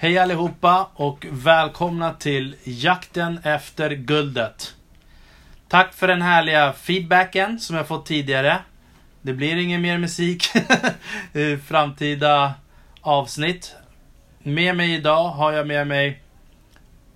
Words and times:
Hej 0.00 0.18
allihopa 0.18 0.88
och 0.94 1.26
välkomna 1.30 2.12
till 2.12 2.56
jakten 2.64 3.40
efter 3.42 3.90
guldet. 3.90 4.74
Tack 5.68 5.94
för 5.94 6.08
den 6.08 6.22
härliga 6.22 6.72
feedbacken 6.72 7.60
som 7.60 7.76
jag 7.76 7.88
fått 7.88 8.06
tidigare. 8.06 8.58
Det 9.22 9.32
blir 9.32 9.56
ingen 9.56 9.82
mer 9.82 9.98
musik 9.98 10.44
i 11.32 11.56
framtida 11.56 12.54
avsnitt. 13.00 13.76
Med 14.38 14.76
mig 14.76 14.94
idag 14.94 15.28
har 15.28 15.52
jag 15.52 15.66
med 15.66 15.86
mig 15.86 16.22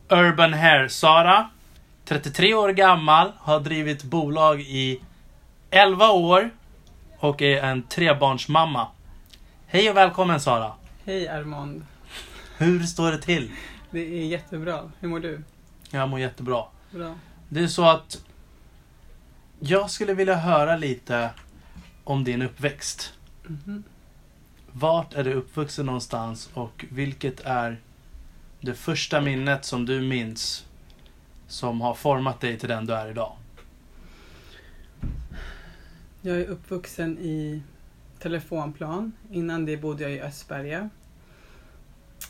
Urban 0.09 0.53
Hair 0.53 0.89
Sara. 0.89 1.51
33 2.05 2.55
år 2.55 2.69
gammal, 2.69 3.33
har 3.39 3.61
drivit 3.61 4.03
bolag 4.03 4.61
i 4.61 5.01
11 5.71 6.11
år 6.11 6.51
och 7.19 7.43
är 7.43 7.63
en 7.63 7.83
trebarnsmamma. 7.83 8.87
Hej 9.67 9.91
och 9.91 9.97
välkommen 9.97 10.41
Sara! 10.41 10.73
Hej 11.05 11.29
Armand. 11.29 11.87
Hur 12.63 12.83
står 12.83 13.13
det 13.13 13.19
till? 13.19 13.51
Det 13.91 14.01
är 14.01 14.27
jättebra. 14.27 14.93
Hur 15.01 15.09
mår 15.09 15.21
du? 15.21 15.43
Jag 15.91 16.09
mår 16.09 16.21
jättebra. 16.21 16.65
Bra. 16.91 17.15
Det 17.49 17.61
är 17.61 17.67
så 17.67 17.85
att 17.85 18.25
jag 19.61 19.91
skulle 19.91 20.15
vilja 20.15 20.35
höra 20.35 20.77
lite 20.77 21.31
om 22.05 22.25
din 22.25 22.43
uppväxt. 22.43 23.13
Mhm. 23.47 23.83
Vart 24.73 25.15
är 25.15 25.25
du 25.25 25.33
uppvuxen 25.33 25.87
någonstans 25.87 26.51
och 26.55 26.85
vilket 26.91 27.41
är 27.41 27.81
det 28.61 28.75
första 28.75 29.21
minnet 29.21 29.65
som 29.65 29.87
du 29.87 30.01
minns 30.01 30.67
som 31.47 31.81
har 31.81 31.95
format 31.95 32.41
dig 32.41 32.59
till 32.59 32.69
den 32.69 32.87
du 32.87 32.95
är 32.95 33.11
idag? 33.11 33.37
Jag 36.21 36.37
är 36.41 36.47
uppvuxen 36.47 37.19
i 37.19 37.63
Telefonplan. 38.19 39.13
Innan 39.31 39.65
det 39.65 39.77
bodde 39.77 40.03
jag 40.03 40.13
i 40.13 40.21
Östberga. 40.21 40.91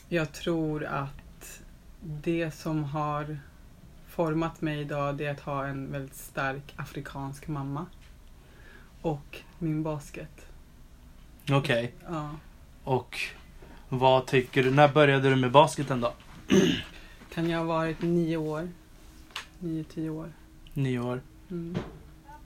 Jag 0.09 0.31
tror 0.31 0.85
att 0.85 1.61
det 2.01 2.51
som 2.51 2.83
har 2.83 3.37
format 4.07 4.61
mig 4.61 4.79
idag 4.79 5.15
det 5.15 5.25
är 5.25 5.31
att 5.31 5.39
ha 5.39 5.65
en 5.65 5.91
väldigt 5.91 6.15
stark 6.15 6.73
afrikansk 6.75 7.47
mamma. 7.47 7.85
Och 9.01 9.41
min 9.59 9.83
basket. 9.83 10.47
Okej. 11.51 11.93
Ja. 12.09 12.29
Och 12.83 13.19
vad 13.89 14.25
tycker 14.25 14.63
du? 14.63 14.71
När 14.71 14.87
började 14.87 15.29
du 15.29 15.35
med 15.35 15.51
basketen 15.51 16.01
då? 16.01 16.13
Kan 17.33 17.49
jag 17.49 17.57
ha 17.57 17.65
varit 17.65 18.01
nio 18.01 18.37
år? 18.37 18.69
Nio, 19.59 19.83
tio 19.83 20.09
år. 20.09 20.33
Nio 20.73 20.99
år. 20.99 21.21
Mm. 21.51 21.77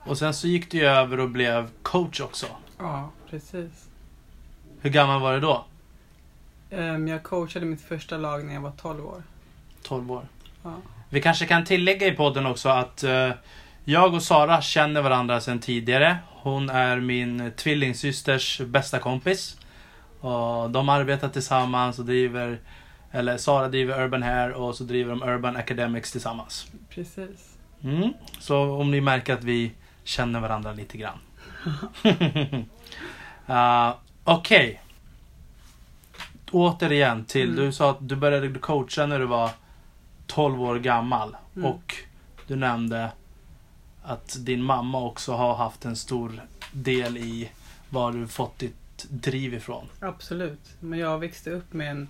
Och 0.00 0.18
sen 0.18 0.34
så 0.34 0.48
gick 0.48 0.70
du 0.70 0.88
över 0.88 1.20
och 1.20 1.30
blev 1.30 1.70
coach 1.82 2.20
också. 2.20 2.46
Ja, 2.78 3.10
precis. 3.30 3.88
Hur 4.80 4.90
gammal 4.90 5.20
var 5.20 5.34
du 5.34 5.40
då? 5.40 5.64
Ehm, 6.70 7.08
Jag 7.08 7.22
coachade 7.22 7.66
mitt 7.66 7.80
första 7.82 8.16
lag 8.16 8.44
när 8.44 8.54
jag 8.54 8.60
var 8.60 8.70
12 8.70 9.06
år. 9.06 9.22
12 9.82 10.12
år. 10.12 10.28
Ja. 10.62 10.74
Vi 11.08 11.22
kanske 11.22 11.46
kan 11.46 11.64
tillägga 11.64 12.06
i 12.06 12.12
podden 12.12 12.46
också 12.46 12.68
att 12.68 13.04
eh, 13.04 13.30
jag 13.84 14.14
och 14.14 14.22
Sara 14.22 14.62
känner 14.62 15.02
varandra 15.02 15.40
sedan 15.40 15.58
tidigare. 15.58 16.16
Hon 16.26 16.70
är 16.70 17.00
min 17.00 17.52
tvillingsysters 17.56 18.60
bästa 18.60 18.98
kompis. 18.98 19.56
Och 20.20 20.70
de 20.70 20.88
arbetar 20.88 21.28
tillsammans 21.28 21.98
och 21.98 22.04
driver, 22.04 22.58
eller 23.10 23.36
Sara 23.36 23.68
driver 23.68 24.04
Urban 24.04 24.22
Hair 24.22 24.50
och 24.50 24.74
så 24.74 24.84
driver 24.84 25.10
de 25.10 25.22
Urban 25.22 25.56
Academics 25.56 26.12
tillsammans. 26.12 26.66
Precis. 26.90 27.56
Mm. 27.84 28.12
Så 28.38 28.56
om 28.80 28.90
ni 28.90 29.00
märker 29.00 29.34
att 29.34 29.44
vi 29.44 29.72
känner 30.04 30.40
varandra 30.40 30.72
lite 30.72 30.98
grann. 30.98 31.18
uh, 33.46 33.94
Okej. 34.24 34.80
Återigen 36.52 37.24
till, 37.24 37.48
Mm. 37.52 37.64
du 37.64 37.72
sa 37.72 37.90
att 37.90 38.08
du 38.08 38.16
började 38.16 38.58
coacha 38.58 39.06
när 39.06 39.18
du 39.18 39.26
var 39.26 39.50
12 40.26 40.62
år 40.62 40.78
gammal. 40.78 41.36
Mm. 41.56 41.70
Och 41.72 41.94
du 42.46 42.56
nämnde 42.56 43.10
att 44.02 44.36
din 44.40 44.62
mamma 44.62 45.00
också 45.04 45.32
har 45.32 45.54
haft 45.54 45.84
en 45.84 45.96
stor 45.96 46.40
del 46.72 47.16
i 47.16 47.50
var 47.90 48.12
du 48.12 48.26
fått 48.28 48.58
ditt 48.58 49.06
driv 49.08 49.54
ifrån. 49.54 49.86
Absolut. 50.00 50.76
Men 50.80 50.98
jag 50.98 51.18
växte 51.18 51.50
upp 51.50 51.72
med 51.72 51.90
en, 51.90 52.08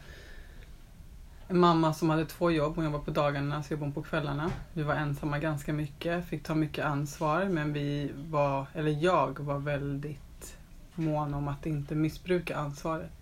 en 1.48 1.58
mamma 1.58 1.94
som 1.94 2.10
hade 2.10 2.26
två 2.26 2.50
jobb. 2.50 2.76
Hon 2.76 2.84
jobbade 2.84 3.04
på 3.04 3.10
dagarna, 3.10 3.62
så 3.62 3.72
jobbade 3.72 3.86
hon 3.86 3.92
på 3.92 4.02
kvällarna. 4.02 4.50
Vi 4.72 4.82
var 4.82 4.94
ensamma 4.94 5.38
ganska 5.38 5.72
mycket, 5.72 6.28
fick 6.28 6.42
ta 6.42 6.54
mycket 6.54 6.84
ansvar. 6.84 7.44
Men 7.44 7.72
vi 7.72 8.10
var, 8.28 8.66
eller 8.74 8.90
jag 8.90 9.38
var 9.38 9.58
väldigt 9.58 10.56
mån 10.94 11.34
om 11.34 11.48
att 11.48 11.66
inte 11.66 11.94
missbruka 11.94 12.56
ansvaret. 12.56 13.17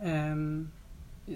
Ehm, 0.00 0.70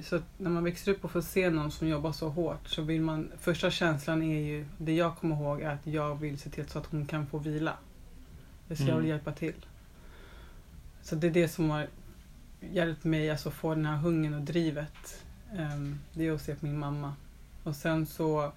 så 0.03 0.17
att 0.17 0.25
när 0.39 0.51
man 0.51 0.65
växer 0.65 0.93
upp 0.93 1.05
och 1.05 1.11
får 1.11 1.21
se 1.21 1.51
någon 1.51 1.71
som 1.71 1.89
jobbar 1.89 2.13
så 2.13 2.29
hårt 2.29 2.69
så 2.69 2.83
vill 2.83 3.01
man, 3.01 3.33
första 3.39 3.71
känslan 3.71 4.23
är 4.23 4.41
ju, 4.41 4.67
det 4.79 4.95
jag 4.95 5.17
kommer 5.17 5.37
ihåg 5.37 5.61
är 5.61 5.71
att 5.71 5.87
jag 5.87 6.15
vill 6.15 6.39
se 6.39 6.51
till 6.51 6.69
så 6.69 6.79
att 6.79 6.87
hon 6.87 7.07
kan 7.07 7.27
få 7.27 7.39
vila. 7.39 7.77
Så 8.75 8.83
jag 8.83 8.97
vill 8.97 9.09
hjälpa 9.09 9.33
till. 9.33 9.67
Så 11.03 11.15
det 11.15 11.27
är 11.27 11.31
det 11.31 11.49
som 11.49 11.71
har 11.71 11.87
hjälpt 12.61 13.05
mig 13.05 13.31
alltså 13.31 13.51
få 13.51 13.75
den 13.75 13.87
här 13.87 13.97
hungern 13.97 14.35
och 14.35 14.41
drivet. 14.41 15.25
Ehm, 15.57 15.99
det 16.13 16.27
är 16.27 16.33
att 16.33 16.43
se 16.43 16.55
på 16.55 16.67
min 16.67 16.79
mamma. 16.79 17.15
Och 17.63 17.77
sen 17.77 18.07
så 18.07 18.53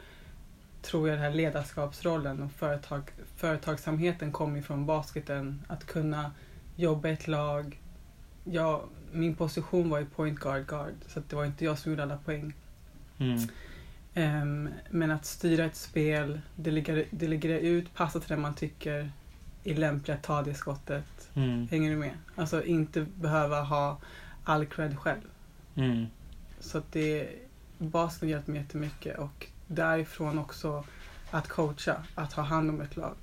tror 0.81 1.09
jag 1.09 1.17
den 1.17 1.23
här 1.23 1.33
ledarskapsrollen 1.33 2.41
och 2.41 2.51
företag, 2.51 3.11
företagsamheten 3.35 4.31
kommer 4.31 4.61
från 4.61 4.85
basketen. 4.85 5.61
Att 5.67 5.85
kunna 5.85 6.31
jobba 6.75 7.09
i 7.09 7.11
ett 7.11 7.27
lag. 7.27 7.79
Jag, 8.43 8.81
min 9.15 9.35
position 9.35 9.89
var 9.89 9.99
ju 9.99 10.05
point 10.05 10.39
guard 10.39 10.67
guard 10.67 10.93
så 11.07 11.19
att 11.19 11.29
det 11.29 11.35
var 11.35 11.45
inte 11.45 11.65
jag 11.65 11.77
som 11.77 11.91
gjorde 11.91 12.03
alla 12.03 12.17
poäng. 12.17 12.53
Mm. 13.17 13.39
Ehm, 14.13 14.69
men 14.89 15.11
att 15.11 15.25
styra 15.25 15.65
ett 15.65 15.75
spel, 15.75 16.41
delegera, 16.55 17.03
delegera 17.11 17.59
ut, 17.59 17.93
passa 17.93 18.19
till 18.19 18.29
den 18.29 18.41
man 18.41 18.55
tycker 18.55 19.11
är 19.63 19.75
lämplig 19.75 20.13
att 20.13 20.23
ta 20.23 20.41
det 20.41 20.53
skottet. 20.53 21.29
Mm. 21.33 21.67
Hänger 21.67 21.89
du 21.89 21.97
med? 21.97 22.13
Alltså 22.35 22.63
inte 22.63 23.05
behöva 23.15 23.61
ha 23.61 23.97
all 24.43 24.65
cred 24.65 24.99
själv. 24.99 25.21
Mm. 25.75 26.05
Så 26.59 26.77
att 26.77 26.91
det, 26.91 27.29
basen 27.77 28.29
hjälpt 28.29 28.47
mig 28.47 28.61
jättemycket 28.61 29.17
och 29.17 29.47
därifrån 29.67 30.39
också 30.39 30.83
att 31.31 31.47
coacha, 31.47 32.03
att 32.15 32.33
ha 32.33 32.43
hand 32.43 32.69
om 32.69 32.81
ett 32.81 32.95
lag. 32.95 33.13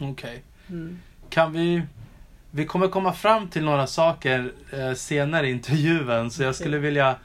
Okej. 0.00 0.42
Mm. 0.68 0.98
Kan 1.28 1.52
vi... 1.52 1.82
Vi 2.56 2.66
kommer 2.66 2.88
komma 2.88 3.12
fram 3.12 3.48
till 3.48 3.64
några 3.64 3.86
saker 3.86 4.52
eh, 4.72 4.92
senare 4.92 5.48
i 5.48 5.50
intervjun. 5.50 6.30
Så 6.30 6.42
jag 6.42 6.54
skulle 6.54 6.78
vilja 6.78 7.16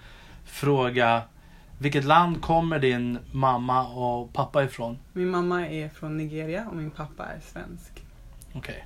fråga 0.45 1.21
vilket 1.77 2.03
land 2.03 2.41
kommer 2.41 2.79
din 2.79 3.19
mamma 3.31 3.87
och 3.87 4.33
pappa 4.33 4.63
ifrån? 4.63 4.97
Min 5.13 5.29
mamma 5.29 5.67
är 5.67 5.89
från 5.89 6.17
Nigeria 6.17 6.67
och 6.69 6.75
min 6.75 6.91
pappa 6.91 7.25
är 7.25 7.39
svensk. 7.39 8.05
Okej. 8.53 8.85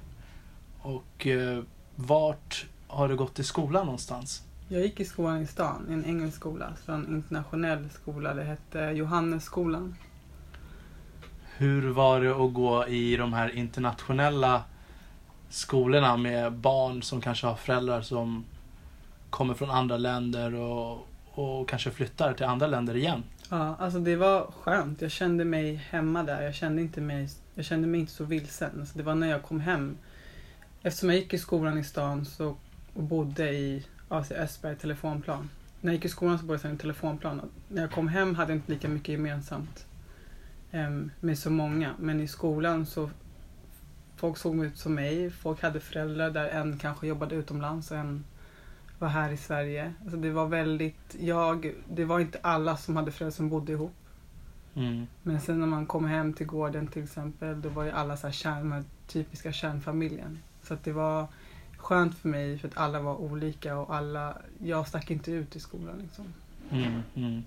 Och 0.81 1.27
eh, 1.27 1.63
vart 1.95 2.65
har 2.87 3.07
du 3.07 3.15
gått 3.15 3.39
i 3.39 3.43
skolan 3.43 3.85
någonstans? 3.85 4.43
Jag 4.67 4.81
gick 4.81 4.99
i 4.99 5.05
skolan 5.05 5.41
i 5.41 5.47
stan, 5.47 5.85
i 5.89 5.93
en 5.93 6.05
engelsk 6.05 6.37
skola, 6.37 6.73
så 6.85 6.91
en 6.91 7.07
internationell 7.07 7.89
skola. 7.89 8.33
Det 8.33 8.43
hette 8.43 8.79
Johannesskolan. 8.79 9.95
Hur 11.57 11.89
var 11.89 12.21
det 12.21 12.31
att 12.31 12.53
gå 12.53 12.87
i 12.87 13.17
de 13.17 13.33
här 13.33 13.55
internationella 13.55 14.63
skolorna 15.55 16.17
med 16.17 16.53
barn 16.53 17.03
som 17.03 17.21
kanske 17.21 17.47
har 17.47 17.55
föräldrar 17.55 18.01
som 18.01 18.45
kommer 19.29 19.53
från 19.53 19.69
andra 19.69 19.97
länder 19.97 20.55
och, 20.55 21.07
och 21.25 21.69
kanske 21.69 21.91
flyttar 21.91 22.33
till 22.33 22.45
andra 22.45 22.67
länder 22.67 22.95
igen? 22.95 23.23
Ja, 23.49 23.75
alltså 23.79 23.99
det 23.99 24.15
var 24.15 24.51
skönt. 24.61 25.01
Jag 25.01 25.11
kände 25.11 25.45
mig 25.45 25.75
hemma 25.75 26.23
där. 26.23 26.41
Jag 26.41 26.55
kände, 26.55 26.81
inte 26.81 27.01
mig, 27.01 27.29
jag 27.55 27.65
kände 27.65 27.87
mig 27.87 27.99
inte 27.99 28.11
så 28.11 28.23
vilsen. 28.23 28.71
Alltså 28.79 28.97
det 28.97 29.03
var 29.03 29.15
när 29.15 29.27
jag 29.27 29.43
kom 29.43 29.59
hem. 29.59 29.97
Eftersom 30.81 31.09
jag 31.09 31.19
gick 31.19 31.33
i 31.33 31.37
skolan 31.37 31.77
i 31.77 31.83
stan 31.83 32.25
så, 32.25 32.55
och 32.93 33.03
bodde 33.03 33.49
i 33.49 33.85
AC 34.07 34.17
alltså 34.17 34.33
Östberg 34.33 34.75
telefonplan. 34.75 35.49
När 35.81 35.91
jag 35.91 35.95
gick 35.95 36.05
i 36.05 36.09
skolan 36.09 36.39
så 36.39 36.45
bodde 36.45 36.59
jag 36.63 36.73
i 36.73 36.77
telefonplan. 36.77 37.39
Och 37.39 37.49
När 37.67 37.81
jag 37.81 37.91
kom 37.91 38.07
hem 38.07 38.35
hade 38.35 38.51
jag 38.51 38.57
inte 38.57 38.71
lika 38.71 38.87
mycket 38.87 39.09
gemensamt 39.09 39.85
eh, 40.71 40.89
med 41.19 41.39
så 41.39 41.49
många. 41.49 41.91
Men 41.99 42.21
i 42.21 42.27
skolan 42.27 42.85
så 42.85 43.09
folk 44.15 44.37
såg 44.37 44.65
ut 44.65 44.77
som 44.77 44.95
mig. 44.95 45.31
Folk 45.31 45.61
hade 45.61 45.79
föräldrar 45.79 46.31
där 46.31 46.49
en 46.49 46.77
kanske 46.77 47.07
jobbade 47.07 47.35
utomlands 47.35 47.91
och 47.91 47.97
en 47.97 48.23
var 48.99 49.07
här 49.07 49.31
i 49.31 49.37
Sverige. 49.37 49.93
Alltså 50.01 50.17
det 50.17 50.31
var 50.31 50.47
väldigt, 50.47 51.15
jag, 51.19 51.73
det 51.89 52.05
var 52.05 52.19
inte 52.19 52.39
alla 52.41 52.77
som 52.77 52.95
hade 52.95 53.11
föräldrar 53.11 53.35
som 53.35 53.49
bodde 53.49 53.71
ihop. 53.71 53.95
Mm. 54.75 55.07
Men 55.23 55.41
sen 55.41 55.59
när 55.59 55.67
man 55.67 55.85
kom 55.85 56.05
hem 56.05 56.33
till 56.33 56.45
gården 56.45 56.87
till 56.87 57.03
exempel, 57.03 57.61
då 57.61 57.69
var 57.69 57.83
ju 57.83 57.91
alla 57.91 58.17
så 58.17 58.27
här 58.27 58.33
kärn, 58.33 58.69
den 58.69 58.85
typiska 59.07 59.51
kärnfamiljen. 59.51 60.39
Så 60.63 60.73
att 60.73 60.83
det 60.83 60.91
var 60.91 61.27
skönt 61.77 62.17
för 62.17 62.29
mig 62.29 62.59
för 62.59 62.67
att 62.67 62.77
alla 62.77 62.99
var 62.99 63.15
olika 63.15 63.77
och 63.77 63.95
alla, 63.95 64.37
jag 64.63 64.87
stack 64.87 65.11
inte 65.11 65.31
ut 65.31 65.55
i 65.55 65.59
skolan 65.59 65.99
liksom. 66.01 66.25
Mm. 66.71 67.01
Mm. 67.15 67.43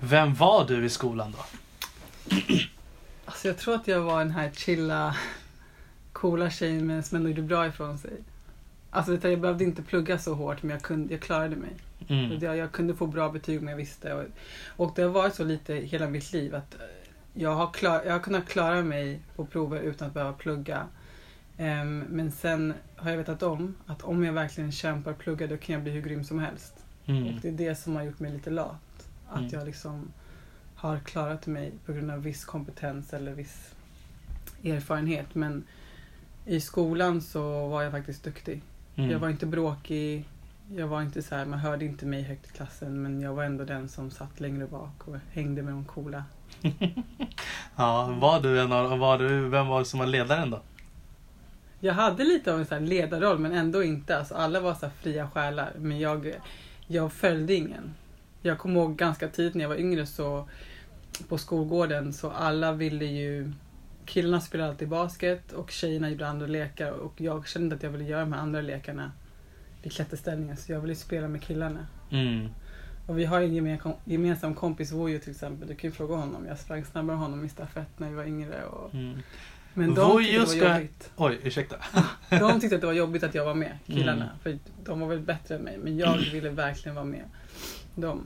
Vem 0.00 0.34
var 0.34 0.64
du 0.64 0.84
i 0.84 0.90
skolan 0.90 1.32
då? 1.32 1.44
Alltså 3.24 3.48
jag 3.48 3.58
tror 3.58 3.74
att 3.74 3.88
jag 3.88 4.00
var 4.00 4.18
den 4.18 4.30
här 4.30 4.50
chilla, 4.50 5.16
coola 6.22 6.50
tjejen 6.50 6.86
men 6.86 7.02
som 7.02 7.16
ändå 7.16 7.28
gjorde 7.28 7.42
bra 7.42 7.66
ifrån 7.66 7.98
sig. 7.98 8.12
Alltså 8.90 9.28
jag 9.28 9.40
behövde 9.40 9.64
inte 9.64 9.82
plugga 9.82 10.18
så 10.18 10.34
hårt 10.34 10.62
men 10.62 10.70
jag, 10.70 10.82
kunde, 10.82 11.14
jag 11.14 11.22
klarade 11.22 11.56
mig. 11.56 11.70
Mm. 12.08 12.38
Jag, 12.40 12.56
jag 12.56 12.72
kunde 12.72 12.94
få 12.94 13.06
bra 13.06 13.28
betyg 13.28 13.60
om 13.62 13.68
jag 13.68 13.76
visste. 13.76 14.14
Och, 14.14 14.24
och 14.76 14.92
det 14.96 15.02
har 15.02 15.08
varit 15.10 15.34
så 15.34 15.44
lite 15.44 15.74
hela 15.74 16.08
mitt 16.08 16.32
liv 16.32 16.54
att 16.54 16.74
eh, 16.74 16.80
jag 17.34 17.54
har, 17.54 17.72
klar, 17.72 18.02
jag 18.06 18.12
har 18.12 18.20
kunnat 18.20 18.48
klara 18.48 18.82
mig 18.82 19.20
på 19.36 19.44
prover 19.46 19.80
utan 19.80 20.08
att 20.08 20.14
behöva 20.14 20.32
plugga. 20.32 20.86
Ehm, 21.56 22.04
men 22.08 22.32
sen 22.32 22.74
har 22.96 23.10
jag 23.10 23.18
vetat 23.18 23.42
om 23.42 23.74
att 23.86 24.02
om 24.02 24.24
jag 24.24 24.32
verkligen 24.32 24.72
kämpar 24.72 25.10
och 25.10 25.18
pluggar 25.18 25.48
då 25.48 25.56
kan 25.56 25.72
jag 25.72 25.82
bli 25.82 25.92
hur 25.92 26.02
grym 26.02 26.24
som 26.24 26.38
helst. 26.38 26.74
Mm. 27.06 27.26
Och 27.26 27.32
det 27.42 27.48
är 27.48 27.52
det 27.52 27.74
som 27.74 27.96
har 27.96 28.02
gjort 28.02 28.20
mig 28.20 28.32
lite 28.32 28.50
lat. 28.50 29.08
Att 29.28 29.38
Mm. 29.38 29.50
jag 29.52 29.66
liksom 29.66 30.12
har 30.74 30.98
klarat 30.98 31.46
mig 31.46 31.72
på 31.86 31.92
grund 31.92 32.10
av 32.10 32.22
viss 32.22 32.44
kompetens 32.44 33.12
eller 33.12 33.32
viss 33.34 33.74
erfarenhet. 34.64 35.34
Men 35.34 35.64
i 36.46 36.60
skolan 36.60 37.20
så 37.20 37.68
var 37.68 37.82
jag 37.82 37.92
faktiskt 37.92 38.24
duktig. 38.24 38.62
Mm. 38.96 39.10
Jag 39.10 39.18
var 39.18 39.28
inte 39.28 39.46
bråkig. 39.46 40.28
Jag 40.76 40.86
var 40.86 41.02
inte 41.02 41.22
så 41.22 41.34
här, 41.34 41.46
man 41.46 41.58
hörde 41.58 41.84
inte 41.84 42.06
mig 42.06 42.22
högt 42.22 42.46
i 42.46 42.52
klassen 42.52 43.02
men 43.02 43.20
jag 43.20 43.34
var 43.34 43.44
ändå 43.44 43.64
den 43.64 43.88
som 43.88 44.10
satt 44.10 44.40
längre 44.40 44.66
bak 44.66 45.08
och 45.08 45.16
hängde 45.32 45.62
med 45.62 45.72
de 45.72 45.84
coola. 45.84 46.24
Ja, 47.76 48.16
var 48.20 48.40
du 48.40 48.60
en 48.60 48.72
av, 48.72 48.98
var 48.98 49.18
du, 49.18 49.48
vem 49.48 49.66
var 49.66 49.78
det 49.78 49.84
som 49.84 49.98
var 49.98 50.06
ledaren 50.06 50.50
då? 50.50 50.60
Jag 51.80 51.94
hade 51.94 52.24
lite 52.24 52.52
av 52.52 52.60
en 52.60 52.66
så 52.66 52.74
här 52.74 52.80
ledarroll 52.80 53.38
men 53.38 53.52
ändå 53.52 53.82
inte. 53.82 54.18
Alltså, 54.18 54.34
alla 54.34 54.60
var 54.60 54.74
så 54.74 54.90
fria 54.90 55.30
själar 55.30 55.72
men 55.78 55.98
jag, 55.98 56.32
jag 56.86 57.12
följde 57.12 57.54
ingen. 57.54 57.94
Jag 58.42 58.58
kommer 58.58 58.80
ihåg 58.80 58.96
ganska 58.96 59.28
tidigt 59.28 59.54
när 59.54 59.62
jag 59.62 59.68
var 59.68 59.76
yngre 59.76 60.06
så 60.06 60.48
på 61.28 61.38
skolgården 61.38 62.12
så 62.12 62.30
alla 62.30 62.72
ville 62.72 63.04
ju 63.04 63.52
Killarna 64.06 64.40
spelade 64.40 64.70
alltid 64.70 64.88
basket 64.88 65.52
och 65.52 65.70
tjejerna 65.70 66.10
gjorde 66.10 66.28
andra 66.28 66.46
lekar 66.46 66.90
och 66.90 67.20
jag 67.20 67.48
kände 67.48 67.76
att 67.76 67.82
jag 67.82 67.90
ville 67.90 68.04
göra 68.04 68.20
de 68.20 68.32
här 68.32 68.40
andra 68.40 68.60
lekarna 68.60 69.12
vid 69.82 69.92
klätterställningen 69.92 70.56
så 70.56 70.72
jag 70.72 70.80
ville 70.80 70.94
spela 70.94 71.28
med 71.28 71.42
killarna. 71.42 71.86
Mm. 72.10 72.48
Och 73.06 73.18
vi 73.18 73.24
har 73.24 73.40
en 73.40 73.52
gemen- 73.54 73.94
gemensam 74.04 74.54
kompis, 74.54 74.92
Vojo 74.92 75.18
till 75.18 75.30
exempel. 75.30 75.68
Du 75.68 75.74
kan 75.74 75.90
ju 75.90 75.94
fråga 75.96 76.14
honom. 76.16 76.46
Jag 76.46 76.58
sprang 76.58 76.84
snabbare 76.84 77.16
än 77.16 77.22
honom 77.22 77.44
i 77.44 77.48
stafett 77.48 77.98
när 77.98 78.08
vi 78.08 78.14
var 78.14 78.24
yngre. 78.24 78.64
Och... 78.64 78.94
Mm. 78.94 79.18
Men 79.74 79.88
de 79.88 79.94
tyckte 79.94 80.12
Vojo 80.12 80.40
det 80.40 80.46
ska- 80.46 80.68
var 80.68 80.74
jobbigt. 80.74 81.10
Oj, 81.16 81.38
ursäkta. 81.42 81.76
De 82.30 82.60
tyckte 82.60 82.74
att 82.74 82.80
det 82.80 82.86
var 82.86 82.94
jobbigt 82.94 83.22
att 83.22 83.34
jag 83.34 83.44
var 83.44 83.54
med, 83.54 83.78
killarna. 83.86 84.24
Mm. 84.24 84.36
För 84.42 84.58
de 84.84 85.00
var 85.00 85.08
väl 85.08 85.20
bättre 85.20 85.54
än 85.56 85.62
mig. 85.62 85.78
Men 85.78 85.96
jag 85.98 86.16
ville 86.32 86.48
verkligen 86.50 86.94
vara 86.94 87.04
med. 87.04 87.24
De. 87.94 88.20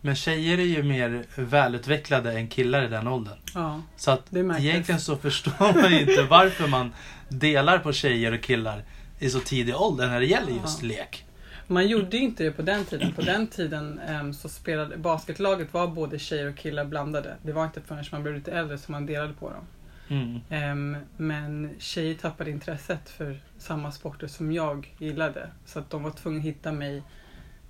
Men 0.00 0.14
tjejer 0.14 0.58
är 0.58 0.62
ju 0.64 0.82
mer 0.82 1.24
välutvecklade 1.36 2.32
än 2.32 2.48
killar 2.48 2.84
i 2.84 2.88
den 2.88 3.06
åldern. 3.08 3.38
Ja, 3.54 3.82
Så 3.96 4.10
att 4.10 4.34
egentligen 4.36 5.00
så 5.00 5.16
förstår 5.16 5.82
man 5.82 5.92
inte 5.92 6.22
varför 6.22 6.68
man 6.68 6.92
delar 7.28 7.78
på 7.78 7.92
tjejer 7.92 8.32
och 8.32 8.40
killar 8.40 8.82
i 9.18 9.30
så 9.30 9.40
tidig 9.40 9.76
ålder 9.76 10.08
när 10.08 10.20
det 10.20 10.26
gäller 10.26 10.52
just 10.62 10.82
Ja. 10.82 10.88
lek. 10.88 11.24
Man 11.66 11.88
gjorde 11.88 12.16
ju 12.16 12.22
inte 12.22 12.44
det 12.44 12.50
på 12.50 12.62
den 12.62 12.84
tiden. 12.84 13.12
På 13.12 13.22
den 13.22 13.46
tiden 13.46 13.98
em, 14.08 14.34
så 14.34 14.48
spelade 14.48 14.96
basketlaget 14.96 15.72
var 15.74 15.86
både 15.86 16.18
tjejer 16.18 16.48
och 16.48 16.56
killar 16.56 16.84
blandade. 16.84 17.34
Det 17.42 17.52
var 17.52 17.64
inte 17.64 17.80
förrän 17.80 18.04
man 18.12 18.22
blev 18.22 18.34
lite 18.34 18.52
äldre 18.52 18.78
som 18.78 18.92
man 18.92 19.06
delade 19.06 19.32
på 19.32 19.50
dem. 19.50 19.64
Mm. 20.08 20.40
Em, 20.50 20.96
men 21.16 21.70
tjejer 21.78 22.14
tappade 22.14 22.50
intresset 22.50 23.10
för 23.10 23.40
samma 23.58 23.92
sporter 23.92 24.26
som 24.26 24.52
jag 24.52 24.94
gillade. 24.98 25.48
Så 25.66 25.78
att 25.78 25.90
de 25.90 26.02
var 26.02 26.10
tvungna 26.10 26.38
att 26.38 26.44
hitta 26.46 26.72
mig 26.72 27.02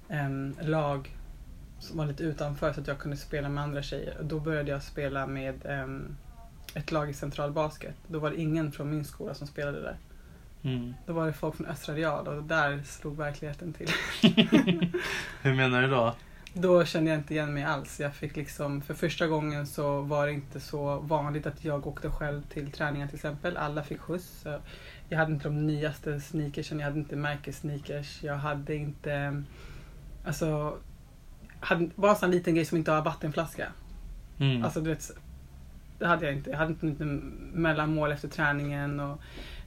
em, 0.09 0.57
lag 0.61 1.11
som 1.81 1.99
var 1.99 2.07
lite 2.07 2.23
utanför 2.23 2.73
så 2.73 2.81
att 2.81 2.87
jag 2.87 2.99
kunde 2.99 3.17
spela 3.17 3.49
med 3.49 3.65
andra 3.65 3.83
tjejer. 3.83 4.17
Och 4.19 4.25
då 4.25 4.41
började 4.41 4.71
jag 4.71 4.83
spela 4.83 5.27
med 5.27 5.67
em, 5.67 6.17
ett 6.75 6.93
lag 6.93 7.11
i 7.11 7.15
central 7.15 7.53
basket. 7.53 7.95
Då 8.07 8.19
var 8.19 8.31
det 8.31 8.41
ingen 8.41 8.73
från 8.73 8.91
min 8.91 9.05
skola 9.05 9.35
som 9.35 9.47
spelade 9.47 9.83
där. 9.83 9.97
Mm. 10.63 10.95
Då 11.07 11.13
var 11.13 11.27
det 11.27 11.33
folk 11.33 11.57
från 11.57 11.67
Östra 11.67 11.95
Real 11.95 12.29
och 12.29 12.43
där 12.43 12.83
slog 12.85 13.17
verkligheten 13.17 13.73
till. 13.73 13.89
Hur 15.43 15.55
menar 15.55 15.83
du 15.83 15.89
då? 15.89 16.15
Då 16.53 16.85
kände 16.85 17.11
jag 17.11 17.19
inte 17.19 17.35
igen 17.35 17.55
mig 17.55 17.65
alls. 17.65 18.01
Jag 18.01 18.15
fick 18.15 18.37
liksom, 18.37 18.83
för 18.83 18.95
första 18.95 19.27
gången 19.27 19.67
så 19.67 20.01
var 20.01 20.27
det 20.27 20.33
inte 20.33 20.61
så 20.61 20.99
vanligt 20.99 21.47
att 21.47 21.65
jag 21.65 21.87
åkte 21.87 22.11
själv 22.11 22.43
till 22.43 22.73
träningar 22.73 23.07
till 23.07 23.17
exempel. 23.17 23.57
Alla 23.57 23.83
fick 23.83 24.01
skjuts. 24.01 24.47
Jag 25.09 25.19
hade 25.19 25.33
inte 25.33 25.49
de 25.49 25.67
nyaste 25.67 26.21
sneakersen, 26.21 26.79
jag 26.79 26.87
hade 26.87 26.99
inte 26.99 27.17
märkessneakers. 27.17 28.23
Jag 28.23 28.37
hade 28.37 28.75
inte... 28.75 29.43
Alltså... 30.25 30.79
Hade, 31.61 31.91
bara 31.97 32.11
en 32.11 32.17
sån 32.17 32.31
liten 32.31 32.55
grej 32.55 32.65
som 32.65 32.79
inte 32.79 32.93
har 32.93 33.03
vattenflaska. 33.03 33.67
Mm. 34.39 34.65
Alltså 34.65 34.81
du 34.81 34.91
vet, 34.91 35.11
det 35.99 36.07
hade 36.07 36.25
jag 36.25 36.35
inte. 36.35 36.51
Jag 36.51 36.59
hade 36.59 36.71
inte 36.71 36.87
inte 36.87 37.05
mellanmål 37.53 38.13
efter 38.13 38.29
träningen 38.29 39.01
och 39.01 39.21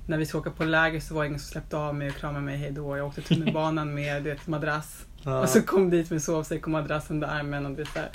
när 0.05 0.17
vi 0.17 0.25
skulle 0.25 0.41
åka 0.41 0.51
på 0.51 0.63
läger 0.63 0.99
så 0.99 1.13
var 1.15 1.21
det 1.23 1.27
ingen 1.27 1.39
som 1.39 1.51
släppte 1.51 1.77
av 1.77 1.95
mig 1.95 2.09
och 2.09 2.15
kramade 2.15 2.45
mig 2.45 2.57
hejdå. 2.57 2.97
Jag 2.97 3.07
åkte 3.07 3.21
tunnelbanan 3.21 3.93
med 3.93 4.23
vet, 4.29 4.47
madrass 4.47 5.05
ja. 5.23 5.41
och 5.41 5.49
så 5.49 5.61
kom 5.61 5.89
dit 5.89 6.09
med 6.09 6.23
sovsäck 6.23 6.63
och 6.63 6.71
madrass 6.71 7.11
under 7.11 7.27
armen 7.27 7.65
och 7.65 7.71
det 7.71 7.85
så 7.85 7.99
här. 7.99 8.09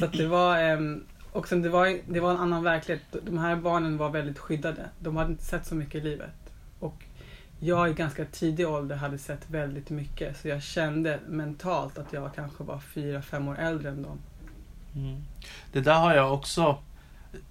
Så 0.00 0.06
det 0.06 0.26
var, 0.26 0.58
ehm, 0.58 1.04
och 1.32 1.48
sen 1.48 1.62
det 1.62 1.68
var, 1.68 1.98
det 2.08 2.20
var 2.20 2.30
en 2.30 2.36
annan 2.36 2.62
verklighet. 2.62 3.02
De 3.22 3.38
här 3.38 3.56
barnen 3.56 3.96
var 3.96 4.10
väldigt 4.10 4.38
skyddade. 4.38 4.88
De 4.98 5.16
hade 5.16 5.30
inte 5.30 5.44
sett 5.44 5.66
så 5.66 5.74
mycket 5.74 5.94
i 5.94 6.00
livet. 6.00 6.52
Och 6.78 7.04
jag 7.60 7.90
i 7.90 7.92
ganska 7.92 8.24
tidig 8.24 8.68
ålder 8.68 8.96
hade 8.96 9.18
sett 9.18 9.50
väldigt 9.50 9.90
mycket. 9.90 10.40
Så 10.40 10.48
jag 10.48 10.62
kände 10.62 11.18
mentalt 11.28 11.98
att 11.98 12.12
jag 12.12 12.34
kanske 12.34 12.64
var 12.64 12.78
fyra, 12.78 13.22
fem 13.22 13.48
år 13.48 13.58
äldre 13.58 13.88
än 13.90 14.02
dem. 14.02 14.18
Mm. 14.96 15.22
Det 15.72 15.80
där 15.80 15.94
har 16.00 16.14
jag 16.14 16.34
också 16.34 16.78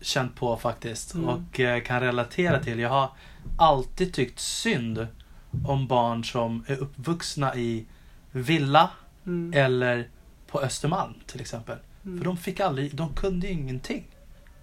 känt 0.01 0.35
på 0.35 0.57
faktiskt 0.57 1.13
Mm. 1.15 1.29
och 1.29 1.59
eh, 1.59 1.83
kan 1.83 2.00
relatera 2.01 2.59
till. 2.59 2.79
Jag 2.79 2.89
har 2.89 3.09
alltid 3.57 4.13
tyckt 4.13 4.39
synd 4.39 5.07
om 5.65 5.88
barn 5.88 6.23
som 6.23 6.63
är 6.67 6.77
uppvuxna 6.77 7.56
i 7.56 7.85
villa 8.31 8.89
Mm. 9.25 9.53
eller 9.53 10.07
på 10.47 10.61
Östermalm 10.61 11.13
till 11.25 11.41
exempel. 11.41 11.77
Mm. 12.06 12.17
För 12.17 12.25
de 12.25 12.38
fick 12.38 12.59
aldrig, 12.59 12.95
de 12.95 13.13
kunde 13.13 13.47
ingenting. 13.47 14.03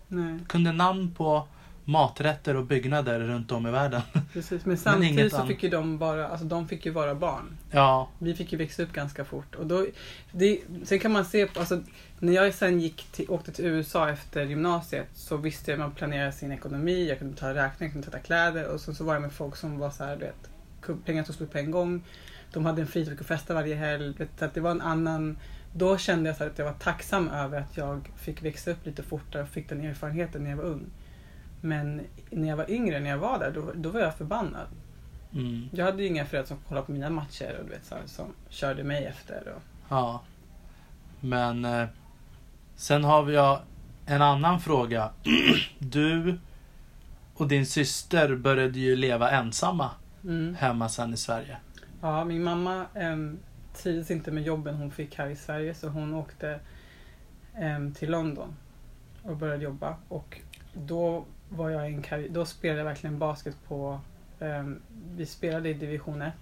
Nej, 0.08 0.38
kunde 0.48 0.72
namn 0.72 1.14
på 1.14 1.48
maträtter 1.88 2.56
och 2.56 2.64
byggnader 2.64 3.20
runt 3.20 3.52
om 3.52 3.66
i 3.66 3.70
världen. 3.70 4.00
precis. 4.32 4.64
Men 4.64 4.76
samtidigt 4.76 5.12
inget 5.12 5.32
så 5.32 5.46
fick 5.46 5.62
ju 5.62 5.68
de 5.68 5.98
bara, 5.98 6.28
alltså 6.28 6.46
de 6.46 6.68
fick 6.68 6.86
ju 6.86 6.92
vara 6.92 7.14
barn. 7.14 7.56
Ja, 7.70 8.08
Vi 8.18 8.34
fick 8.34 8.52
ju 8.52 8.58
växa 8.58 8.82
upp 8.82 8.92
ganska 8.92 9.24
fort. 9.24 9.54
Och 9.54 9.66
då, 9.66 9.86
det, 10.32 10.60
sen 10.84 10.98
kan 10.98 11.12
man 11.12 11.24
se 11.24 11.46
på, 11.46 11.60
alltså, 11.60 11.82
när 12.18 12.32
jag 12.32 12.54
sen 12.54 12.80
gick 12.80 13.02
till, 13.12 13.30
åkte 13.30 13.52
till 13.52 13.64
USA 13.64 14.10
efter 14.10 14.44
gymnasiet 14.44 15.08
så 15.14 15.36
visste 15.36 15.70
jag 15.70 15.80
att 15.80 15.86
man 15.86 15.94
planerade 15.94 16.32
sin 16.32 16.52
ekonomi, 16.52 17.08
jag 17.08 17.18
kunde 17.18 17.34
betala 17.34 17.50
räkningar, 17.50 17.74
jag 17.78 17.92
kunde 17.92 18.10
tvätta 18.10 18.18
kläder 18.18 18.68
och 18.68 18.80
sen 18.80 18.94
så 18.94 19.04
var 19.04 19.12
jag 19.12 19.22
med 19.22 19.32
folk 19.32 19.56
som 19.56 19.78
var 19.78 19.90
så 19.90 20.04
här, 20.04 20.16
du 20.16 20.24
vet, 20.24 21.04
pengar 21.04 21.22
tog 21.22 21.34
slut 21.34 21.52
på 21.52 21.58
en 21.58 21.70
gång. 21.70 22.02
De 22.52 22.66
hade 22.66 22.82
en 22.82 22.88
fritid 22.88 23.20
och 23.20 23.26
festa 23.26 23.54
varje 23.54 23.74
helg. 23.74 24.14
Så 24.38 24.44
att 24.44 24.54
det 24.54 24.60
var 24.60 24.70
en 24.70 24.80
annan, 24.80 25.38
då 25.72 25.98
kände 25.98 26.28
jag 26.30 26.36
så 26.36 26.44
att 26.44 26.58
jag 26.58 26.64
var 26.64 26.72
tacksam 26.72 27.28
över 27.28 27.60
att 27.60 27.76
jag 27.76 28.08
fick 28.16 28.42
växa 28.42 28.70
upp 28.70 28.86
lite 28.86 29.02
fortare 29.02 29.42
och 29.42 29.48
fick 29.48 29.68
den 29.68 29.80
erfarenheten 29.80 30.42
när 30.42 30.50
jag 30.50 30.56
var 30.56 30.64
ung. 30.64 30.86
Men 31.60 32.02
när 32.30 32.48
jag 32.48 32.56
var 32.56 32.70
yngre, 32.70 33.00
när 33.00 33.10
jag 33.10 33.18
var 33.18 33.38
där, 33.38 33.50
då, 33.50 33.72
då 33.74 33.90
var 33.90 34.00
jag 34.00 34.14
förbannad. 34.14 34.66
mm, 35.32 35.68
Jag 35.72 35.84
hade 35.84 36.02
ju 36.02 36.08
inga 36.08 36.26
föräldrar 36.26 36.48
som 36.48 36.58
kollade 36.68 36.86
på 36.86 36.92
mina 36.92 37.10
matcher 37.10 37.56
och 37.58 37.64
du 37.64 37.70
vet, 37.70 37.84
så 37.84 37.94
som 38.06 38.26
körde 38.48 38.84
mig 38.84 39.04
efter. 39.04 39.52
Och, 39.56 39.62
ja. 39.88 40.22
Men 41.20 41.64
eh, 41.64 41.88
sen 42.76 43.04
har 43.04 43.22
vi 43.22 43.34
ja, 43.34 43.62
en 44.06 44.22
annan 44.22 44.60
fråga. 44.60 45.10
Du 45.78 46.38
och 47.34 47.48
din 47.48 47.66
syster 47.66 48.36
började 48.36 48.78
ju 48.78 48.96
leva 48.96 49.30
ensamma 49.30 49.90
mm. 50.24 50.54
hemma 50.54 50.88
sen 50.88 51.14
i 51.14 51.16
Sverige. 51.16 51.56
Ja, 52.00 52.24
min 52.24 52.42
mamma 52.44 52.86
um, 52.94 53.38
trivdes 53.74 54.10
inte 54.10 54.30
med 54.30 54.42
jobben 54.42 54.74
hon 54.74 54.90
fick 54.90 55.14
här 55.18 55.28
i 55.28 55.36
Sverige 55.36 55.74
så 55.74 55.88
hon 55.88 56.14
åkte 56.14 56.60
em, 57.54 57.94
till 57.94 58.10
London 58.10 58.56
och 59.22 59.36
började 59.36 59.64
jobba. 59.64 59.96
Och 60.08 60.40
då 60.74 61.24
var 61.48 61.70
jag 61.70 61.90
i 61.90 61.94
en 61.94 62.02
karri- 62.02 62.28
då 62.30 62.44
spelade 62.44 62.80
jag 62.80 62.84
verkligen 62.84 63.18
basket 63.18 63.56
på, 63.68 64.00
em, 64.40 64.80
vi 65.16 65.26
spelade 65.26 65.68
i 65.68 65.74
division 65.74 66.22
1. 66.22 66.32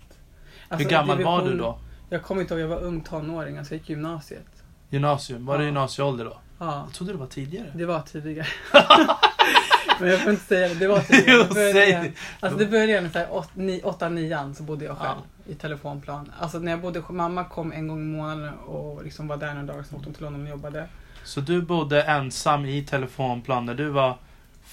Hur 0.69 0.75
Alltså, 0.75 0.89
gammal 0.89 1.23
var 1.23 1.39
division- 1.39 1.51
du 1.51 1.59
då? 1.59 1.79
Jag 2.11 2.23
kommer 2.23 2.41
inte 2.43 2.55
ihåg, 2.55 2.63
jag 2.63 2.69
var 2.69 2.81
ung 2.83 3.01
tonåring, 3.01 3.59
alltså 3.59 3.75
jag 3.75 3.79
gick 3.79 3.89
gymnasiet. 3.91 4.47
Gymnasium? 4.91 5.47
Var 5.47 5.59
det 5.59 5.63
Ja. 5.65 5.67
gymnasieålder 5.67 6.25
då? 6.25 6.37
Ja, 6.59 6.83
Jag 6.87 6.95
trodde 6.95 7.13
det 7.13 7.19
var 7.19 7.27
tidigare. 7.27 7.71
det 7.75 7.87
var 7.87 8.01
tidigare. 8.01 8.47
Men 10.01 10.09
jag 10.11 10.21
får 10.21 10.31
inte 10.33 10.45
säga 10.45 10.69
det, 10.69 10.75
det 10.75 10.89
var 10.89 10.99
tidigare. 11.01 11.37
Jo, 11.39 11.43
Det 11.49 11.55
började- 11.55 12.03
det. 12.03 12.13
Alltså 12.41 12.59
det 12.59 12.67
började 12.67 12.93
redan 12.93 13.11
såhär 13.11 13.29
8-9 13.83 14.55
så 14.55 14.63
bodde 14.63 14.85
jag 14.85 14.99
själv 14.99 15.19
i 15.47 15.55
telefonplan. 15.55 16.33
Alltså 16.39 16.59
när 16.59 16.71
jag 16.73 16.81
bodde 16.81 17.03
mamma 17.09 17.45
kom 17.45 17.73
en 17.73 17.89
gång 17.89 18.01
i 18.01 18.05
månaden 18.05 18.55
och 18.59 19.05
liksom 19.05 19.29
var 19.29 19.37
där 19.37 19.55
några 19.55 19.67
dagar, 19.67 19.83
sen 19.83 19.97
åkte 19.97 20.07
hon 20.09 20.15
till 20.15 20.23
London 20.25 20.43
och 20.43 20.49
jobbade. 20.51 20.89
Så 21.25 21.41
du 21.41 21.63
bodde 21.63 22.03
ensam 22.03 22.65
i 22.67 22.83
telefonplan 22.85 23.67
när 23.67 23.75
du 23.75 23.89
var 23.89 24.17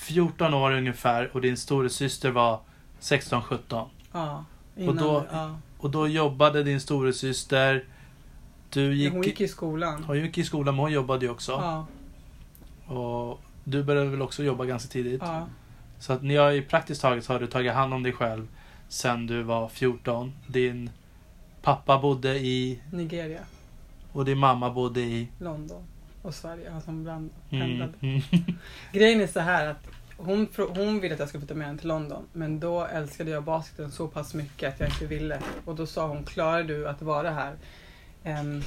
14 0.01 0.53
år 0.53 0.71
ungefär 0.71 1.29
och 1.33 1.41
din 1.41 1.57
storasyster 1.57 2.31
var 2.31 2.59
16-17. 2.99 3.89
Ja, 4.11 4.45
innan, 4.77 4.95
då- 4.97 5.25
ja. 5.31 5.57
Och 5.77 5.89
då 5.91 6.07
jobbade 6.07 6.63
din 6.63 6.81
storasyster. 6.81 7.85
Du 8.69 8.95
gick, 8.95 9.13
Hon 9.13 9.21
gick 9.23 9.41
i 9.41 9.47
skolan. 9.47 10.03
hon 10.03 10.17
gick 10.19 10.37
i 10.37 10.43
skolan 10.43 10.75
men 10.75 10.79
hon 10.83 10.91
jobbade 10.91 11.25
ju 11.25 11.31
också. 11.31 11.51
Ja, 11.51 11.85
Och 12.95 13.39
du 13.63 13.83
började 13.83 14.09
väl 14.09 14.21
också 14.21 14.43
jobba 14.43 14.65
ganska 14.65 14.89
tidigt. 14.91 15.21
ja, 15.25 15.47
Så 15.99 16.13
att 16.13 16.21
ni 16.23 16.35
har 16.35 16.49
ju 16.51 16.61
praktiskt 16.61 17.01
taget 17.01 17.27
har 17.27 17.39
du 17.39 17.47
tagit 17.47 17.73
hand 17.73 17.93
om 17.93 18.03
dig 18.03 18.13
själv. 18.13 18.47
sen 18.87 19.27
du 19.27 19.43
var 19.43 19.67
14. 19.67 20.33
Din 20.47 20.89
pappa 21.61 21.99
bodde 21.99 22.39
i 22.39 22.79
Nigeria, 22.91 23.41
och 24.11 24.25
din 24.25 24.37
mamma 24.37 24.69
bodde 24.69 25.01
i... 25.01 25.27
London 25.39 25.83
och 26.21 26.33
Sverige. 26.33 26.69
Han 26.69 26.81
som 26.81 27.03
bland, 27.03 27.29
Mm, 27.49 27.61
pendlade. 27.67 27.93
mm, 28.01 28.21
Grejen 28.91 29.21
är 29.21 29.27
så 29.27 29.39
här 29.39 29.67
att 29.67 29.87
hon, 30.17 30.47
hon 30.75 30.99
ville 30.99 31.13
att 31.13 31.19
jag 31.19 31.29
skulle 31.29 31.41
flytta 31.41 31.53
med 31.55 31.67
henne 31.67 31.79
till 31.79 31.87
London. 31.87 32.23
Men 32.33 32.59
då 32.59 32.85
älskade 32.85 33.31
jag 33.31 33.43
basketen 33.43 33.91
så 33.91 34.07
pass 34.07 34.33
mycket 34.33 34.73
att 34.73 34.79
jag 34.79 34.89
inte 34.89 35.05
ville. 35.05 35.41
Och 35.65 35.75
då 35.75 35.85
sa 35.85 36.07
hon, 36.07 36.23
klarar 36.23 36.63
du 36.63 36.87
att 36.87 37.01
vara 37.01 37.31
här? 37.31 37.55
Ehm, 38.23 38.61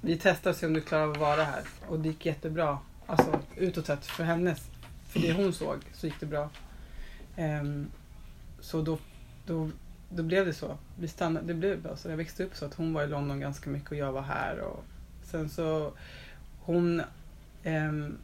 vi 0.00 0.18
testar 0.22 0.50
och 0.50 0.56
ser 0.56 0.66
om 0.66 0.72
du 0.74 0.80
klarar 0.80 1.02
av 1.04 1.10
att 1.10 1.18
vara 1.18 1.44
här. 1.44 1.62
Och 1.88 2.00
det 2.00 2.08
gick 2.08 2.26
jättebra. 2.26 2.78
Alltså 3.06 3.40
utåt 3.56 3.86
sett 3.86 4.06
för 4.06 4.24
hennes, 4.24 4.68
för 5.08 5.20
det 5.20 5.32
hon 5.32 5.52
såg 5.52 5.76
så 5.92 6.06
gick 6.06 6.20
det 6.20 6.26
bra. 6.26 6.50
Ehm, 7.36 7.86
så 8.60 8.82
då, 8.82 8.98
då, 9.46 9.70
då 10.10 10.22
blev 10.22 10.46
det 10.46 10.52
så. 10.54 10.76
Vi 10.98 11.08
stannade, 11.08 11.46
det 11.46 11.54
blev 11.54 11.82
bra. 11.82 11.96
Så 11.96 12.08
jag 12.08 12.16
växte 12.16 12.44
upp 12.44 12.56
så 12.56 12.64
att 12.64 12.74
hon 12.74 12.92
var 12.92 13.02
i 13.02 13.06
London 13.06 13.40
ganska 13.40 13.70
mycket 13.70 13.90
och 13.90 13.96
jag 13.96 14.12
var 14.12 14.22
här. 14.22 14.58
Och 14.60 14.84
sen 15.22 15.48
så 15.48 15.92
hon 16.64 17.02
ehm, 17.62 18.18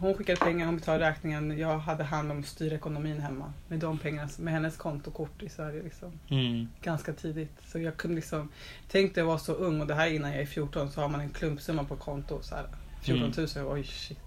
hon 0.00 0.14
skickade 0.14 0.38
pengar, 0.40 0.66
hon 0.66 0.76
betalade 0.76 1.10
räkningen. 1.10 1.58
Jag 1.58 1.78
hade 1.78 2.04
hand 2.04 2.32
om 2.32 2.44
styrekonomin 2.44 3.20
hemma. 3.20 3.52
Med 3.68 3.78
de 3.78 3.98
pengarna, 3.98 4.28
med 4.38 4.52
hennes 4.52 4.76
kontokort 4.76 5.42
i 5.42 5.48
Sverige. 5.48 5.82
Liksom. 5.82 6.12
mm. 6.28 6.68
Ganska 6.82 7.12
tidigt. 7.12 7.52
Så 7.66 7.78
jag 7.78 7.96
kunde 7.96 8.14
liksom... 8.14 8.48
Tänk 8.88 9.14
dig 9.14 9.22
att 9.22 9.26
vara 9.26 9.38
så 9.38 9.52
ung 9.52 9.80
och 9.80 9.86
det 9.86 9.94
här 9.94 10.06
är 10.06 10.10
innan 10.10 10.30
jag 10.30 10.40
är 10.40 10.46
14 10.46 10.90
så 10.90 11.00
har 11.00 11.08
man 11.08 11.20
en 11.20 11.30
klumpsumma 11.30 11.84
på 11.84 11.96
konto. 11.96 12.42
Så 12.42 12.54
här, 12.54 12.66
14 13.02 13.32
000, 13.56 13.72
oj 13.72 13.84
shit. 13.84 14.18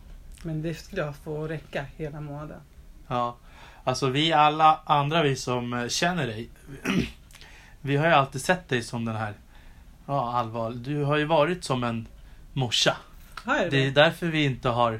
Men 0.43 0.61
det 0.61 0.73
skulle 0.73 1.01
jag 1.01 1.15
få 1.15 1.47
räcka 1.47 1.85
hela 1.95 2.21
månaden. 2.21 2.61
Ja. 3.07 3.37
Alltså 3.83 4.09
vi 4.09 4.33
alla 4.33 4.79
andra 4.85 5.23
vi 5.23 5.35
som 5.35 5.73
eh, 5.73 5.87
känner 5.87 6.27
dig. 6.27 6.49
Vi 7.85 7.97
har 7.97 8.07
ju 8.07 8.13
alltid 8.13 8.41
sett 8.41 8.69
dig 8.69 8.81
som 8.81 9.05
den 9.05 9.15
här. 9.15 9.33
Ja, 10.05 10.33
allvarlig. 10.33 10.79
Du 10.79 11.03
har 11.03 11.17
ju 11.17 11.25
varit 11.25 11.63
som 11.63 11.83
en 11.83 12.07
morsa. 12.53 12.97
Har 13.45 13.55
jag 13.55 13.71
Det 13.71 13.77
är 13.81 13.85
det? 13.85 13.91
därför 13.91 14.27
vi 14.27 14.43
inte 14.45 14.69
har 14.69 14.99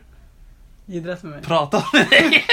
Idrott 0.87 1.23
med 1.23 1.31
mig. 1.31 1.41
pratat 1.43 1.93
med 1.93 2.07
dig. 2.09 2.45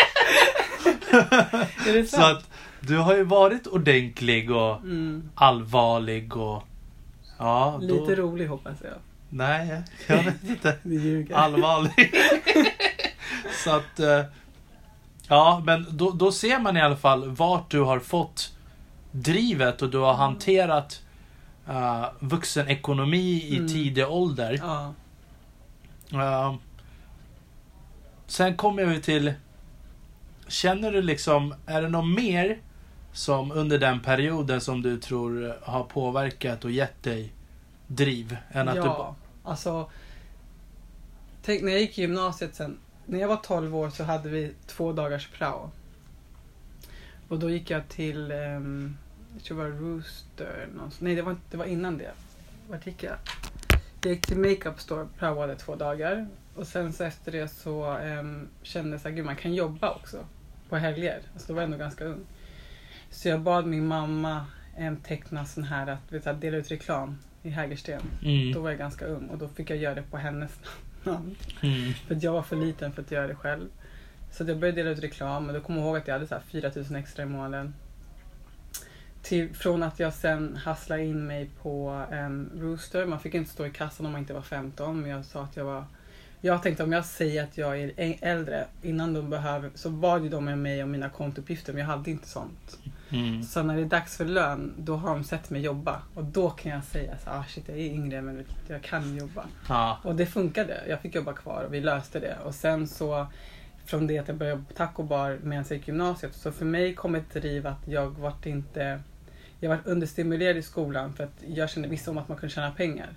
Är 1.86 1.92
det 1.92 2.04
Så 2.04 2.16
sant? 2.16 2.38
att 2.38 2.50
du 2.80 2.96
har 2.98 3.16
ju 3.16 3.24
varit 3.24 3.66
ordentlig 3.66 4.50
och 4.50 4.76
Mm. 4.76 5.30
allvarlig 5.34 6.36
och... 6.36 6.62
Ja, 7.38 7.78
då... 7.82 7.86
Lite 8.00 8.14
rolig 8.20 8.46
hoppas 8.46 8.76
jag. 8.82 8.92
Nej, 9.28 9.82
jag 10.06 10.16
vet 10.22 10.44
inte. 10.48 10.76
Vi 10.82 10.96
ljuger. 10.96 11.34
Allvarlig. 11.36 12.14
Så 13.64 13.70
att... 13.70 14.00
eh, 14.00 14.22
Ja, 15.32 15.62
men 15.66 15.86
då, 15.90 16.10
då 16.10 16.32
ser 16.32 16.58
man 16.58 16.76
i 16.76 16.80
alla 16.80 16.96
fall 16.96 17.28
vart 17.30 17.70
du 17.70 17.80
har 17.80 17.98
fått 17.98 18.52
drivet 19.10 19.82
och 19.82 19.90
du 19.90 19.98
har 19.98 20.14
hanterat 20.14 21.02
uh, 21.70 22.06
vuxenekonomi 22.20 23.42
i 23.44 23.56
Mm. 23.56 23.68
tidig 23.68 24.08
ålder. 24.08 24.60
Ja. 24.62 24.94
Uh, 26.12 26.56
sen 28.26 28.56
kommer 28.56 28.84
vi 28.84 29.00
till... 29.00 29.32
Känner 30.48 30.92
du 30.92 31.02
liksom, 31.02 31.54
är 31.66 31.82
det 31.82 31.88
något 31.88 32.14
mer 32.16 32.58
som 33.12 33.52
under 33.52 33.78
den 33.78 34.00
perioden 34.00 34.60
som 34.60 34.82
du 34.82 34.98
tror 34.98 35.56
har 35.62 35.84
påverkat 35.84 36.64
och 36.64 36.70
gett 36.70 37.02
dig 37.02 37.32
driv? 37.86 38.36
Än 38.50 38.68
att 38.68 38.76
ja, 38.76 39.14
alltså. 39.44 39.90
Tänk 41.42 41.62
när 41.62 41.72
jag 41.72 41.80
gick 41.80 41.98
i 41.98 42.00
gymnasiet 42.00 42.54
sen. 42.54 42.78
När 43.06 43.18
jag 43.20 43.28
var 43.28 43.36
12 43.36 43.76
år 43.76 43.90
så 43.90 44.04
hade 44.04 44.28
vi 44.28 44.52
två 44.66 44.92
dagars 44.92 45.28
prao. 45.28 45.70
Och 47.28 47.38
då 47.38 47.50
gick 47.50 47.70
jag 47.70 47.88
till, 47.88 48.32
um, 48.32 48.96
jag 49.34 49.42
tror 49.44 49.64
det 49.64 49.70
var 49.70 49.78
Rooster. 49.78 50.68
någonstans. 50.74 51.00
Nej, 51.00 51.14
det 51.14 51.22
var, 51.22 51.36
det 51.50 51.56
var 51.56 51.64
innan 51.64 51.98
det. 51.98 52.10
Vart 52.68 52.86
gick 52.86 53.02
jag? 53.02 53.16
Jag 54.02 54.12
gick 54.12 54.26
till 54.26 54.38
Makeup 54.38 54.80
Store, 54.80 55.08
praoade 55.18 55.56
två 55.56 55.74
dagar. 55.76 56.28
Och 56.54 56.66
sen 56.66 56.92
så 56.92 57.04
efter 57.04 57.32
det 57.32 57.48
så 57.48 57.96
um, 57.98 58.48
kände 58.62 58.98
jag 59.04 59.18
att 59.20 59.24
man 59.26 59.36
kan 59.36 59.54
jobba 59.54 59.90
också. 59.90 60.24
På 60.68 60.76
helger. 60.76 61.20
Alltså 61.32 61.48
då 61.48 61.54
var 61.54 61.62
jag 61.62 61.66
ändå 61.66 61.78
ganska 61.78 62.04
ung. 62.04 62.20
Så 63.10 63.28
jag 63.28 63.40
bad 63.40 63.66
min 63.66 63.86
mamma 63.86 64.46
um, 64.78 64.96
teckna 64.96 65.44
sån 65.44 65.64
här 65.64 65.86
att 65.86 66.12
vet, 66.12 66.24
du, 66.24 66.32
dela 66.32 66.56
ut 66.56 66.70
reklam 66.70 67.18
i 67.42 67.50
Hägersten. 67.50 68.02
Mm, 68.22 68.52
Då 68.52 68.60
var 68.60 68.70
jag 68.70 68.78
ganska 68.78 69.04
ung 69.04 69.28
och 69.28 69.38
då 69.38 69.48
fick 69.48 69.70
jag 69.70 69.78
göra 69.78 69.94
det 69.94 70.02
på 70.02 70.16
hennes 70.16 70.50
namn. 71.04 71.36
mm, 71.62 71.92
För 71.92 72.14
att 72.14 72.22
jag 72.22 72.32
var 72.32 72.42
för 72.42 72.56
liten 72.56 72.92
för 72.92 73.02
att 73.02 73.10
göra 73.10 73.26
det 73.26 73.34
själv. 73.34 73.68
Så 74.30 74.42
att 74.42 74.48
jag 74.48 74.58
började 74.58 74.76
dela 74.82 74.90
ut 74.90 74.98
reklam 75.02 75.46
och 75.48 75.54
då 75.54 75.60
kommer 75.60 75.78
jag 75.80 75.86
ihåg 75.86 75.96
att 75.96 76.06
jag 76.06 76.14
hade 76.14 76.26
så 76.26 76.34
här 76.34 76.42
4000 76.42 76.96
extra 76.96 77.22
i 77.22 77.26
månaden. 77.26 77.74
Till, 79.22 79.54
från 79.54 79.82
att 79.82 79.98
jag 80.00 80.14
sen 80.14 80.56
hasslade 80.56 81.04
in 81.04 81.26
mig 81.26 81.50
på 81.62 82.04
um, 82.12 82.50
Rooster. 82.54 83.06
Man 83.06 83.20
fick 83.20 83.34
inte 83.34 83.50
stå 83.50 83.66
i 83.66 83.70
kassan 83.70 84.06
om 84.06 84.12
man 84.12 84.20
inte 84.20 84.34
var 84.34 84.42
15 84.42 85.00
men 85.00 85.10
jag 85.10 85.24
sa 85.24 85.42
att 85.42 85.56
jag 85.56 85.64
var 85.64 85.84
jag 86.40 86.62
tänkte 86.62 86.82
om 86.82 86.92
jag 86.92 87.04
säger 87.04 87.42
att 87.44 87.58
jag 87.58 87.80
är 87.80 88.16
äldre 88.20 88.66
innan 88.82 89.14
de 89.14 89.30
behöver 89.30 89.70
så 89.74 89.90
bad 89.90 90.22
ju 90.22 90.28
de 90.28 90.44
med 90.44 90.58
mig 90.58 90.82
om 90.82 90.90
mina 90.90 91.08
kontouppgifter 91.08 91.72
men 91.72 91.80
jag 91.80 91.86
hade 91.86 92.10
inte 92.10 92.28
sånt. 92.28 92.78
mm. 93.10 93.42
Så 93.42 93.62
när 93.62 93.76
det 93.76 93.82
är 93.82 93.86
dags 93.86 94.16
för 94.16 94.24
lön 94.24 94.74
då 94.78 94.96
har 94.96 95.10
de 95.10 95.24
sett 95.24 95.50
mig 95.50 95.62
jobba 95.62 96.02
och 96.14 96.24
då 96.24 96.50
kan 96.50 96.72
jag 96.72 96.84
säga 96.84 97.18
så 97.24 97.30
ah 97.30 97.44
shit 97.48 97.68
jag 97.68 97.78
är 97.78 97.80
yngre 97.80 98.22
men 98.22 98.44
jag 98.68 98.82
kan 98.82 99.16
jobba. 99.16 99.44
Ja. 99.68 99.98
Och 100.04 100.14
det 100.14 100.26
funkade. 100.26 100.80
Jag 100.88 101.00
fick 101.00 101.14
jobba 101.14 101.32
kvar 101.32 101.64
och 101.64 101.74
vi 101.74 101.80
löste 101.80 102.20
det. 102.20 102.38
Och 102.44 102.54
sen 102.54 102.88
så 102.88 103.26
från 103.84 104.06
det 104.06 104.18
att 104.18 104.28
jag 104.28 104.36
började 104.36 104.62
på 104.68 104.74
taco 104.74 105.02
bar 105.02 105.38
medan 105.42 105.64
jag 105.68 105.76
gick 105.76 105.88
gymnasiet. 105.88 106.34
Så 106.34 106.52
för 106.52 106.64
mig 106.64 106.94
kom 106.94 107.14
ett 107.14 107.32
driv 107.32 107.66
att 107.66 107.88
jag 107.88 108.10
vart 108.10 108.46
inte... 108.46 109.00
Jag 109.60 109.68
var 109.70 109.80
understimulerad 109.84 110.56
i 110.56 110.62
skolan 110.62 111.12
för 111.12 111.24
att 111.24 111.42
jag 111.46 111.70
kände 111.70 111.88
visste 111.88 112.10
om 112.10 112.18
att 112.18 112.28
man 112.28 112.38
kunde 112.38 112.54
tjäna 112.54 112.70
pengar. 112.70 113.08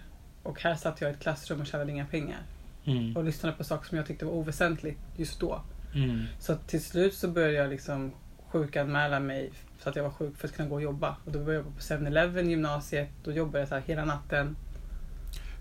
Och 0.44 0.62
här 0.62 0.76
satt 0.76 1.02
jag 1.02 1.12
i 1.12 1.14
ett 1.14 1.20
klassrum 1.20 1.62
och 1.62 1.68
tjänade 1.68 1.92
inga 1.92 2.06
pengar. 2.06 2.40
Mm, 2.86 3.18
Och 3.18 3.24
lyssnade 3.24 3.56
på 3.56 3.64
saker 3.64 3.88
som 3.90 3.98
jag 3.98 4.08
tyckte 4.08 4.26
var 4.26 4.34
oväsentligt 4.34 5.00
just 5.18 5.40
då. 5.40 5.62
mm. 5.96 6.26
Så 6.40 6.56
till 6.56 6.84
slut 6.84 7.14
så 7.14 7.28
började 7.28 7.54
jag 7.54 7.70
liksom 7.70 8.12
sjukanmäla 8.48 9.20
mig 9.20 9.52
så 9.80 9.90
att 9.90 9.96
jag 9.96 10.04
var 10.04 10.12
sjuk 10.12 10.38
för 10.38 10.48
att 10.48 10.56
kunna 10.56 10.70
gå 10.70 10.76
och 10.76 10.82
jobba. 10.82 11.16
Och 11.26 11.32
då 11.32 11.40
började 11.40 11.54
jag 11.54 11.64
jobba 11.64 11.76
på 11.76 11.82
7-Eleven 11.82 12.50
gymnasiet. 12.50 13.10
Då 13.24 13.32
jobbade 13.32 13.60
jag 13.60 13.68
så 13.68 13.76
här 13.76 13.82
hela 13.82 14.06
natten. 14.06 14.56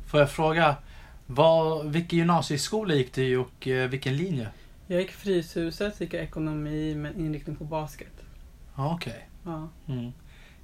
Får 0.07 0.21
jag 0.21 0.31
fråga, 0.31 0.77
vad, 1.27 1.87
vilken 1.91 2.19
gymnasieskola 2.19 2.95
gick 2.95 3.15
du 3.15 3.23
i 3.25 3.37
och 3.37 3.69
eh, 3.69 3.89
vilken 3.89 4.17
linje? 4.17 4.49
Jag 4.87 5.01
gick 5.01 5.11
Fryshuset, 5.11 6.01
gick 6.01 6.15
jag 6.15 6.23
ekonomi 6.23 6.95
med 6.95 7.17
inriktning 7.19 7.57
på 7.57 7.65
basket. 7.65 8.13
Ja, 8.77 8.95
Okej. 8.95 9.29
Ja. 9.45 9.69
Mm. 9.89 10.13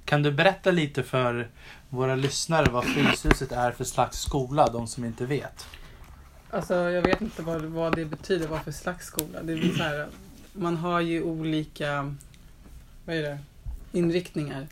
Kan 0.09 0.23
du 0.23 0.31
berätta 0.31 0.71
lite 0.71 1.03
för 1.03 1.49
våra 1.89 2.15
lyssnare 2.15 2.65
vad 2.71 2.85
Fryshuset 2.85 3.51
är 3.51 3.71
för 3.71 3.83
slags 3.83 4.19
skola, 4.19 4.69
de 4.69 4.87
som 4.87 5.05
inte 5.05 5.25
vet? 5.25 5.65
Alltså 6.49 6.75
jag 6.75 7.01
vet 7.01 7.21
inte 7.21 7.41
vad, 7.41 7.61
vad 7.61 7.95
det 7.95 8.05
betyder, 8.05 8.47
vad 8.47 8.61
för 8.61 8.71
slags 8.71 9.05
skola. 9.05 9.43
Det 9.43 9.53
är 9.53 9.77
så 9.77 9.83
här, 9.83 10.07
man 10.53 10.77
har 10.77 11.01
ju 11.01 11.23
olika 11.23 12.15
vad 13.05 13.15
är 13.15 13.21
det, 13.21 13.39
inriktningar. 13.91 14.67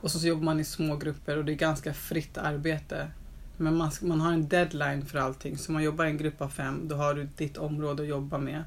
Och 0.00 0.10
så, 0.10 0.18
så 0.18 0.26
jobbar 0.26 0.44
man 0.44 0.60
i 0.60 0.64
små 0.64 0.96
grupper 0.96 1.36
och 1.36 1.44
det 1.44 1.52
är 1.52 1.56
ganska 1.56 1.94
fritt 1.94 2.38
arbete. 2.38 3.10
Men 3.56 3.76
man, 3.76 3.90
man 4.00 4.20
har 4.20 4.32
en 4.32 4.48
deadline 4.48 5.06
för 5.06 5.18
allting. 5.18 5.58
Så 5.58 5.72
man 5.72 5.82
jobbar 5.82 6.04
i 6.04 6.08
en 6.08 6.18
grupp 6.18 6.40
av 6.40 6.48
fem, 6.48 6.88
då 6.88 6.96
har 6.96 7.14
du 7.14 7.28
ditt 7.36 7.56
område 7.56 8.02
att 8.02 8.08
jobba 8.08 8.38
med. 8.38 8.64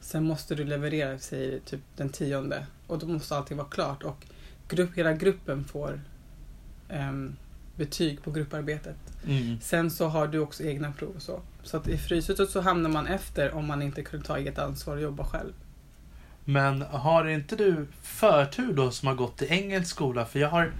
Sen 0.00 0.24
måste 0.24 0.54
du 0.54 0.64
leverera, 0.64 1.18
säger 1.18 1.60
typ 1.60 1.80
den 1.96 2.08
tionde. 2.08 2.66
Och 2.86 2.98
då 2.98 3.06
måste 3.06 3.36
allting 3.36 3.56
vara 3.56 3.68
klart. 3.68 4.02
Och 4.02 4.26
grupp, 4.76 4.90
hela 4.94 5.12
gruppen 5.12 5.64
får 5.64 6.00
ehm, 6.88 7.36
betyg 7.76 8.22
på 8.22 8.30
grupparbetet. 8.30 8.96
Mm. 9.26 9.60
Sen 9.60 9.90
så 9.90 10.08
har 10.08 10.26
du 10.26 10.38
också 10.38 10.62
egna 10.62 10.92
prov 10.92 11.12
och 11.16 11.22
så. 11.22 11.40
Så 11.62 11.76
att 11.76 11.88
i 11.88 11.98
Fryshuset 11.98 12.50
så 12.50 12.60
hamnar 12.60 12.90
man 12.90 13.06
efter 13.06 13.54
om 13.54 13.66
man 13.66 13.82
inte 13.82 14.02
kunde 14.02 14.26
ta 14.26 14.36
eget 14.38 14.58
ansvar 14.58 14.96
och 14.96 15.02
jobba 15.02 15.24
själv. 15.24 15.52
Men 16.44 16.82
har 16.82 17.28
inte 17.28 17.56
du 17.56 17.86
förtur 18.02 18.72
då 18.72 18.90
som 18.90 19.08
har 19.08 19.14
gått 19.14 19.42
i 19.42 19.46
engelsk 19.46 19.90
skola? 19.90 20.24
För 20.26 20.38
jag 20.38 20.48
har 20.48 20.72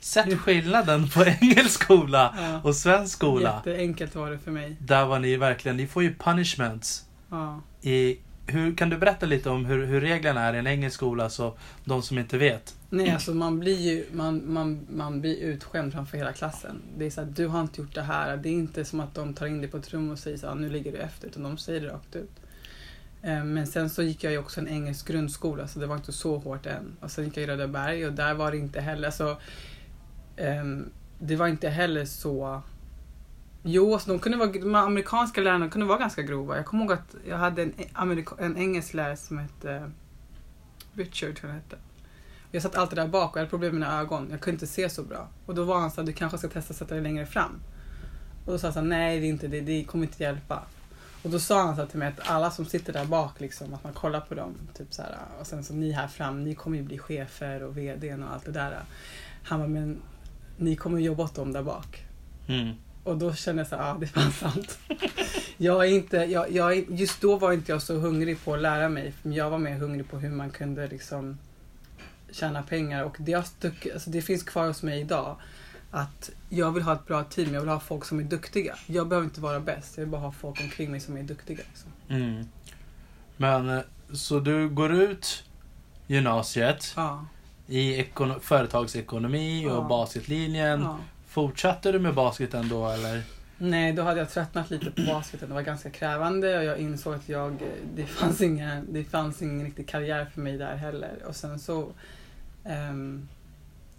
sett 0.00 0.38
skillnaden 0.38 1.08
på 1.08 1.24
engelsk 1.40 1.82
skola 1.82 2.34
Ja. 2.38 2.60
och 2.64 2.76
svensk 2.76 3.16
skola. 3.16 3.62
Jätteenkelt 3.66 4.14
var 4.14 4.30
det 4.30 4.38
för 4.38 4.50
mig. 4.50 4.76
Där 4.78 5.06
var 5.06 5.18
ni 5.18 5.36
verkligen, 5.36 5.76
ni 5.76 5.86
får 5.86 6.02
ju 6.02 6.14
punishments. 6.14 7.04
Ja. 7.30 7.60
I, 7.82 8.18
hur, 8.46 8.76
kan 8.76 8.90
du 8.90 8.98
berätta 8.98 9.26
lite 9.26 9.50
om 9.50 9.64
hur, 9.66 9.86
hur 9.86 10.00
reglerna 10.00 10.40
är 10.42 10.54
i 10.54 10.58
en 10.58 10.66
engelsk 10.66 10.96
skola 10.96 11.30
så 11.30 11.58
de 11.84 12.02
som 12.02 12.18
inte 12.18 12.38
vet? 12.38 12.74
Nej, 12.90 13.10
alltså 13.10 13.34
man 13.34 13.58
blir 13.58 13.80
ju 13.80 14.06
man, 14.12 14.52
man, 14.52 14.86
man 14.90 15.20
blir 15.20 15.36
utskämd 15.36 15.92
framför 15.92 16.16
hela 16.18 16.32
klassen. 16.32 16.82
Det 16.98 17.06
är 17.06 17.10
så 17.10 17.20
att 17.20 17.36
du 17.36 17.46
har 17.46 17.60
inte 17.60 17.80
gjort 17.80 17.94
det 17.94 18.02
här. 18.02 18.36
Det 18.36 18.48
är 18.48 18.52
inte 18.52 18.84
som 18.84 19.00
att 19.00 19.14
de 19.14 19.34
tar 19.34 19.46
in 19.46 19.60
dig 19.60 19.70
på 19.70 19.76
ett 19.76 19.92
rum 19.92 20.10
och 20.10 20.18
säger 20.18 20.36
så 20.36 20.48
här, 20.48 20.54
nu 20.54 20.70
ligger 20.70 20.92
du 20.92 20.98
efter. 20.98 21.28
Utan 21.28 21.42
de 21.42 21.58
säger 21.58 21.80
det 21.80 21.88
rakt 21.88 22.16
ut. 22.16 22.30
Eh, 23.22 23.44
men 23.44 23.66
sen 23.66 23.90
så 23.90 24.02
gick 24.02 24.24
jag 24.24 24.32
ju 24.32 24.38
också 24.38 24.60
en 24.60 24.68
engelsk 24.68 25.08
grundskola 25.08 25.68
så 25.68 25.78
det 25.78 25.86
var 25.86 25.96
inte 25.96 26.12
så 26.12 26.38
hårt 26.38 26.66
än. 26.66 26.96
Och 27.00 27.10
sen 27.10 27.24
gick 27.24 27.36
jag 27.36 27.44
i 27.44 27.46
Röda 27.46 27.68
berg 27.68 28.06
och 28.06 28.12
där 28.12 28.34
var 28.34 28.50
det 28.50 28.56
inte 28.58 28.80
heller 28.80 29.10
så... 29.10 29.36
Um, 30.36 30.90
det 31.18 31.36
var 31.36 31.48
inte 31.48 31.68
heller 31.68 32.04
så... 32.04 32.62
Jo, 33.62 33.92
alltså 33.92 34.10
de, 34.10 34.18
kunde 34.18 34.38
vara, 34.38 34.52
de 34.52 34.74
amerikanska 34.74 35.40
lärarna 35.40 35.68
kunde 35.68 35.86
vara 35.86 35.98
ganska 35.98 36.22
grova. 36.22 36.56
Jag 36.56 36.66
kommer 36.66 36.84
ihåg 36.84 36.92
att 36.92 37.14
jag 37.28 37.36
hade 37.36 37.62
en, 37.62 37.72
e- 37.80 37.88
amerika, 37.92 38.34
en 38.38 38.56
engelsk 38.56 38.94
lärare 38.94 39.16
som 39.16 39.38
hette 39.38 39.90
Richard, 40.94 41.36
tror 41.36 41.38
jag 41.42 41.48
han 41.48 41.62
hette. 41.62 41.76
Jag 42.52 42.62
satt 42.62 42.76
alltid 42.76 42.98
där 42.98 43.08
bak 43.08 43.30
och 43.30 43.36
jag 43.36 43.40
hade 43.40 43.50
problem 43.50 43.70
med 43.70 43.80
mina 43.80 44.00
ögon. 44.00 44.28
Jag 44.30 44.40
kunde 44.40 44.54
inte 44.54 44.66
se 44.66 44.90
så 44.90 45.02
bra. 45.02 45.28
Och 45.46 45.54
då 45.54 45.64
var 45.64 45.80
han 45.80 45.90
så 45.90 46.00
här, 46.00 46.06
du 46.06 46.12
kanske 46.12 46.38
ska 46.38 46.48
testa 46.48 46.72
att 46.72 46.76
sätta 46.76 46.94
dig 46.94 47.02
längre 47.02 47.26
fram. 47.26 47.60
Och 48.44 48.52
då 48.52 48.58
sa 48.58 48.66
jag 48.66 48.74
så 48.74 48.80
här, 48.80 48.86
nej 48.86 49.20
det 49.20 49.26
är 49.26 49.28
inte 49.28 49.48
det, 49.48 49.60
det 49.60 49.84
kommer 49.84 50.06
inte 50.06 50.22
hjälpa. 50.22 50.62
Och 51.22 51.30
då 51.30 51.38
sa 51.38 51.62
han 51.62 51.76
så 51.76 51.86
till 51.86 51.98
mig 51.98 52.08
att 52.08 52.30
alla 52.30 52.50
som 52.50 52.64
sitter 52.66 52.92
där 52.92 53.04
bak, 53.04 53.40
liksom, 53.40 53.74
att 53.74 53.84
man 53.84 53.92
kollar 53.92 54.20
på 54.20 54.34
dem. 54.34 54.54
Typ 54.74 54.94
så 54.94 55.02
här, 55.02 55.16
och 55.40 55.46
sen 55.46 55.64
så 55.64 55.74
ni 55.74 55.92
här 55.92 56.08
fram, 56.08 56.44
ni 56.44 56.54
kommer 56.54 56.76
ju 56.76 56.82
bli 56.82 56.98
chefer 56.98 57.62
och 57.62 57.78
VD 57.78 58.14
och 58.14 58.32
allt 58.32 58.44
det 58.44 58.52
där. 58.52 58.78
Han 59.42 59.58
bara, 59.58 59.68
men 59.68 60.02
ni 60.56 60.76
kommer 60.76 60.98
jobba 60.98 61.24
åt 61.24 61.34
dem 61.34 61.52
där 61.52 61.62
bak. 61.62 62.04
Mm. 62.46 62.74
Och 63.04 63.18
då 63.18 63.34
kände 63.34 63.60
jag 63.60 63.68
så 63.68 63.76
här, 63.76 63.88
ja 63.88 63.96
det 64.00 64.06
är 64.06 64.08
fan 64.08 64.32
sant. 64.32 64.78
jag 65.56 65.84
är 65.84 65.90
inte, 65.90 66.16
jag, 66.16 66.52
jag, 66.52 66.90
just 66.90 67.20
då 67.20 67.36
var 67.36 67.52
inte 67.52 67.72
jag 67.72 67.82
så 67.82 67.94
hungrig 67.94 68.44
på 68.44 68.54
att 68.54 68.60
lära 68.60 68.88
mig. 68.88 69.12
Jag 69.22 69.50
var 69.50 69.58
mer 69.58 69.74
hungrig 69.74 70.10
på 70.10 70.18
hur 70.18 70.30
man 70.30 70.50
kunde 70.50 70.88
liksom 70.88 71.38
tjäna 72.30 72.62
pengar. 72.62 73.04
Och 73.04 73.16
det, 73.18 73.32
har 73.32 73.42
stuck, 73.42 73.86
alltså 73.86 74.10
det 74.10 74.22
finns 74.22 74.42
kvar 74.42 74.66
hos 74.66 74.82
mig 74.82 75.00
idag. 75.00 75.36
Att 75.90 76.30
jag 76.48 76.72
vill 76.72 76.82
ha 76.82 76.92
ett 76.94 77.06
bra 77.06 77.24
team, 77.24 77.54
jag 77.54 77.60
vill 77.60 77.68
ha 77.70 77.80
folk 77.80 78.04
som 78.04 78.18
är 78.20 78.24
duktiga. 78.24 78.74
Jag 78.86 79.08
behöver 79.08 79.24
inte 79.26 79.40
vara 79.40 79.60
bäst, 79.60 79.92
jag 79.96 80.04
vill 80.04 80.10
bara 80.10 80.20
ha 80.20 80.32
folk 80.32 80.60
omkring 80.60 80.90
mig 80.90 81.00
som 81.00 81.16
är 81.16 81.22
duktiga. 81.22 81.56
Liksom. 81.56 81.90
Mm. 82.08 82.44
Men, 83.36 83.68
eh, 83.68 83.80
så 84.12 84.40
du 84.40 84.68
går 84.68 84.92
ut 84.92 85.44
gymnasiet 86.06 86.92
Ja, 86.96 87.26
i 87.66 88.02
ekono- 88.02 88.40
företagsekonomi 88.40 89.66
och 89.66 89.70
Ja. 89.72 89.86
basketlinjen. 89.88 90.80
ja. 90.82 90.98
Fortsatte 91.28 91.92
du 91.92 91.98
med 91.98 92.14
basket 92.14 92.54
ändå 92.54 92.88
eller? 92.88 93.22
Nej, 93.58 93.92
då 93.92 94.02
hade 94.02 94.18
jag 94.20 94.30
tröttnat 94.30 94.70
lite 94.70 94.90
på 94.90 95.02
basketen. 95.02 95.48
Det 95.48 95.54
var 95.54 95.62
ganska 95.62 95.90
krävande 95.90 96.58
och 96.58 96.64
jag 96.64 96.78
insåg 96.78 97.14
att 97.14 97.28
jag, 97.28 97.56
det, 97.94 98.06
fanns 98.06 98.40
ingen, 98.40 98.86
det 98.92 99.04
fanns 99.04 99.42
ingen 99.42 99.64
riktig 99.66 99.88
karriär 99.88 100.24
för 100.34 100.40
mig 100.40 100.58
där 100.58 100.76
heller. 100.76 101.12
Och 101.26 101.36
sen 101.36 101.58
så... 101.58 101.88
ehm, 102.68 103.28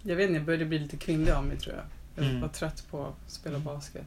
jag 0.02 0.16
vet 0.16 0.24
inte, 0.28 0.38
jag 0.38 0.46
började 0.46 0.64
bli 0.64 0.78
lite 0.78 0.96
kvinnlig 0.96 1.32
av 1.32 1.44
mig 1.44 1.56
tror 1.58 1.74
jag. 1.76 1.84
Jag 2.14 2.30
Mm. 2.30 2.40
var 2.40 2.48
trött 2.48 2.84
på 2.90 3.06
att 3.06 3.30
spela 3.30 3.58
basket. 3.58 4.06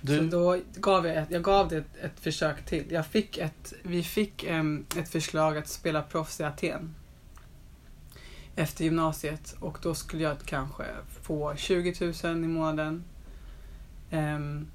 Så 0.00 0.06
Du, 0.06 0.28
då 0.28 0.58
gav 0.74 1.06
jag, 1.06 1.16
ett, 1.16 1.30
jag 1.30 1.42
gav 1.42 1.68
det 1.68 1.76
ett, 1.76 1.96
ett 2.02 2.20
försök 2.20 2.64
till. 2.64 2.84
Jag 2.92 3.06
fick 3.06 3.38
ett, 3.38 3.72
vi 3.82 4.02
fick 4.02 4.44
em, 4.44 4.86
ett 4.96 5.08
förslag 5.08 5.56
att 5.58 5.68
spela 5.68 6.02
proffs 6.02 6.40
i 6.40 6.44
Aten. 6.44 6.94
Efter 8.56 8.84
gymnasiet 8.84 9.56
och 9.60 9.78
då 9.82 9.94
skulle 9.94 10.22
jag 10.22 10.36
kanske 10.44 10.84
få 11.22 11.56
20 11.56 12.12
000 12.24 12.44
i 12.44 12.48
månaden. 12.48 13.04
Em, 14.10 14.66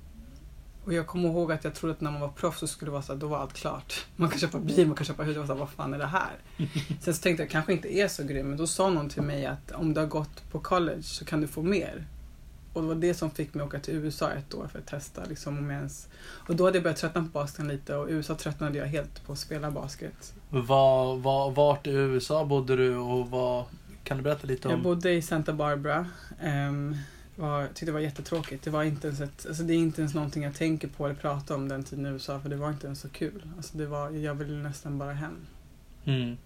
och 0.85 0.93
jag 0.93 1.07
kommer 1.07 1.29
ihåg 1.29 1.51
att 1.51 1.63
jag 1.63 1.73
trodde 1.75 1.93
att 1.93 2.01
när 2.01 2.11
man 2.11 2.21
var 2.21 2.29
proffs 2.29 2.59
så 2.59 2.67
skulle 2.67 2.87
det 2.89 2.91
vara 2.91 3.01
så 3.01 3.13
här, 3.13 3.19
då 3.19 3.27
var 3.27 3.37
allt 3.37 3.53
klart. 3.53 4.05
Man 4.15 4.29
kan 4.29 4.39
köpa 4.39 4.59
bil, 4.59 4.87
man 4.87 4.95
kan 4.95 5.05
köpa 5.05 5.23
hus. 5.23 5.35
Jag 5.35 5.41
var 5.41 5.47
så 5.47 5.53
här, 5.53 5.59
vad 5.59 5.69
fan 5.69 5.93
är 5.93 5.97
det 5.97 6.05
här? 6.05 6.31
Sen 7.01 7.13
så 7.13 7.21
tänkte 7.21 7.43
jag 7.43 7.49
kanske 7.49 7.73
inte 7.73 7.95
är 7.97 8.07
så 8.07 8.23
grym, 8.23 8.47
men 8.47 8.57
då 8.57 8.67
sa 8.67 8.89
någon 8.89 9.09
till 9.09 9.21
mig 9.21 9.45
att 9.45 9.71
om 9.71 9.93
du 9.93 9.99
har 9.99 10.07
gått 10.07 10.51
på 10.51 10.59
college 10.59 11.03
så 11.03 11.25
kan 11.25 11.41
du 11.41 11.47
få 11.47 11.61
mer. 11.61 12.07
Och 12.73 12.81
det 12.81 12.87
var 12.87 12.95
det 12.95 13.13
som 13.13 13.31
fick 13.31 13.53
mig 13.53 13.61
att 13.61 13.67
åka 13.67 13.79
till 13.79 13.93
USA 13.95 14.31
ett 14.31 14.53
år 14.53 14.67
för 14.71 14.79
att 14.79 14.85
testa. 14.87 15.25
Liksom, 15.25 15.57
om 15.57 15.69
jag 15.69 15.77
ens... 15.77 16.07
Och 16.47 16.55
då 16.55 16.65
hade 16.65 16.77
jag 16.77 16.83
börjat 16.83 16.97
tröttna 16.97 17.21
på 17.21 17.27
basketen 17.27 17.67
lite 17.67 17.95
och 17.95 18.09
i 18.09 18.13
USA 18.13 18.35
tröttnade 18.35 18.77
jag 18.77 18.85
helt 18.85 19.25
på 19.25 19.33
att 19.33 19.39
spela 19.39 19.71
basket. 19.71 20.33
var, 20.49 21.15
var, 21.17 21.51
vart 21.51 21.87
i 21.87 21.91
USA 21.91 22.45
bodde 22.45 22.75
du 22.75 22.95
och 22.97 23.29
vad, 23.29 23.65
kan 24.03 24.17
du 24.17 24.23
berätta 24.23 24.47
lite 24.47 24.67
Jag 24.67 24.75
om? 24.77 24.83
bodde 24.83 25.11
i 25.11 25.21
Santa 25.21 25.53
Barbara. 25.53 26.05
Um, 26.43 26.97
var, 27.35 27.67
tyckte 27.67 27.85
det 27.85 27.91
var 27.91 27.99
jättetråkigt. 27.99 28.63
Det 28.63 28.69
var 28.69 28.83
inte 28.83 29.07
ens 29.07 29.21
ett, 29.21 29.45
alltså 29.47 29.63
det 29.63 29.73
är 29.73 29.77
inte 29.77 30.01
ens 30.01 30.13
någonting 30.13 30.43
jag 30.43 30.55
tänker 30.55 30.87
på 30.87 31.05
eller 31.05 31.15
pratar 31.15 31.55
om 31.55 31.69
den 31.69 31.83
tiden 31.83 32.05
i 32.05 32.09
USA 32.09 32.39
för 32.39 32.49
det 32.49 32.55
var 32.55 32.69
inte 32.69 32.87
ens 32.87 32.99
så 32.99 33.09
kul. 33.09 33.43
Alltså 33.57 33.77
det 33.77 33.85
var, 33.85 34.09
jag 34.09 34.35
ville 34.35 34.63
nästan 34.63 34.97
bara 34.97 35.13
hem. 35.13 35.37
Mm. 36.05 36.37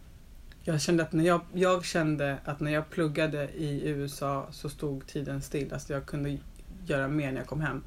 Jag 0.64 0.82
kände 0.82 1.04
att 1.04 1.14
när 1.14 1.24
jag, 1.24 1.42
jag 1.54 1.86
kände 1.86 2.38
att 2.46 2.60
när 2.60 2.72
jag 2.72 2.90
pluggade 2.90 3.50
i 3.50 3.88
USA 3.90 4.48
så 4.52 4.70
stod 4.70 5.08
tiden 5.08 5.42
still. 5.42 5.74
Alltså 5.74 5.94
jag 5.94 6.06
kunde 6.06 6.38
göra 6.86 7.08
mer 7.08 7.32
när 7.32 7.40
jag 7.40 7.48
kom 7.48 7.62
hem. 7.62 7.84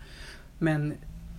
Men 0.59 0.95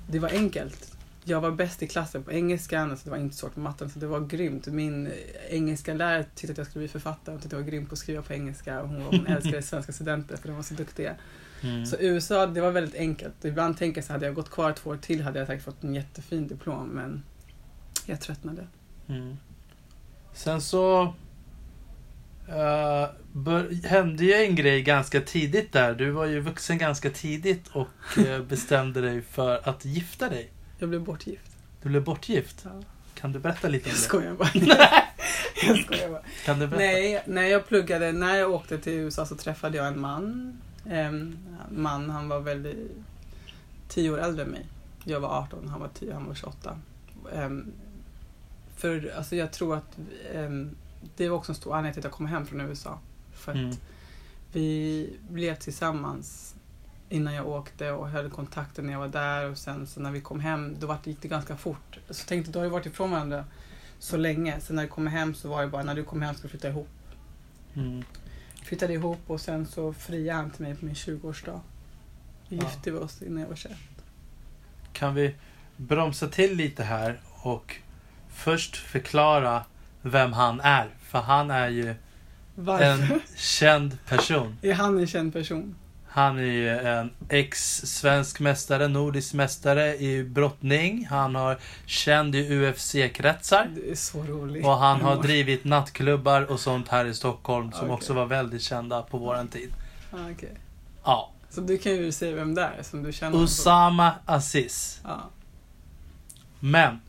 det 0.09 0.19
var 0.19 0.29
enkelt. 0.29 0.97
Jag 1.23 1.41
var 1.41 1.51
bäst 1.51 1.83
i 1.83 1.87
klassen 1.87 2.23
på 2.23 2.31
engelskan, 2.31 2.91
alltså 2.91 3.05
det 3.05 3.11
var 3.11 3.17
inte 3.17 3.35
svårt 3.35 3.53
på 3.53 3.59
matten, 3.59 3.89
så 3.89 3.99
det 3.99 4.07
var 4.07 4.19
grymt. 4.19 4.67
Min 4.67 5.11
engelska 5.49 5.93
lärare 5.93 6.25
tyckte 6.35 6.51
att 6.51 6.57
jag 6.57 6.67
skulle 6.67 6.81
bli 6.81 6.87
författare 6.87 7.35
och 7.35 7.41
tyckte 7.41 7.55
jag 7.55 7.63
var 7.63 7.69
grym 7.69 7.85
på 7.85 7.93
att 7.93 7.99
skriva 7.99 8.21
på 8.21 8.33
engelska 8.33 8.81
och 8.81 8.89
hon, 8.89 9.01
hon 9.01 9.27
älskade 9.27 9.61
svenska 9.61 9.91
studenter 9.91 10.37
för 10.37 10.47
de 10.47 10.55
var 10.55 10.63
så 10.63 10.73
duktiga. 10.73 11.15
Mm. 11.63 11.85
Så 11.85 11.95
USA, 11.99 12.45
det 12.45 12.61
var 12.61 12.71
väldigt 12.71 12.95
enkelt. 12.95 13.45
Ibland 13.45 13.77
tänker 13.77 14.01
jag 14.01 14.05
så 14.05 14.13
hade 14.13 14.25
jag 14.25 14.35
gått 14.35 14.49
kvar 14.51 14.73
två 14.73 14.89
år 14.89 14.97
till 14.97 15.21
hade 15.21 15.39
jag 15.39 15.47
säkert 15.47 15.65
fått 15.65 15.83
en 15.83 15.95
jättefin 15.95 16.47
diplom 16.47 16.87
men 16.87 17.23
jag 18.05 18.21
tröttnade. 18.21 18.67
Mm. 19.09 19.37
Sen 20.33 20.61
så 20.61 21.01
eh, 22.47 23.09
bör, 23.33 23.87
hände 23.87 24.25
ju 24.25 24.33
en 24.33 24.55
grej 24.55 24.81
ganska 24.81 25.21
tidigt 25.21 25.71
där. 25.73 25.93
Du 25.93 26.11
var 26.11 26.25
ju 26.25 26.39
vuxen 26.39 26.77
ganska 26.77 27.09
tidigt 27.09 27.67
och 27.67 28.17
eh, 28.27 28.41
bestämde 28.49 29.01
dig 29.01 29.21
för 29.21 29.69
att 29.69 29.85
gifta 29.85 30.29
dig. 30.29 30.51
Jag 30.79 30.89
blev 30.89 31.03
bortgift. 31.03 31.51
Du 31.81 31.89
blev 31.89 32.03
bortgift. 32.03 32.61
Ja. 32.63 32.81
Kan 33.13 33.31
du 33.31 33.39
berätta 33.39 33.67
lite 33.67 33.85
om 33.85 33.89
Jag 33.89 33.97
det? 33.97 34.01
skojar 34.01 34.33
bara. 34.33 34.49
jag 35.67 35.77
skojar 35.77 36.09
bara. 36.09 36.21
Kan 36.45 36.59
du 36.59 36.67
berätta? 36.67 36.83
Nej, 36.83 37.23
när 37.27 37.45
jag 37.45 37.67
pluggade, 37.67 38.11
när 38.11 38.35
jag 38.35 38.51
åkte 38.51 38.77
till 38.77 38.93
USA 38.93 39.25
så 39.25 39.35
träffade 39.35 39.77
jag 39.77 39.87
en 39.87 39.99
man. 39.99 40.57
En 40.85 41.37
man, 41.71 42.09
han 42.09 42.29
var 42.29 42.39
väldigt 42.39 42.91
tio 43.87 44.11
år 44.11 44.17
äldre 44.19 44.43
än 44.43 44.49
mig. 44.49 44.65
Jag 45.03 45.19
var 45.19 45.29
18, 45.29 45.67
han 45.67 45.79
var 45.79 45.89
10, 45.93 46.13
han 46.13 46.25
var 46.27 46.35
28. 46.35 46.79
Em, 47.33 47.71
för 48.75 49.13
alltså 49.17 49.35
jag 49.35 49.51
tror 49.51 49.75
att 49.75 49.97
em, 50.33 50.75
det 51.17 51.29
var 51.29 51.37
också 51.37 51.51
en 51.51 51.55
stor 51.55 51.73
anledning 51.75 51.93
till 51.93 51.99
att 51.99 52.03
jag 52.03 52.13
kom 52.13 52.25
hem 52.25 52.45
från 52.45 52.61
USA. 52.61 52.99
För 53.33 53.51
att 53.51 53.57
Mm. 53.57 53.75
vi 54.53 55.09
blev 55.29 55.55
tillsammans 55.55 56.55
innan 57.09 57.33
jag 57.33 57.47
åkte 57.47 57.91
och 57.91 58.09
höll 58.09 58.29
kontakten 58.29 58.85
när 58.85 58.93
jag 58.93 58.99
var 58.99 59.07
där 59.07 59.49
och 59.49 59.57
sen 59.57 59.87
så 59.87 59.99
när 59.99 60.11
vi 60.11 60.21
kom 60.21 60.39
hem 60.39 60.75
då 60.79 60.87
var 60.87 60.97
det, 61.03 61.09
gick 61.09 61.21
det 61.21 61.27
ganska 61.27 61.57
fort. 61.57 61.99
Så 62.09 62.27
tänkte 62.27 62.51
då 62.51 62.59
har 62.59 62.63
vi 62.63 62.69
varit 62.69 62.85
ifrån 62.85 63.11
varandra 63.11 63.45
så 63.99 64.17
länge. 64.17 64.59
Sen 64.59 64.75
när 64.75 64.83
vi 64.83 64.89
kom 64.89 65.07
hem 65.07 65.33
så 65.33 65.49
var 65.49 65.61
det 65.61 65.67
bara 65.67 65.83
när 65.83 65.95
du 65.95 66.03
kom 66.03 66.21
hem 66.21 66.35
ska 66.35 66.43
vi 66.43 66.49
flytta 66.49 66.69
ihop. 66.69 66.89
Mm. 67.73 68.03
Flyttade 68.63 68.93
ihop 68.93 69.19
och 69.27 69.41
sen 69.41 69.65
så 69.67 69.93
friade 69.93 70.33
han 70.37 70.49
till 70.51 70.61
mig 70.61 70.75
på 70.75 70.85
min 70.85 70.93
20-årsdag. 70.95 71.59
Vi 72.49 72.57
Ja. 72.57 72.63
gifte 72.63 72.91
vi 72.91 72.97
oss 72.97 73.21
innan 73.21 73.41
jag 73.41 73.47
var 73.49 73.55
21. 73.55 73.77
Kan 74.93 75.15
vi 75.15 75.35
bromsa 75.77 76.27
till 76.27 76.55
lite 76.55 76.83
här 76.83 77.19
och 77.41 77.75
först 78.29 78.75
förklara 78.77 79.65
vem 80.01 80.33
han 80.33 80.59
är? 80.59 80.89
För 81.03 81.19
han 81.19 81.51
är 81.51 81.69
ju 81.69 81.95
Varför? 82.55 82.85
en 82.85 83.19
känd 83.35 83.97
person. 84.07 84.57
Är 84.61 84.73
han 84.73 84.99
en 84.99 85.07
känd 85.07 85.33
person? 85.33 85.75
Han 86.13 86.37
är 86.39 86.43
ju 86.43 86.69
en 86.69 87.11
ex-svensk 87.29 88.39
mästare, 88.39 88.87
nordisk 88.87 89.33
mästare 89.33 89.95
i 89.97 90.23
brottning. 90.23 91.05
Han 91.09 91.35
har 91.35 91.57
känd 91.85 92.35
i 92.35 92.49
UFC-kretsar. 92.49 93.67
Det 93.75 93.91
är 93.91 93.95
så 93.95 94.23
roligt. 94.23 94.65
Och 94.65 94.77
han 94.77 95.01
har 95.01 95.21
drivit 95.23 95.63
nattklubbar 95.63 96.41
och 96.51 96.59
sånt 96.59 96.87
här 96.87 97.05
i 97.05 97.13
Stockholm 97.13 97.71
som 97.71 97.81
Okej. 97.81 97.93
också 97.93 98.13
var 98.13 98.25
väldigt 98.25 98.61
kända 98.61 99.01
på 99.01 99.17
våran 99.17 99.47
tid. 99.47 99.73
Ah, 100.11 100.17
okej. 100.31 100.51
Ja. 101.03 101.31
Så 101.49 101.61
du 101.61 101.77
kan 101.77 101.91
ju 101.91 102.11
säga 102.11 102.35
vem 102.35 102.55
det 102.55 102.61
är 102.79 102.83
som 102.83 103.03
du 103.03 103.11
känner. 103.13 103.43
Usama 103.43 104.11
Aziz. 104.25 105.01
Ja. 105.03 105.29
Men, 106.59 107.01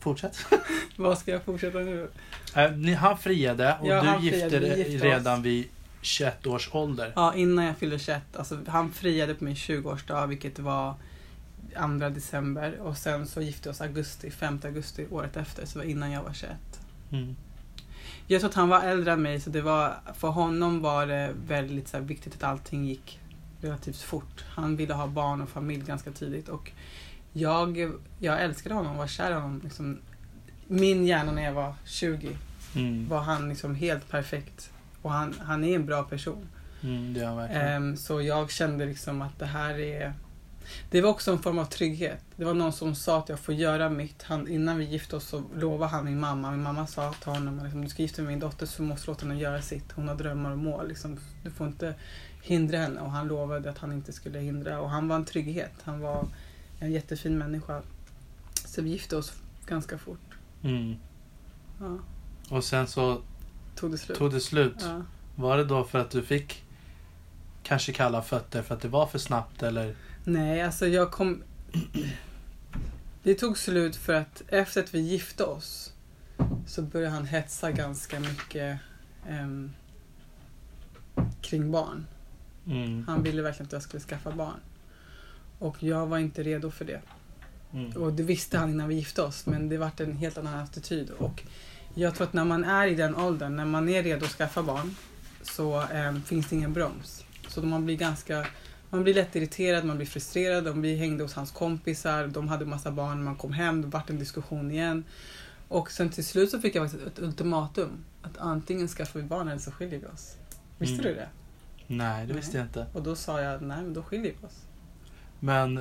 fortsätt. 0.00 0.36
Vad 0.96 1.18
ska 1.18 1.30
jag 1.30 1.42
fortsätta 1.42 1.78
nu? 1.78 2.10
Eh, 2.56 2.70
ni- 2.72 2.94
Han 2.94 3.18
friade 3.18 3.76
och 3.80 3.86
Ja, 3.88 4.16
du 4.20 4.24
gifte 4.26 4.58
dig 4.58 4.96
oss. 4.96 5.02
redan 5.02 5.42
vid 5.42 5.68
21 6.02 6.46
års 6.46 6.74
ålder. 6.74 7.12
Ja, 7.16 7.34
innan 7.34 7.64
jag 7.64 7.76
fyllde 7.76 7.98
21. 7.98 8.36
Alltså, 8.36 8.58
han 8.66 8.92
friade 8.92 9.34
på 9.34 9.44
min 9.44 9.54
20-årsdag, 9.54 10.26
vilket 10.26 10.58
var 10.58 10.94
2 11.98 12.08
december. 12.08 12.78
Och 12.80 12.96
sen 12.96 13.26
så 13.26 13.40
gifte 13.40 13.68
vi 13.68 13.72
oss 13.72 13.80
augusti, 13.80 14.30
5 14.30 14.60
augusti 14.64 15.06
året 15.10 15.36
efter. 15.36 15.66
Så 15.66 15.78
det 15.78 15.84
var 15.84 15.90
innan 15.90 16.10
jag 16.10 16.22
var 16.22 16.32
21. 16.32 16.56
Mm. 17.12 17.36
Jag 18.26 18.40
tror 18.40 18.50
att 18.50 18.56
han 18.56 18.68
var 18.68 18.80
äldre 18.82 19.12
än 19.12 19.22
mig, 19.22 19.40
så 19.40 19.50
det 19.50 19.62
var, 19.62 19.96
för 20.14 20.28
honom 20.28 20.80
var 20.80 21.06
det 21.06 21.34
väldigt 21.46 21.88
så 21.88 21.96
här, 21.96 22.04
viktigt 22.04 22.34
att 22.34 22.42
allting 22.42 22.84
gick 22.84 23.20
relativt 23.60 24.02
fort. 24.02 24.44
Han 24.48 24.76
ville 24.76 24.94
ha 24.94 25.06
barn 25.06 25.40
och 25.40 25.48
familj 25.48 25.84
ganska 25.86 26.12
tidigt. 26.12 26.48
Och 26.48 26.72
jag, 27.32 27.92
jag 28.18 28.42
älskade 28.42 28.74
honom 28.74 28.96
var 28.96 29.06
kär 29.06 29.30
i 29.30 29.34
honom. 29.34 29.60
Liksom, 29.64 29.98
min 30.66 31.06
hjärna 31.06 31.32
när 31.32 31.42
jag 31.42 31.52
var 31.52 31.74
20 31.84 32.36
Mm. 32.76 33.08
var 33.08 33.20
han 33.20 33.48
liksom 33.48 33.74
helt 33.74 34.08
perfekt. 34.08 34.71
Och 35.02 35.10
han, 35.10 35.34
han 35.40 35.64
är 35.64 35.74
en 35.74 35.86
bra 35.86 36.02
person. 36.02 36.48
Mm, 36.82 37.14
det 37.14 37.20
gör 37.20 37.26
han 37.26 37.36
verkligen. 37.36 37.66
Ehm, 37.66 37.96
så 37.96 38.22
jag 38.22 38.50
kände 38.50 38.86
liksom 38.86 39.22
att 39.22 39.38
det 39.38 39.46
här 39.46 39.78
är... 39.78 40.14
Det 40.90 41.00
var 41.00 41.10
också 41.10 41.32
en 41.32 41.38
form 41.38 41.58
av 41.58 41.64
trygghet. 41.64 42.24
Det 42.36 42.44
var 42.44 42.54
någon 42.54 42.72
som 42.72 42.94
sa 42.94 43.18
att 43.18 43.28
jag 43.28 43.38
får 43.38 43.54
göra 43.54 43.90
mitt. 43.90 44.22
Han, 44.22 44.48
innan 44.48 44.78
vi 44.78 44.84
gifte 44.84 45.16
oss 45.16 45.28
så 45.28 45.42
lovade 45.54 45.90
han 45.90 46.04
min 46.04 46.20
mamma. 46.20 46.50
Min 46.50 46.62
mamma 46.62 46.86
sa 46.86 47.12
till 47.12 47.32
honom 47.32 47.58
att 47.58 47.64
liksom, 47.64 47.82
du 47.82 47.88
ska 47.88 48.02
gifta 48.02 48.16
dig 48.16 48.24
med 48.24 48.32
min 48.32 48.40
dotter 48.40 48.66
så 48.66 48.82
måste 48.82 49.06
du 49.06 49.10
låta 49.10 49.26
henne 49.26 49.40
göra 49.40 49.62
sitt. 49.62 49.92
Hon 49.92 50.08
har 50.08 50.14
drömmar 50.14 50.50
och 50.50 50.58
mål. 50.58 50.88
Liksom, 50.88 51.18
du 51.44 51.50
får 51.50 51.66
inte 51.66 51.94
hindra 52.42 52.78
henne. 52.78 53.00
Och 53.00 53.10
han 53.10 53.28
lovade 53.28 53.70
att 53.70 53.78
han 53.78 53.92
inte 53.92 54.12
skulle 54.12 54.38
hindra. 54.38 54.80
Och 54.80 54.90
han 54.90 55.08
var 55.08 55.16
en 55.16 55.24
trygghet. 55.24 55.72
Han 55.84 56.00
var 56.00 56.26
en 56.78 56.92
jättefin 56.92 57.38
människa. 57.38 57.82
Så 58.66 58.82
vi 58.82 58.90
gifte 58.90 59.16
oss 59.16 59.32
ganska 59.66 59.98
fort. 59.98 60.34
Mm. 60.62 60.96
Ja. 61.80 61.98
Och 62.56 62.64
sen 62.64 62.86
så 62.86 63.22
tog 63.74 63.90
det 63.90 63.98
slut. 63.98 64.18
tog 64.18 64.32
det 64.32 64.40
slut. 64.40 64.76
Ja. 64.80 65.02
Var 65.34 65.56
det 65.56 65.64
då 65.64 65.84
för 65.84 65.98
att 65.98 66.10
du 66.10 66.22
fick 66.22 66.64
kanske 67.62 67.92
kalla 67.92 68.22
fötter 68.22 68.62
för 68.62 68.74
att 68.74 68.80
det 68.80 68.88
var 68.88 69.06
för 69.06 69.18
snabbt 69.18 69.62
eller? 69.62 69.94
Nej, 70.24 70.62
alltså 70.62 70.86
jag 70.86 71.10
kom... 71.10 71.42
Det 73.22 73.34
tog 73.34 73.58
slut 73.58 73.96
för 73.96 74.12
att 74.12 74.42
efter 74.48 74.82
att 74.82 74.94
vi 74.94 75.00
gifte 75.00 75.44
oss 75.44 75.92
så 76.66 76.82
började 76.82 77.14
han 77.14 77.26
hetsa 77.26 77.70
ganska 77.70 78.20
mycket 78.20 78.78
ehm, 79.28 79.72
kring 81.40 81.70
barn. 81.70 82.06
Mm. 82.66 83.04
Han 83.06 83.22
ville 83.22 83.42
verkligen 83.42 83.66
att 83.66 83.72
jag 83.72 83.82
skulle 83.82 84.00
skaffa 84.00 84.32
barn. 84.32 84.60
Och 85.58 85.82
jag 85.82 86.06
var 86.06 86.18
inte 86.18 86.42
redo 86.42 86.70
för 86.70 86.84
det. 86.84 87.00
Mm. 87.72 87.92
Och 87.92 88.12
det 88.12 88.22
visste 88.22 88.58
han 88.58 88.70
innan 88.70 88.88
vi 88.88 88.94
gifte 88.94 89.22
oss, 89.22 89.46
men 89.46 89.68
det 89.68 89.78
vart 89.78 90.00
en 90.00 90.16
helt 90.16 90.38
annan 90.38 90.58
attityd. 90.58 91.10
Och 91.10 91.42
jag 91.94 92.14
tror 92.14 92.26
att 92.26 92.32
när 92.32 92.44
man 92.44 92.64
är 92.64 92.86
i 92.86 92.94
den 92.94 93.16
åldern, 93.16 93.56
när 93.56 93.64
man 93.64 93.88
är 93.88 94.02
redo 94.02 94.24
att 94.24 94.30
skaffa 94.32 94.62
barn, 94.62 94.96
så 95.42 95.80
ehm, 95.80 96.22
finns 96.22 96.48
det 96.48 96.56
ingen 96.56 96.72
broms. 96.72 97.24
Så 97.48 97.62
man 97.62 97.84
blir 97.84 97.96
ganska 97.96 98.46
man 98.90 99.02
blir 99.02 99.14
lätt 99.14 99.36
irriterad, 99.36 99.84
man 99.84 99.96
blir 99.96 100.06
frustrerad. 100.06 100.78
Vi 100.78 100.96
hängde 100.96 101.22
hos 101.24 101.34
hans 101.34 101.50
kompisar, 101.50 102.26
de 102.26 102.48
hade 102.48 102.64
massa 102.66 102.90
barn. 102.90 103.24
Man 103.24 103.36
kom 103.36 103.52
hem, 103.52 103.82
det 103.82 103.88
vart 103.88 104.10
en 104.10 104.18
diskussion 104.18 104.70
igen. 104.70 105.04
Och 105.68 105.90
sen 105.90 106.10
till 106.10 106.26
slut 106.26 106.50
så 106.50 106.60
fick 106.60 106.74
jag 106.74 106.90
faktiskt 106.90 107.06
ett 107.06 107.18
ultimatum. 107.24 108.04
Att 108.22 108.38
antingen 108.38 108.88
skaffar 108.88 109.20
vi 109.20 109.26
barn 109.26 109.48
eller 109.48 109.60
så 109.60 109.70
skiljer 109.70 109.98
vi 109.98 110.06
oss. 110.06 110.36
Visste 110.78 110.94
Mm. 110.94 111.06
du 111.06 111.14
det? 111.14 111.28
Nej, 111.86 112.20
det 112.26 112.32
Nej. 112.32 112.36
visste 112.36 112.56
jag 112.56 112.66
inte. 112.66 112.86
Och 112.92 113.02
då 113.02 113.16
sa 113.16 113.40
jag, 113.40 113.62
nej 113.62 113.82
men 113.82 113.94
då 113.94 114.02
skiljer 114.02 114.32
vi 114.40 114.46
oss. 114.46 114.62
Men 115.40 115.80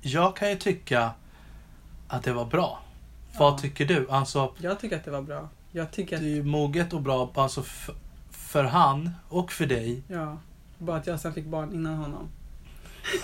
jag 0.00 0.36
kan 0.36 0.50
ju 0.50 0.56
tycka 0.56 1.10
att 2.08 2.22
det 2.22 2.32
var 2.32 2.46
bra. 2.46 2.82
Vad 3.38 3.58
tycker 3.62 3.84
du? 3.84 4.06
Alltså, 4.10 4.52
Jag 4.58 4.80
tycker 4.80 4.96
att 4.96 5.04
det 5.04 5.10
var 5.10 5.22
bra. 5.22 5.48
Jag 5.72 5.90
tycker 5.90 6.10
det 6.10 6.16
att, 6.16 6.22
är 6.22 6.26
ju 6.26 6.42
moget 6.42 6.92
och 6.92 7.00
bra 7.00 7.30
alltså 7.34 7.60
f- 7.60 7.90
för 8.30 8.64
han 8.64 9.10
och 9.28 9.52
för 9.52 9.66
dig. 9.66 10.02
ja. 10.08 10.38
Bara 10.78 10.96
att 10.96 11.06
jag 11.06 11.20
sen 11.20 11.32
fick 11.34 11.44
barn 11.46 11.72
innan 11.72 11.94
honom. 11.94 12.28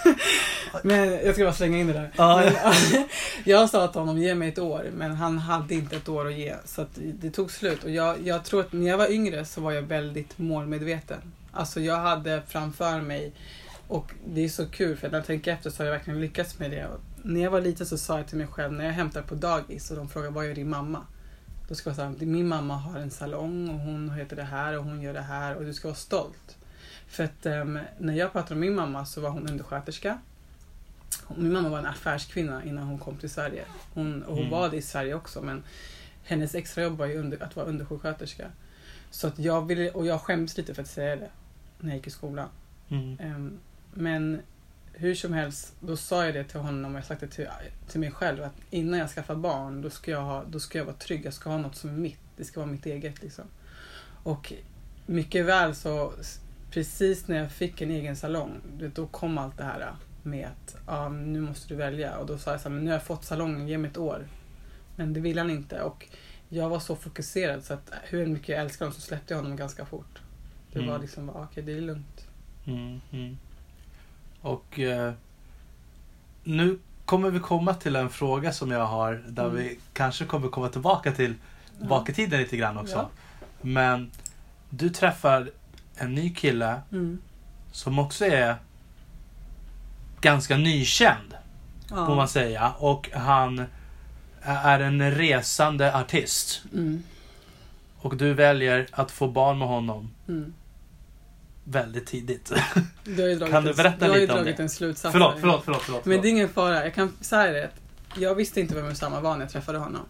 men 0.82 1.12
jag 1.12 1.34
ska 1.34 1.44
bara 1.44 1.52
slänga 1.52 1.78
in 1.78 1.86
det 1.86 1.92
där. 1.92 2.10
Ja, 2.16 2.50
Men, 2.92 3.08
jag 3.44 3.70
sa 3.70 3.88
till 3.88 4.00
honom, 4.00 4.18
ge 4.18 4.34
mig 4.34 4.48
ett 4.48 4.58
år. 4.58 4.86
Men 4.96 5.12
han 5.14 5.38
hade 5.38 5.74
inte 5.74 5.96
ett 5.96 6.08
år 6.08 6.26
att 6.26 6.34
ge. 6.34 6.54
Så 6.64 6.82
att 6.82 6.88
det 6.94 7.30
tog 7.30 7.50
slut. 7.50 7.84
Och 7.84 7.90
jag, 7.90 8.26
jag 8.26 8.44
tror 8.44 8.60
att 8.60 8.72
när 8.72 8.86
jag 8.86 8.98
var 8.98 9.10
yngre 9.12 9.44
så 9.44 9.60
var 9.60 9.72
jag 9.72 9.82
väldigt 9.82 10.38
målmedveten. 10.38 11.18
Alltså 11.52 11.80
jag 11.80 11.96
hade 11.96 12.42
framför 12.48 13.00
mig 13.00 13.32
och 13.88 14.12
det 14.26 14.44
är 14.44 14.48
så 14.48 14.66
kul 14.66 14.96
för 14.96 15.08
när 15.10 15.18
jag 15.18 15.26
tänker 15.26 15.52
efter 15.52 15.70
så 15.70 15.82
har 15.82 15.84
jag 15.86 15.92
verkligen 15.92 16.20
lyckats 16.20 16.58
med 16.58 16.70
det. 16.70 16.88
När 17.28 17.40
jag 17.40 17.50
var 17.50 17.60
liten 17.60 17.86
så 17.86 17.98
sa 17.98 18.18
jag 18.18 18.28
till 18.28 18.38
mig 18.38 18.46
själv 18.46 18.72
när 18.72 18.84
jag 18.84 18.92
hämtar 18.92 19.22
på 19.22 19.34
dagis 19.34 19.90
och 19.90 19.96
de 19.96 20.08
frågar 20.08 20.30
vad 20.30 20.46
gör 20.46 20.54
din 20.54 20.68
mamma? 20.70 21.06
Då 21.68 21.74
ska 21.74 21.90
jag 21.90 21.96
säga 21.96 22.08
att 22.08 22.20
min 22.20 22.48
mamma 22.48 22.76
har 22.76 22.98
en 22.98 23.10
salong 23.10 23.68
och 23.68 23.80
hon 23.80 24.10
heter 24.10 24.36
det 24.36 24.42
här 24.42 24.78
och 24.78 24.84
hon 24.84 25.02
gör 25.02 25.14
det 25.14 25.20
här 25.20 25.54
och 25.56 25.64
du 25.64 25.74
ska 25.74 25.88
vara 25.88 25.96
stolt. 25.96 26.56
För 27.06 27.24
att 27.24 27.46
ehm, 27.46 27.78
när 27.98 28.14
jag 28.14 28.32
pratade 28.32 28.54
om 28.54 28.60
min 28.60 28.74
mamma 28.74 29.06
så 29.06 29.20
var 29.20 29.30
hon 29.30 29.48
undersköterska. 29.50 30.18
Min 31.36 31.52
mamma 31.52 31.68
var 31.68 31.78
en 31.78 31.86
affärskvinna 31.86 32.64
innan 32.64 32.84
hon 32.84 32.98
kom 32.98 33.16
till 33.16 33.30
Sverige. 33.30 33.64
Hon, 33.94 34.22
och 34.22 34.34
hon 34.34 34.38
Mm. 34.46 34.50
var 34.50 34.68
det 34.70 34.76
i 34.76 34.82
Sverige 34.82 35.14
också 35.14 35.42
men 35.42 35.62
hennes 36.24 36.54
extrajobb 36.54 36.98
var 36.98 37.06
ju 37.06 37.18
under, 37.18 37.42
att 37.42 37.56
vara 37.56 37.66
undersjuksköterska. 37.66 38.50
Så 39.10 39.26
att 39.26 39.38
jag 39.38 39.66
ville, 39.66 39.90
och 39.90 40.06
jag 40.06 40.20
skämdes 40.20 40.56
lite 40.56 40.74
för 40.74 40.82
att 40.82 40.88
säga 40.88 41.16
det 41.16 41.30
när 41.78 41.88
jag 41.88 41.96
gick 41.96 42.06
i 42.06 42.10
skolan. 42.10 42.48
Mm. 42.88 43.18
Ehm, 43.20 43.58
men 43.94 44.40
hur 44.98 45.14
som 45.14 45.32
helst, 45.32 45.74
då 45.80 45.96
sa 45.96 46.24
jag 46.24 46.34
det 46.34 46.44
till 46.44 46.60
honom 46.60 46.92
och 46.94 46.98
jag 46.98 47.04
sagt 47.06 47.20
det 47.20 47.28
till, 47.28 47.48
till 47.88 48.00
mig 48.00 48.10
själv 48.10 48.42
att 48.42 48.54
innan 48.70 48.98
jag 48.98 49.10
skaffar 49.10 49.34
barn 49.34 49.82
då 49.82 49.90
ska, 49.90 50.10
jag 50.10 50.22
ha, 50.22 50.44
då 50.44 50.60
ska 50.60 50.78
jag 50.78 50.84
vara 50.84 50.96
trygg. 50.96 51.26
Jag 51.26 51.34
ska 51.34 51.50
ha 51.50 51.58
något 51.58 51.76
som 51.76 51.90
är 51.90 51.94
mitt. 51.94 52.18
Det 52.36 52.44
ska 52.44 52.60
vara 52.60 52.70
mitt 52.70 52.86
eget 52.86 53.22
liksom. 53.22 53.44
Och 54.22 54.52
mycket 55.06 55.44
väl 55.46 55.74
så 55.74 56.12
precis 56.70 57.28
när 57.28 57.36
jag 57.36 57.52
fick 57.52 57.80
en 57.80 57.90
egen 57.90 58.16
salong 58.16 58.52
då 58.94 59.06
kom 59.06 59.38
allt 59.38 59.56
det 59.58 59.64
här 59.64 59.94
med 60.22 60.46
att 60.46 60.76
ja, 60.86 61.08
nu 61.08 61.40
måste 61.40 61.68
du 61.68 61.74
välja. 61.74 62.16
Och 62.18 62.26
då 62.26 62.38
sa 62.38 62.50
jag 62.50 62.60
så 62.60 62.68
här, 62.68 62.74
men 62.74 62.84
nu 62.84 62.90
har 62.90 62.96
jag 62.96 63.04
fått 63.06 63.24
salongen, 63.24 63.68
ge 63.68 63.78
mig 63.78 63.90
ett 63.90 63.96
år. 63.98 64.28
Men 64.96 65.12
det 65.12 65.20
ville 65.20 65.40
han 65.40 65.50
inte 65.50 65.82
och 65.82 66.06
jag 66.48 66.68
var 66.68 66.80
så 66.80 66.96
fokuserad 66.96 67.64
så 67.64 67.74
att 67.74 67.92
hur 68.04 68.26
mycket 68.26 68.48
jag 68.48 68.60
älskade 68.60 68.84
honom 68.88 68.94
så 68.94 69.00
släppte 69.00 69.34
jag 69.34 69.38
honom 69.42 69.56
ganska 69.56 69.86
fort. 69.86 70.18
Det 70.72 70.78
Mm. 70.78 70.90
var 70.90 70.98
liksom, 70.98 71.30
okej 71.30 71.62
det 71.62 71.72
är 71.72 71.80
lugnt. 71.80 72.26
Mm, 72.66 73.00
mm. 73.12 73.38
Och 74.40 74.78
eh, 74.80 75.12
nu 76.44 76.78
kommer 77.04 77.30
vi 77.30 77.38
komma 77.40 77.74
till 77.74 77.96
en 77.96 78.10
fråga 78.10 78.52
som 78.52 78.70
jag 78.70 78.86
har 78.86 79.22
där 79.28 79.44
Mm. 79.44 79.56
vi 79.56 79.78
kanske 79.92 80.24
kommer 80.24 80.48
komma 80.48 80.68
tillbaka 80.68 81.12
till 81.12 81.34
Ja. 81.80 81.86
bak 81.86 82.08
i 82.08 82.12
tiden 82.12 82.40
lite 82.40 82.56
grann 82.56 82.78
också. 82.78 82.94
Ja. 82.96 83.08
Men 83.60 84.10
du 84.70 84.88
träffar 84.90 85.50
en 85.96 86.14
ny 86.14 86.34
kille 86.34 86.80
Mm. 86.92 87.18
som 87.72 87.98
också 87.98 88.24
är 88.24 88.56
ganska 90.20 90.56
nykänd, 90.56 91.34
Ja. 91.90 92.06
får 92.06 92.16
man 92.16 92.28
säga. 92.28 92.72
Och 92.78 93.10
han 93.14 93.64
är 94.42 94.80
en 94.80 95.10
resande 95.10 95.94
artist. 95.96 96.62
Mm. 96.72 97.02
Och 97.98 98.16
du 98.16 98.34
väljer 98.34 98.86
att 98.92 99.10
få 99.10 99.28
barn 99.28 99.58
med 99.58 99.68
honom 99.68 100.10
Mm. 100.28 100.54
Väldigt 101.68 102.06
tidigt. 102.06 102.52
Du 103.04 103.38
Kan 103.38 103.64
du 103.64 103.70
en, 103.70 103.76
berätta 103.76 104.04
du 104.04 104.10
har 104.10 104.14
ju 104.16 104.20
lite 104.20 104.32
om 104.32 104.38
dragit 104.38 104.56
det? 104.56 104.62
en 104.62 104.68
slutsats. 104.68 105.12
förlåt, 105.12 105.34
förlåt, 105.40 105.62
förlåt, 105.64 105.82
förlåt. 105.82 106.04
Men 106.04 106.20
det 106.22 106.28
är 106.28 106.30
ingen 106.30 106.48
fara. 106.48 106.84
Jag 106.84 106.94
kan 106.94 107.12
säga 107.20 107.52
det. 107.52 107.70
Jag 108.16 108.34
visste 108.34 108.60
inte 108.60 108.74
vem 108.74 108.86
Usama 108.86 109.20
var 109.20 109.34
när 109.36 109.40
jag 109.44 109.50
träffade 109.52 109.78
honom. 109.78 110.02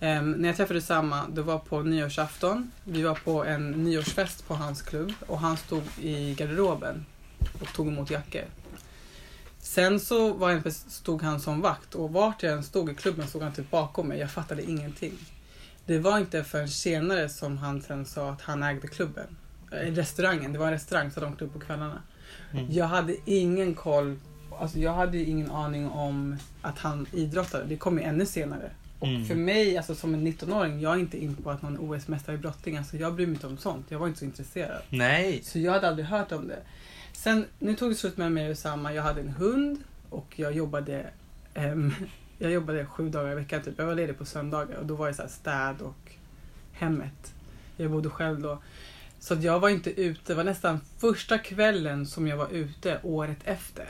Ehm, 0.00 0.30
när 0.32 0.48
jag 0.48 0.56
träffade 0.56 0.78
Usama, 0.78 1.26
det 1.32 1.42
var 1.42 1.58
på 1.58 1.82
nyårsafton. 1.82 2.70
Vi 2.84 3.02
var 3.02 3.14
på 3.14 3.44
en 3.44 3.70
nyårsfest 3.70 4.46
på 4.48 4.54
hans 4.54 4.82
klubb 4.82 5.12
och 5.26 5.38
han 5.38 5.56
stod 5.56 5.82
i 6.00 6.34
garderoben 6.34 7.06
och 7.60 7.72
tog 7.74 7.88
emot 7.88 8.10
jackor. 8.10 8.44
Sen 9.58 10.00
så 10.00 10.32
var 10.32 10.52
pers- 10.52 10.88
stod 10.90 11.22
han 11.22 11.40
som 11.40 11.60
vakt 11.60 11.94
och 11.94 12.12
vart 12.12 12.42
jag 12.42 12.52
än 12.52 12.62
stod 12.62 12.90
i 12.90 12.94
klubben 12.94 13.26
stod 13.28 13.42
han 13.42 13.52
typ 13.52 13.70
bakom 13.70 14.08
mig. 14.08 14.18
Jag 14.18 14.30
fattade 14.30 14.62
ingenting. 14.70 15.12
Det 15.86 15.98
var 15.98 16.18
inte 16.18 16.44
förrän 16.44 16.68
senare 16.68 17.28
som 17.28 17.58
han 17.58 17.82
sen 17.82 18.06
sa 18.06 18.30
att 18.30 18.42
han 18.42 18.62
ägde 18.62 18.88
klubben. 18.88 19.36
Eh, 19.72 19.92
Restaurangen, 19.92 20.52
det 20.52 20.58
var 20.58 20.66
en 20.66 20.72
restaurang 20.72 21.10
så 21.10 21.20
de 21.20 21.36
klubb 21.36 21.52
på 21.52 21.58
kvällarna. 21.58 22.02
Mm. 22.52 22.66
Jag 22.70 22.86
hade 22.86 23.16
ingen 23.24 23.74
koll, 23.74 24.18
alltså 24.58 24.78
jag 24.78 24.92
hade 24.94 25.18
ju 25.18 25.24
ingen 25.24 25.50
aning 25.50 25.88
om 25.88 26.36
att 26.62 26.78
han 26.78 27.06
idrottade. 27.12 27.64
Det 27.64 27.76
kom 27.76 27.98
ju 27.98 28.04
ännu 28.04 28.26
senare. 28.26 28.70
Och 28.98 29.08
Mm. 29.08 29.24
för 29.24 29.34
mig, 29.34 29.76
alltså 29.76 29.94
som 29.94 30.14
en 30.14 30.26
19-åring, 30.26 30.80
jag 30.80 30.94
är 30.94 30.98
inte 30.98 31.22
in 31.24 31.34
på 31.36 31.50
att 31.50 31.62
någon 31.62 31.78
OS-mästare 31.78 32.34
i 32.34 32.38
brottning. 32.38 32.76
Alltså 32.76 32.96
jag 32.96 33.14
bryr 33.14 33.26
mig 33.26 33.34
inte 33.34 33.46
om 33.46 33.56
sånt. 33.58 33.86
Jag 33.88 33.98
var 33.98 34.06
inte 34.06 34.18
så 34.18 34.24
intresserad. 34.24 34.82
Nej. 34.88 35.40
Så 35.44 35.58
jag 35.58 35.72
hade 35.72 35.88
aldrig 35.88 36.06
hört 36.06 36.32
om 36.32 36.48
det. 36.48 36.58
Sen, 37.12 37.44
nu 37.58 37.74
tog 37.74 37.90
det 37.90 37.94
slut 37.94 38.16
med 38.16 38.32
mig 38.32 38.50
och 38.50 38.58
Samma. 38.58 38.92
Jag 38.94 39.02
hade 39.02 39.20
en 39.20 39.28
hund 39.28 39.78
och 40.10 40.32
jag 40.36 40.52
jobbade 40.52 41.06
ehm, 41.54 41.94
jag 42.38 42.50
jobbade 42.52 42.86
sju 42.86 43.08
dagar 43.08 43.32
i 43.32 43.34
veckan 43.34 43.62
typ. 43.62 43.74
Jag 43.78 43.86
var 43.86 43.94
ledig 43.94 44.18
på 44.18 44.24
söndagar 44.24 44.76
och 44.76 44.86
då 44.86 44.94
var 44.94 45.08
det 45.08 45.14
så 45.14 45.22
här 45.22 45.28
städ 45.28 45.80
och 45.82 46.12
hemmet. 46.72 47.34
Jag 47.76 47.90
bodde 47.90 48.10
själv 48.10 48.40
då. 48.40 48.58
Så 49.22 49.34
jag 49.40 49.60
var 49.60 49.68
inte 49.68 50.00
ute. 50.00 50.20
Det 50.26 50.34
var 50.34 50.44
nästan 50.44 50.80
första 50.98 51.38
kvällen 51.38 52.06
som 52.06 52.26
jag 52.26 52.36
var 52.36 52.48
ute 52.48 53.00
året 53.02 53.38
efter. 53.44 53.86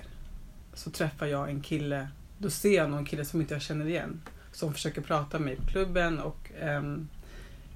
Så 0.74 0.90
träffade 0.90 1.30
jag 1.30 1.48
en 1.48 1.60
kille. 1.60 2.08
Då 2.38 2.50
ser 2.50 2.76
jag 2.76 2.90
någon 2.90 3.04
kille 3.04 3.24
som 3.24 3.40
inte 3.40 3.54
jag 3.54 3.62
känner 3.62 3.86
igen. 3.86 4.22
Som 4.52 4.72
försöker 4.72 5.00
prata 5.00 5.38
med 5.38 5.44
mig 5.44 5.56
på 5.56 5.66
klubben 5.66 6.18
och 6.18 6.50
ehm, 6.60 7.08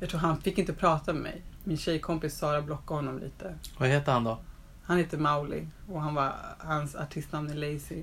jag 0.01 0.11
tror 0.11 0.21
han 0.21 0.41
fick 0.41 0.59
inte 0.59 0.73
prata 0.73 1.13
med 1.13 1.23
mig. 1.23 1.43
Min 1.65 1.77
tjejkompis 1.77 2.39
Sara 2.39 2.63
blockade 2.63 2.99
honom 2.99 3.19
lite. 3.19 3.55
Vad 3.79 3.89
heter 3.89 4.13
han 4.13 4.25
då? 4.25 4.39
Han 4.83 4.99
heter 4.99 5.19
Mauli 5.19 5.67
och 5.89 6.01
han 6.01 6.15
var, 6.15 6.33
hans 6.59 6.97
artistnamn 6.97 7.51
är 7.51 7.55
Lazy. 7.55 8.03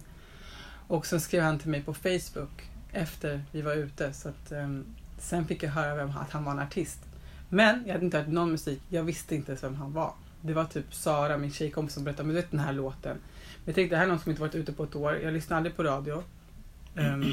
Och 0.88 1.06
sen 1.06 1.22
skrev 1.22 1.44
han 1.44 1.60
till 1.60 1.70
mig 1.70 1.84
på 1.84 1.94
Facebook 1.94 2.70
efter 2.92 3.44
vi 3.52 3.62
var 3.62 3.74
ute. 3.74 4.14
Så 4.14 4.30
att, 4.30 4.52
ehm, 4.52 4.86
sen 5.18 5.48
fick 5.48 5.64
jag 5.64 5.70
höra 5.70 5.96
vem, 5.96 6.10
att 6.10 6.32
han 6.32 6.44
var 6.44 6.52
en 6.52 6.60
artist. 6.60 7.00
Men 7.54 7.84
jag 7.86 7.94
hade 7.94 8.06
inte 8.06 8.18
hört 8.18 8.28
någon 8.28 8.52
musik. 8.52 8.82
Jag 8.90 9.04
visste 9.04 9.36
inte 9.36 9.52
ens 9.52 9.64
vem 9.64 9.76
han 9.76 9.94
var. 9.94 10.14
Det 10.42 10.54
var 10.54 10.66
typ 10.66 10.94
Sara, 10.94 11.38
min 11.38 11.52
tjejkompis, 11.52 11.94
som 11.94 12.04
berättade 12.04 12.34
vet 12.34 12.52
den 12.52 12.60
här 12.60 12.74
låten. 12.74 13.18
Men 13.18 13.66
jag 13.66 13.76
tänkte 13.76 13.96
det 13.96 13.98
här 13.98 14.06
är 14.06 14.10
någon 14.10 14.20
som 14.20 14.30
inte 14.30 14.42
varit 14.42 14.56
ute 14.56 14.74
på 14.74 14.84
ett 14.84 14.96
år. 14.96 15.20
Jag 15.24 15.34
lyssnade 15.34 15.58
aldrig 15.58 15.76
på 15.76 15.84
radio. 15.84 16.24
Ehm, 16.96 17.26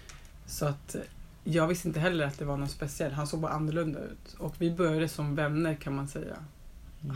så 0.46 0.66
att 0.66 0.96
jag 1.44 1.66
visste 1.66 1.88
inte 1.88 2.00
heller 2.00 2.26
att 2.26 2.38
det 2.38 2.44
var 2.44 2.56
något 2.56 2.70
speciellt. 2.70 3.14
Han 3.14 3.26
såg 3.26 3.40
bara 3.40 3.52
annorlunda 3.52 4.00
ut. 4.00 4.34
Och 4.38 4.54
vi 4.58 4.70
började 4.70 5.08
som 5.08 5.34
vänner 5.34 5.74
kan 5.74 5.94
man 5.94 6.08
säga. 6.08 6.36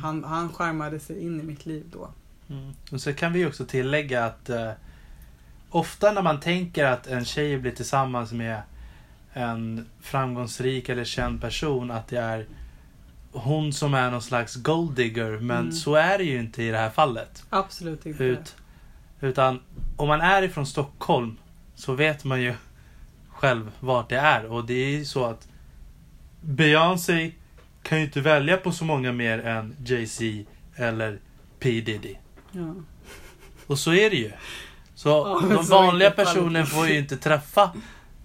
Han, 0.03 0.25
han 0.25 0.53
skärmade 0.53 1.01
sig 1.01 1.21
in 1.21 1.41
i 1.41 1.43
mitt 1.43 1.67
liv 1.67 1.85
då. 1.93 2.11
Mm. 2.49 2.73
Och 2.93 3.01
så 3.01 3.13
kan 3.15 3.33
vi 3.33 3.47
också 3.47 3.65
tillägga 3.65 4.25
att 4.25 4.49
eh, 4.49 4.73
ofta 5.71 6.13
när 6.13 6.23
man 6.23 6.41
tänker 6.41 6.85
att 6.85 7.07
en 7.07 7.25
tjej 7.25 7.59
blir 7.59 7.73
tillsammans 7.73 8.33
med 8.33 8.63
en 9.33 9.87
framgångsrik 10.01 10.89
eller 10.89 11.05
känd 11.05 11.41
person 11.41 11.91
att 11.91 12.09
det 12.09 12.19
är 12.19 12.47
hon 13.33 13.73
som 13.73 13.95
är 13.95 14.11
någon 14.11 14.23
slags 14.23 14.57
golddigger 14.57 15.31
men 15.31 15.59
Mm. 15.61 15.73
så 15.73 15.95
är 15.95 16.19
det 16.19 16.25
ju 16.25 16.39
inte 16.39 16.63
i 16.63 16.71
det 16.71 16.79
här 16.79 16.91
fallet. 16.91 17.45
Absolut 17.51 18.07
inte. 18.07 18.25
Ut, 18.25 18.57
utan 19.21 19.61
om 19.97 20.09
man 20.09 20.21
är 20.21 20.43
ifrån 20.43 20.67
Stockholm 20.67 21.37
så 21.75 21.93
vet 21.95 22.25
man 22.25 22.43
ju 22.43 22.55
själv 23.29 23.71
vart 23.81 24.09
det 24.09 24.17
är 24.19 24.47
och 24.47 24.65
det 24.65 24.75
är 24.75 24.89
ju 24.91 25.05
så 25.05 25.25
att 25.25 25.49
Beyoncé 26.41 27.33
kan 27.83 27.99
ju 27.99 28.05
inte 28.05 28.21
välja 28.21 28.57
på 28.57 28.73
så 28.73 28.85
många 28.85 29.13
mer 29.13 29.39
än 29.47 29.77
Jay-Z 29.85 30.25
eller 30.77 31.19
P 31.59 31.81
Diddy. 31.81 32.15
Ja. 32.53 32.75
Och 33.67 33.79
så 33.79 33.93
är 33.95 34.11
det 34.11 34.17
ju. 34.17 34.33
Så 34.95 35.09
Ja, 35.09 35.41
de 35.57 35.65
vanliga 35.67 36.11
personerna 36.11 36.67
får 36.67 36.89
ju 36.89 36.99
inte 36.99 37.17
träffa 37.17 37.71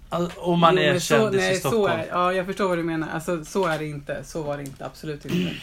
all- 0.10 0.32
om 0.38 0.60
man 0.60 0.76
Jo, 0.76 0.82
är 0.82 1.00
kändis 1.00 1.42
nej, 1.42 1.54
i 1.54 1.60
Stockholm. 1.60 1.84
Så 1.84 1.88
är, 1.98 2.08
ja, 2.12 2.34
jag 2.34 2.46
förstår 2.46 2.68
vad 2.68 2.78
du 2.78 2.84
menar. 2.84 3.08
Alltså, 3.14 3.46
så 3.46 3.66
är 3.68 3.80
det 3.80 3.86
inte. 3.86 4.24
Så 4.24 4.44
var 4.44 4.58
det 4.58 4.64
inte. 4.64 4.86
Absolut 4.86 5.26
inte. 5.26 5.56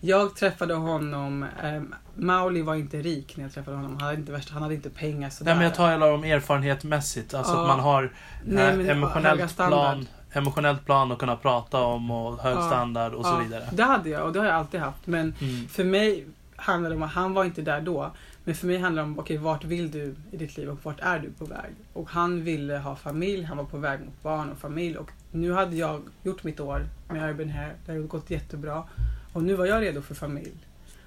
Jag 0.00 0.36
träffade 0.36 0.74
honom. 0.74 1.46
Um, 1.64 1.94
Mauli 2.14 2.62
var 2.62 2.74
inte 2.74 2.96
rik 2.96 3.36
när 3.36 3.44
jag 3.44 3.52
träffade 3.52 3.76
honom. 3.76 3.92
Han 3.92 4.02
hade 4.02 4.14
inte, 4.20 4.32
värst, 4.32 4.50
han 4.50 4.62
hade 4.62 4.74
inte 4.74 4.90
pengar 4.90 5.30
sådär. 5.30 5.50
Nej 5.50 5.54
men 5.58 5.64
jag 5.64 5.74
talar 5.74 6.12
om 6.12 6.24
erfarenhetsmässigt. 6.24 7.34
Alltså 7.34 7.52
Ja. 7.52 7.60
att 7.62 7.68
man 7.68 7.80
har 7.80 8.12
Nej, 8.44 8.76
men 8.76 8.88
emotionellt 8.90 9.56
plan, 9.56 10.06
emotionellt 10.32 10.84
plan 10.86 11.12
att 11.12 11.18
kunna 11.18 11.36
prata 11.36 11.78
om 11.80 12.10
och 12.10 12.38
hög 12.42 12.56
Ja. 12.56 12.66
standard 12.66 13.12
och 13.14 13.24
så 13.26 13.30
Ja, 13.32 13.36
vidare. 13.44 13.68
Det 13.72 13.82
hade 13.82 14.10
jag 14.10 14.26
och 14.26 14.32
det 14.32 14.38
har 14.38 14.46
jag 14.46 14.54
alltid 14.54 14.80
haft. 14.80 15.06
Men 15.06 15.34
Mm. 15.40 15.68
för 15.68 15.84
mig 15.84 16.26
handlar 16.64 16.94
om 16.94 17.02
att 17.02 17.12
han 17.12 17.34
var 17.34 17.44
inte 17.44 17.62
där 17.62 17.80
då. 17.80 18.10
Men 18.44 18.54
för 18.54 18.66
mig 18.66 18.78
handlar 18.78 19.02
det 19.02 19.08
om, 19.08 19.18
okej 19.18 19.36
vart 19.36 19.64
vill 19.64 19.90
du 19.90 20.14
i 20.30 20.36
ditt 20.36 20.56
liv 20.56 20.70
och 20.70 20.78
vart 20.84 21.00
är 21.00 21.18
du 21.18 21.30
på 21.30 21.44
väg? 21.44 21.70
Och 21.92 22.08
han 22.10 22.44
ville 22.44 22.78
ha 22.78 22.96
familj, 22.96 23.44
han 23.44 23.56
var 23.56 23.64
på 23.64 23.78
väg 23.78 24.00
mot 24.00 24.22
barn 24.22 24.52
och 24.52 24.58
familj. 24.58 24.96
Och 24.96 25.10
nu 25.32 25.52
hade 25.52 25.76
jag 25.76 26.02
gjort 26.22 26.44
mitt 26.44 26.60
år 26.60 26.86
med 27.08 27.30
Urban 27.30 27.48
Hair, 27.48 27.74
det 27.86 27.92
hade 27.92 28.04
gått 28.04 28.30
jättebra. 28.30 28.84
Och 29.32 29.42
nu 29.42 29.54
var 29.54 29.66
jag 29.66 29.82
redo 29.82 30.02
för 30.02 30.14
familj. 30.14 30.66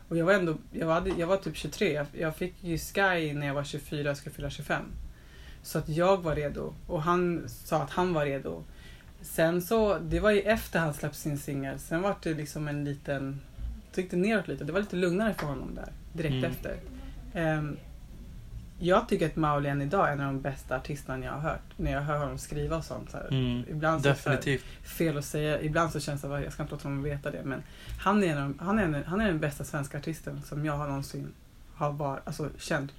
Och 0.09 0.17
jag 0.17 0.25
var 0.25 0.33
ändå, 0.33 0.57
jag 0.71 0.87
var, 0.87 1.11
jag 1.17 1.27
var 1.27 1.37
typ 1.37 1.55
23, 1.55 1.93
jag, 1.93 2.07
jag 2.11 2.35
fick 2.35 2.63
ju 2.63 2.77
Sky 2.77 3.33
när 3.33 3.47
jag 3.47 3.53
var 3.53 3.63
24, 3.63 4.07
jag 4.07 4.17
ska 4.17 4.29
fylla 4.29 4.49
25. 4.49 4.81
Så 5.63 5.77
att 5.77 5.89
jag 5.89 6.23
var 6.23 6.35
redo 6.35 6.73
och 6.87 7.01
han 7.03 7.49
sa 7.49 7.83
att 7.83 7.91
han 7.91 8.13
var 8.13 8.25
redo. 8.25 8.63
Sen 9.21 9.61
så, 9.61 9.97
det 9.97 10.19
var 10.19 10.31
ju 10.31 10.41
efter 10.41 10.79
han 10.79 10.93
släppte 10.93 11.17
sin 11.19 11.37
singel. 11.37 11.79
Sen 11.79 12.01
var 12.01 12.15
det 12.23 12.33
liksom 12.33 12.67
en 12.67 12.83
liten, 12.83 13.41
tryckte 13.97 14.15
neråt 14.15 14.47
lite. 14.47 14.63
Det 14.63 14.71
var 14.73 14.79
lite 14.79 14.95
lugnare 14.95 15.33
för 15.33 15.47
honom 15.47 15.75
där, 15.75 15.89
direkt 16.13 16.33
Mm. 16.33 16.51
efter. 16.51 16.75
Ehm, 17.33 17.77
jag 18.79 19.09
tycker 19.09 19.25
att 19.25 19.35
Mauli 19.35 19.69
än 19.69 19.81
idag 19.81 20.07
är 20.09 20.13
en 20.13 20.19
av 20.21 20.25
de 20.25 20.41
bästa 20.41 20.75
artisterna 20.75 21.25
jag 21.25 21.31
har 21.31 21.39
hört. 21.39 21.61
När 21.77 21.91
jag 21.91 22.01
hör 22.01 22.17
honom 22.17 22.37
skriva 22.37 22.77
och 22.77 22.83
sånt. 22.83 23.11
Så. 23.11 23.17
Mm. 23.17 23.63
Ibland 23.69 24.01
så 24.03 24.09
det 24.09 24.15
så 24.15 24.29
Definitivt. 24.29 24.63
fel 24.83 25.17
att 25.17 25.25
säga. 25.25 25.61
Ibland 25.61 25.91
så 25.91 25.99
känns 25.99 26.21
det 26.21 26.27
som 26.27 26.43
jag 26.43 26.53
ska 26.53 26.63
inte 26.63 26.73
låta 26.73 26.87
honom 26.87 27.03
veta 27.03 27.31
det. 27.31 27.41
Men 27.43 27.63
han 27.99 28.23
är, 28.23 28.35
en, 28.37 28.59
han 28.61 28.79
är, 28.79 28.83
en, 28.83 29.03
han 29.05 29.21
är 29.21 29.25
den 29.27 29.39
bästa 29.39 29.63
svenska 29.63 29.97
artisten 29.97 30.41
som 30.41 30.65
jag 30.65 30.73
har 30.73 30.87
någonsin 30.87 31.27
har 31.75 31.91
var, 31.91 32.21
alltså, 32.25 32.49
känt. 32.57 32.91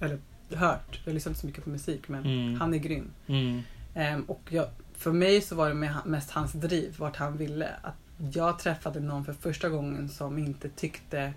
Eller 0.00 0.18
hört. 0.54 1.00
Jag 1.04 1.14
lyssnar 1.14 1.30
inte 1.30 1.40
så 1.40 1.46
mycket 1.46 1.64
på 1.64 1.70
musik 1.70 2.08
men 2.08 2.24
Mm. 2.24 2.60
han 2.60 2.74
är 2.74 2.78
grym. 2.78 3.10
Mm. 3.26 3.60
Ehm, 3.94 4.22
och 4.24 4.42
jag, 4.48 4.66
för 4.96 5.12
mig 5.12 5.40
så 5.40 5.54
var 5.54 5.68
det 5.68 6.00
mest 6.04 6.30
hans 6.30 6.52
driv, 6.52 6.94
vart 6.98 7.16
han 7.16 7.36
ville. 7.36 7.68
Att 7.82 7.94
jag 8.32 8.58
träffade 8.58 9.00
någon 9.00 9.24
för 9.24 9.32
första 9.32 9.68
gången 9.68 10.08
som 10.08 10.38
inte 10.38 10.68
tyckte 10.68 11.32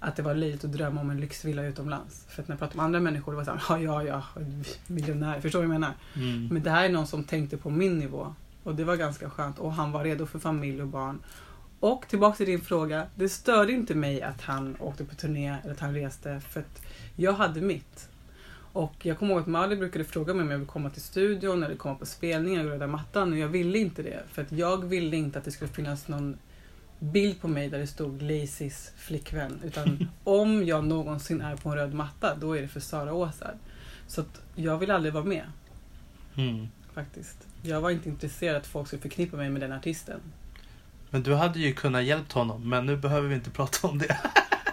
att 0.00 0.16
det 0.16 0.22
var 0.22 0.34
löjligt 0.34 0.64
att 0.64 0.72
drömma 0.72 1.00
om 1.00 1.10
en 1.10 1.20
lyxvilla 1.20 1.62
utomlands. 1.62 2.26
För 2.28 2.42
att 2.42 2.48
när 2.48 2.52
jag 2.52 2.58
pratade 2.58 2.76
med 2.76 2.84
andra 2.84 3.00
människor, 3.00 3.32
det 3.32 3.36
var 3.36 3.44
såhär, 3.44 3.82
ja, 3.82 4.02
ja, 4.02 4.22
ja, 4.36 4.42
miljonär. 4.86 5.40
Förstår 5.40 5.62
du 5.62 5.66
vad 5.66 5.74
jag 5.74 5.80
menar? 5.80 5.94
Mm. 6.16 6.48
Men 6.48 6.62
det 6.62 6.70
här 6.70 6.84
är 6.84 6.88
någon 6.88 7.06
som 7.06 7.24
tänkte 7.24 7.56
på 7.56 7.70
min 7.70 7.98
nivå. 7.98 8.34
Och 8.62 8.74
det 8.74 8.84
var 8.84 8.96
ganska 8.96 9.30
skönt. 9.30 9.58
Och 9.58 9.72
han 9.72 9.92
var 9.92 10.04
redo 10.04 10.26
för 10.26 10.38
familj 10.38 10.82
och 10.82 10.88
barn. 10.88 11.18
Och 11.80 12.04
tillbaka 12.08 12.36
till 12.36 12.46
din 12.46 12.60
fråga. 12.60 13.06
Det 13.14 13.28
störde 13.28 13.72
inte 13.72 13.94
mig 13.94 14.22
att 14.22 14.42
han 14.42 14.76
åkte 14.80 15.04
på 15.04 15.14
turné 15.14 15.56
eller 15.62 15.72
att 15.72 15.80
han 15.80 15.94
reste. 15.94 16.40
För 16.40 16.60
att 16.60 16.82
jag 17.16 17.32
hade 17.32 17.60
mitt. 17.60 18.07
Och 18.78 19.06
jag 19.06 19.18
kommer 19.18 19.32
ihåg 19.32 19.40
att 19.40 19.46
Mali 19.46 19.76
brukade 19.76 20.04
fråga 20.04 20.34
mig 20.34 20.42
om 20.42 20.50
jag 20.50 20.58
ville 20.58 20.70
komma 20.70 20.90
till 20.90 21.02
studion 21.02 21.62
eller 21.62 21.74
komma 21.76 21.94
på 21.94 22.06
spelningar 22.06 22.64
och 22.64 22.70
röda 22.70 22.86
mattan. 22.86 23.32
Och 23.32 23.38
jag 23.38 23.48
ville 23.48 23.78
inte 23.78 24.02
det. 24.02 24.22
För 24.32 24.42
att 24.42 24.52
jag 24.52 24.84
ville 24.84 25.16
inte 25.16 25.38
att 25.38 25.44
det 25.44 25.50
skulle 25.50 25.70
finnas 25.70 26.08
någon 26.08 26.36
bild 26.98 27.40
på 27.40 27.48
mig 27.48 27.68
där 27.68 27.78
det 27.78 27.86
stod 27.86 28.22
Lacys 28.22 28.92
flickvän. 28.96 29.60
Utan 29.64 30.08
om 30.24 30.64
jag 30.66 30.84
någonsin 30.84 31.40
är 31.40 31.56
på 31.56 31.68
en 31.68 31.74
röd 31.76 31.94
matta, 31.94 32.34
då 32.34 32.56
är 32.56 32.62
det 32.62 32.68
för 32.68 32.80
Sara 32.80 33.12
Åsard. 33.14 33.54
Så 34.06 34.20
att 34.20 34.40
jag 34.54 34.78
vill 34.78 34.90
aldrig 34.90 35.12
vara 35.14 35.24
med 35.24 35.44
Mm. 36.36 36.68
faktiskt. 36.94 37.36
Jag 37.62 37.80
var 37.80 37.90
inte 37.90 38.08
intresserad 38.08 38.56
att 38.56 38.66
folk 38.66 38.86
skulle 38.86 39.02
förknippa 39.02 39.36
mig 39.36 39.50
med 39.50 39.60
den 39.60 39.72
artisten. 39.72 40.20
Men 41.10 41.22
du 41.22 41.34
hade 41.34 41.58
ju 41.58 41.72
kunnat 41.74 42.04
hjälpt 42.04 42.32
honom, 42.32 42.68
men 42.68 42.86
nu 42.86 42.96
behöver 42.96 43.28
vi 43.28 43.34
inte 43.34 43.50
prata 43.50 43.88
om 43.88 43.98
det. 43.98 44.18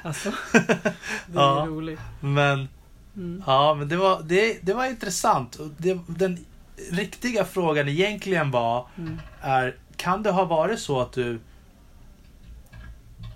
Alltså, 0.04 0.32
det 0.54 0.60
är 0.78 0.94
Ja. 1.34 1.66
roligt. 1.70 2.00
Men 2.22 2.68
Mm. 3.16 3.44
Ja, 3.48 3.74
men 3.74 3.88
det 3.90 3.98
var, 3.98 4.22
det, 4.24 4.60
det 4.66 4.74
var 4.74 4.86
intressant. 4.86 5.60
Det, 5.78 6.00
den 6.08 6.46
riktiga 6.92 7.46
frågan 7.46 7.88
egentligen 7.88 8.52
var, 8.52 8.88
Mm. 8.98 9.20
är, 9.42 9.76
kan 9.96 10.24
det 10.24 10.32
ha 10.32 10.46
varit 10.46 10.80
så 10.80 11.02
att 11.02 11.12
du 11.14 11.40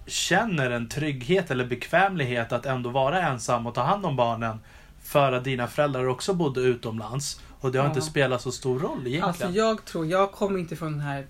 känner 0.06 0.72
en 0.72 0.90
trygghet 0.90 1.52
eller 1.52 1.66
bekvämlighet 1.66 2.52
att 2.52 2.66
ändå 2.66 2.90
vara 2.90 3.22
ensam 3.28 3.68
och 3.68 3.76
ta 3.76 3.82
hand 3.84 4.06
om 4.06 4.16
barnen 4.16 4.60
för 5.04 5.32
att 5.32 5.44
dina 5.44 5.68
föräldrar 5.68 6.08
också 6.08 6.34
bodde 6.34 6.62
utomlands 6.62 7.42
och 7.60 7.72
det 7.72 7.78
har 7.78 7.86
Ja. 7.86 7.90
inte 7.90 8.02
spelat 8.02 8.42
så 8.42 8.52
stor 8.52 8.80
roll 8.80 8.98
egentligen? 9.00 9.24
Alltså 9.24 9.50
jag 9.50 9.86
tror, 9.86 10.06
jag 10.06 10.32
kommer 10.32 10.60
inte 10.60 10.76
från 10.76 10.92
den 10.92 11.02
här 11.02 11.28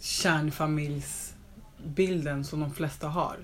kärnfamiljsbilden 0.00 2.44
som 2.44 2.60
de 2.60 2.74
flesta 2.74 3.08
har. 3.08 3.36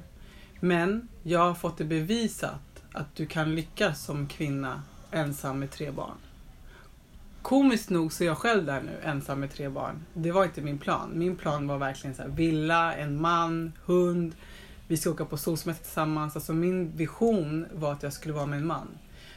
Men 0.60 1.08
jag 1.22 1.40
har 1.40 1.54
fått 1.54 1.78
det 1.78 1.84
bevisat 1.84 2.54
att 2.98 3.16
du 3.16 3.26
kan 3.26 3.54
lyckas 3.54 4.04
som 4.04 4.26
kvinna 4.26 4.82
ensam 5.11 5.58
med 5.58 5.70
tre 5.70 5.90
barn. 5.90 6.16
Komiskt 7.42 7.90
nog 7.90 8.12
så 8.12 8.24
är 8.24 8.28
jag 8.28 8.38
själv 8.38 8.64
där 8.66 8.80
nu, 8.80 9.00
ensam 9.02 9.40
med 9.40 9.52
tre 9.52 9.68
barn. 9.68 10.04
Det 10.14 10.32
var 10.32 10.44
inte 10.44 10.61
min 10.61 10.78
plan. 10.78 11.11
Min 11.14 11.37
plan 11.37 11.66
var 11.66 11.78
verkligen 11.78 12.16
så 12.16 12.22
här, 12.22 12.28
villa, 12.28 12.94
en 12.94 13.20
man, 13.20 13.72
hund. 13.84 14.34
Vi 14.88 14.96
ska 14.96 15.11
åka 15.11 15.24
på 15.24 15.37
solsemester 15.37 15.84
tillsammans. 15.84 16.37
Alltså 16.37 16.52
min 16.52 16.96
vision 16.96 17.66
var 17.74 17.92
att 17.92 18.02
jag 18.02 18.12
skulle 18.12 18.34
vara 18.34 18.46
med 18.46 18.58
en 18.58 18.66
man. 18.66 18.88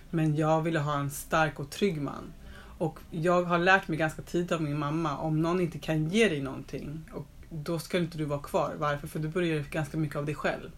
Men 0.10 0.36
jag 0.36 0.62
ville 0.62 0.80
ha 0.80 1.00
en 1.00 1.12
stark 1.12 1.60
och 1.60 1.69
trygg 1.69 2.02
man. 2.02 2.34
Och 2.78 3.00
jag 3.12 3.43
har 3.43 3.58
lärt 3.58 3.88
mig 3.88 3.97
ganska 3.97 4.21
tidigt 4.21 4.52
av 4.52 4.62
min 4.62 4.80
mamma, 4.80 5.17
om 5.17 5.41
någon 5.41 5.62
inte 5.62 5.80
kan 5.80 6.10
ge 6.10 6.30
dig 6.30 6.41
någonting, 6.41 7.04
och 7.13 7.28
då 7.50 7.80
ska 7.80 7.97
inte 7.97 8.17
du 8.17 8.26
vara 8.26 8.39
kvar. 8.39 8.76
Varför? 8.78 9.08
För 9.08 9.19
du 9.19 9.28
börjar 9.28 9.60
ganska 9.60 9.97
mycket 9.97 10.15
av 10.15 10.26
dig 10.26 10.36
själv. 10.36 10.71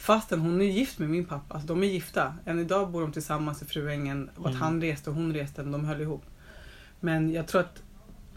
Fastän 0.00 0.40
hon 0.40 0.60
är 0.60 0.64
gift 0.64 0.98
med 0.98 1.08
min 1.10 1.24
pappa, 1.24 1.54
alltså 1.54 1.66
de 1.68 1.82
är 1.82 1.86
gifta. 1.86 2.34
Än 2.44 2.58
idag 2.58 2.90
bor 2.90 3.00
de 3.00 3.12
tillsammans 3.12 3.62
i 3.62 3.64
Fruängen. 3.64 4.30
Och 4.36 4.46
att 4.46 4.50
Mm. 4.54 4.62
han 4.62 4.80
reste 4.80 5.10
och 5.10 5.16
hon 5.16 5.32
reste, 5.34 5.62
de 5.62 5.84
höll 5.84 6.00
ihop. 6.00 6.22
Men 7.00 7.32
jag 7.32 7.46
tror 7.46 7.60
att 7.60 7.82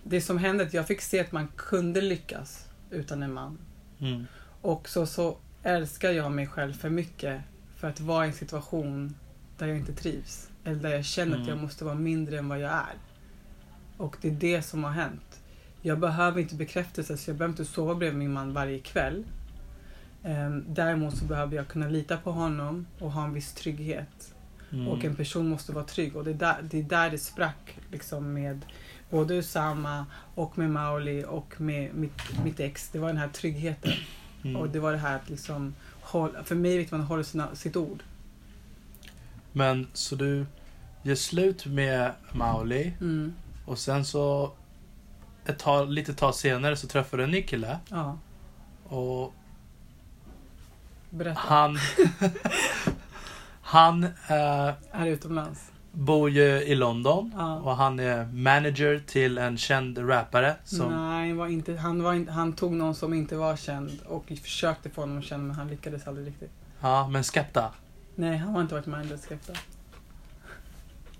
det 0.04 0.22
som 0.22 0.38
hände, 0.38 0.64
att 0.64 0.74
jag 0.74 0.88
fick 0.88 1.02
se 1.02 1.20
att 1.20 1.32
man 1.32 1.48
kunde 1.56 2.02
lyckas 2.02 2.66
utan 2.90 3.24
en 3.24 3.34
man. 3.34 3.58
Mm. 4.00 4.26
Och 4.62 4.90
så, 4.90 5.06
så 5.06 5.38
älskar 5.64 6.12
jag 6.12 6.32
mig 6.32 6.48
själv 6.48 6.74
för 6.74 6.90
mycket 6.90 7.42
för 7.78 7.88
att 7.90 8.00
vara 8.00 8.26
i 8.26 8.28
en 8.28 8.34
situation 8.34 9.16
där 9.58 9.68
jag 9.68 9.78
inte 9.78 9.94
trivs. 9.94 10.50
Eller 10.64 10.76
där 10.82 10.90
jag 10.90 11.06
känner 11.06 11.32
att 11.32 11.38
Mm. 11.38 11.50
jag 11.50 11.58
måste 11.58 11.86
vara 11.86 11.96
mindre 11.96 12.38
än 12.38 12.48
vad 12.50 12.60
jag 12.60 12.72
är. 12.72 12.96
Och 13.98 14.18
det 14.22 14.28
är 14.28 14.32
det 14.32 14.62
som 14.62 14.84
har 14.84 14.92
hänt. 14.92 15.42
Jag 15.82 16.00
behöver 16.00 16.42
inte 16.42 16.56
bekräftelse, 16.56 17.18
så 17.18 17.30
jag 17.30 17.38
behöver 17.38 17.52
inte 17.54 17.66
sova 17.66 17.96
bredvid 17.96 18.20
min 18.20 18.34
man 18.34 18.54
varje 18.54 18.80
kväll. 18.80 19.24
Ehm, 20.24 20.66
Däremot 20.68 21.18
så 21.18 21.26
behöver 21.26 21.56
jag 21.56 21.68
kunna 21.68 21.88
lita 21.88 22.18
på 22.18 22.32
honom 22.32 22.86
och 23.00 23.12
ha 23.12 23.24
en 23.24 23.34
viss 23.34 23.54
trygghet. 23.54 24.34
Mm. 24.72 24.88
Och 24.88 25.06
en 25.06 25.16
person 25.16 25.48
måste 25.50 25.72
vara 25.72 25.86
trygg. 25.86 26.16
Och 26.16 26.24
det 26.24 26.32
är 26.32 26.36
där 26.36 26.58
det, 26.62 26.80
är 26.80 26.84
där 26.84 27.10
det 27.10 27.18
sprack 27.18 27.78
liksom 27.92 28.34
med 28.34 28.66
både 29.10 29.36
Usama 29.36 30.06
och 30.36 30.58
med 30.58 30.70
Mauli 30.70 31.26
och 31.28 31.62
med 31.62 31.96
mitt, 31.96 32.44
mitt 32.44 32.60
ex. 32.60 32.90
Det 32.90 33.00
var 33.00 33.08
den 33.08 33.18
här 33.18 33.28
tryggheten. 33.28 33.92
Mm. 34.44 34.56
Och 34.56 34.70
det 34.70 34.80
var 34.80 34.92
det 34.92 34.98
här 34.98 35.16
att 35.16 35.30
liksom, 35.30 35.76
för 36.44 36.56
mig 36.56 36.78
vet 36.78 36.92
man 36.92 37.02
att 37.02 37.08
hålla 37.08 37.24
sina, 37.24 37.56
sitt 37.56 37.76
ord. 37.76 38.04
Men 39.52 39.88
så 39.94 40.16
du 40.16 40.46
gör 41.04 41.16
slut 41.16 41.66
med 41.66 42.12
Mauli 42.32 42.94
Mm. 43.02 43.34
och 43.66 43.80
sen 43.80 44.06
så 44.06 44.52
ett 45.46 45.60
tag, 45.60 45.90
lite 45.90 46.14
tag 46.14 46.36
senare 46.36 46.76
så 46.78 46.88
träffar 46.88 47.18
du 47.18 47.24
en 47.24 47.32
ny 47.32 47.42
kille 47.42 47.80
Ja, 47.90 48.18
och 48.84 49.34
berätta. 51.14 51.40
han 51.40 51.78
Han 53.62 54.04
eh, 54.04 54.74
Är 54.92 55.06
utomlands. 55.08 55.72
bor 55.92 56.30
ju 56.30 56.44
i 56.62 56.76
London 56.76 57.32
Ja. 57.38 57.56
och 57.60 57.76
han 57.76 58.00
är 58.00 58.26
manager 58.26 59.04
till 59.08 59.38
en 59.38 59.58
känd 59.58 60.10
rappare 60.10 60.56
som 60.64 60.92
Nej, 60.92 61.34
var 61.34 61.48
inte, 61.48 61.76
han, 61.78 62.04
var 62.04 62.14
inte, 62.14 62.32
han 62.32 62.54
tog 62.54 62.74
någon 62.74 62.96
som 62.96 63.14
inte 63.14 63.36
var 63.36 63.56
känd 63.56 64.00
och 64.06 64.26
försökte 64.42 64.90
få 64.90 65.02
honom 65.02 65.22
känd 65.22 65.48
men 65.48 65.56
han 65.56 65.68
lyckades 65.68 66.08
aldrig 66.08 66.28
riktigt. 66.28 66.52
Ja, 66.82 67.08
men 67.08 67.24
Skepta. 67.24 67.72
Nej, 68.16 68.38
han 68.38 68.54
har 68.54 68.62
inte 68.62 68.74
varit 68.76 68.86
manager 68.86 69.18
Skepta. 69.18 69.54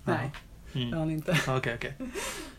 Nej, 0.04 0.32
det 0.72 0.78
har 0.78 0.86
Mm. 0.86 0.98
han 0.98 1.10
inte. 1.10 1.38
Okej, 1.48 1.74
okej. 1.74 1.96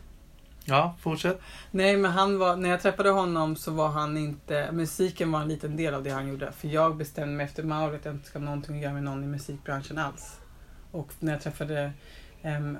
Ja, 0.68 0.94
fortsätt. 1.00 1.40
Nej, 1.70 1.96
men 1.96 2.10
han 2.10 2.38
var, 2.38 2.56
när 2.56 2.68
jag 2.68 2.80
träffade 2.80 3.10
honom 3.10 3.56
så 3.56 3.70
var 3.70 3.88
han 3.88 4.16
inte, 4.16 4.72
musiken 4.72 5.32
var 5.32 5.40
en 5.40 5.48
liten 5.48 5.76
del 5.76 5.94
av 5.94 6.02
det 6.02 6.10
han 6.10 6.28
gjorde. 6.28 6.52
För 6.52 6.68
jag 6.68 6.96
bestämde 6.96 7.34
mig 7.34 7.46
efter 7.46 7.62
Mauri 7.62 7.96
att 7.96 8.04
jag 8.04 8.14
inte 8.14 8.28
ska 8.28 8.38
ha 8.38 8.44
någonting 8.44 8.76
att 8.76 8.82
göra 8.82 8.92
med 8.94 9.02
någon 9.02 9.24
i 9.24 9.26
musikbranschen 9.26 9.98
alls. 9.98 10.40
Och 10.90 11.12
när 11.20 11.32
jag 11.32 11.42
träffade 11.42 11.92
um, 12.44 12.78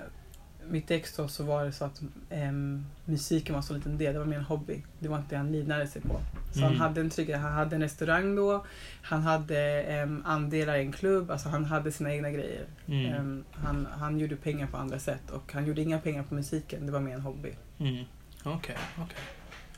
mitt 0.68 0.90
ex 0.90 1.16
då 1.16 1.28
så 1.28 1.44
var 1.44 1.64
det 1.64 1.72
så 1.72 1.84
att 1.84 2.02
em, 2.30 2.86
musiken 3.04 3.54
var 3.54 3.62
så 3.62 3.74
liten 3.74 3.98
del, 3.98 4.12
det 4.12 4.18
var 4.18 4.26
mer 4.26 4.36
en 4.38 4.44
hobby. 4.44 4.82
Det 4.98 5.08
var 5.08 5.16
inte 5.16 5.30
det 5.34 5.36
han 5.36 5.52
livnärde 5.52 5.86
sig 5.86 6.02
på. 6.02 6.20
Så 6.52 6.58
Mm. 6.58 6.70
han 6.70 6.80
hade 6.80 7.00
en 7.00 7.10
trygghet, 7.10 7.40
han 7.40 7.52
hade 7.52 7.76
en 7.76 7.82
restaurang 7.82 8.36
då, 8.36 8.64
han 9.02 9.22
hade 9.22 9.82
em, 9.82 10.22
andelar 10.26 10.76
i 10.76 10.80
en 10.80 10.92
klubb, 10.92 11.30
alltså 11.30 11.48
han 11.48 11.64
hade 11.64 11.92
sina 11.92 12.14
egna 12.14 12.30
grejer. 12.30 12.64
Mm. 12.86 13.44
Han, 13.52 13.86
han 13.98 14.18
gjorde 14.18 14.36
pengar 14.36 14.66
på 14.66 14.76
andra 14.76 14.98
sätt 14.98 15.30
och 15.30 15.52
han 15.52 15.66
gjorde 15.66 15.82
inga 15.82 15.98
pengar 15.98 16.22
på 16.22 16.34
musiken, 16.34 16.86
det 16.86 16.92
var 16.92 17.00
mer 17.00 17.14
en 17.14 17.20
hobby. 17.20 17.54
Mm. 17.78 18.04
Okej, 18.44 18.76
okej. 18.98 19.18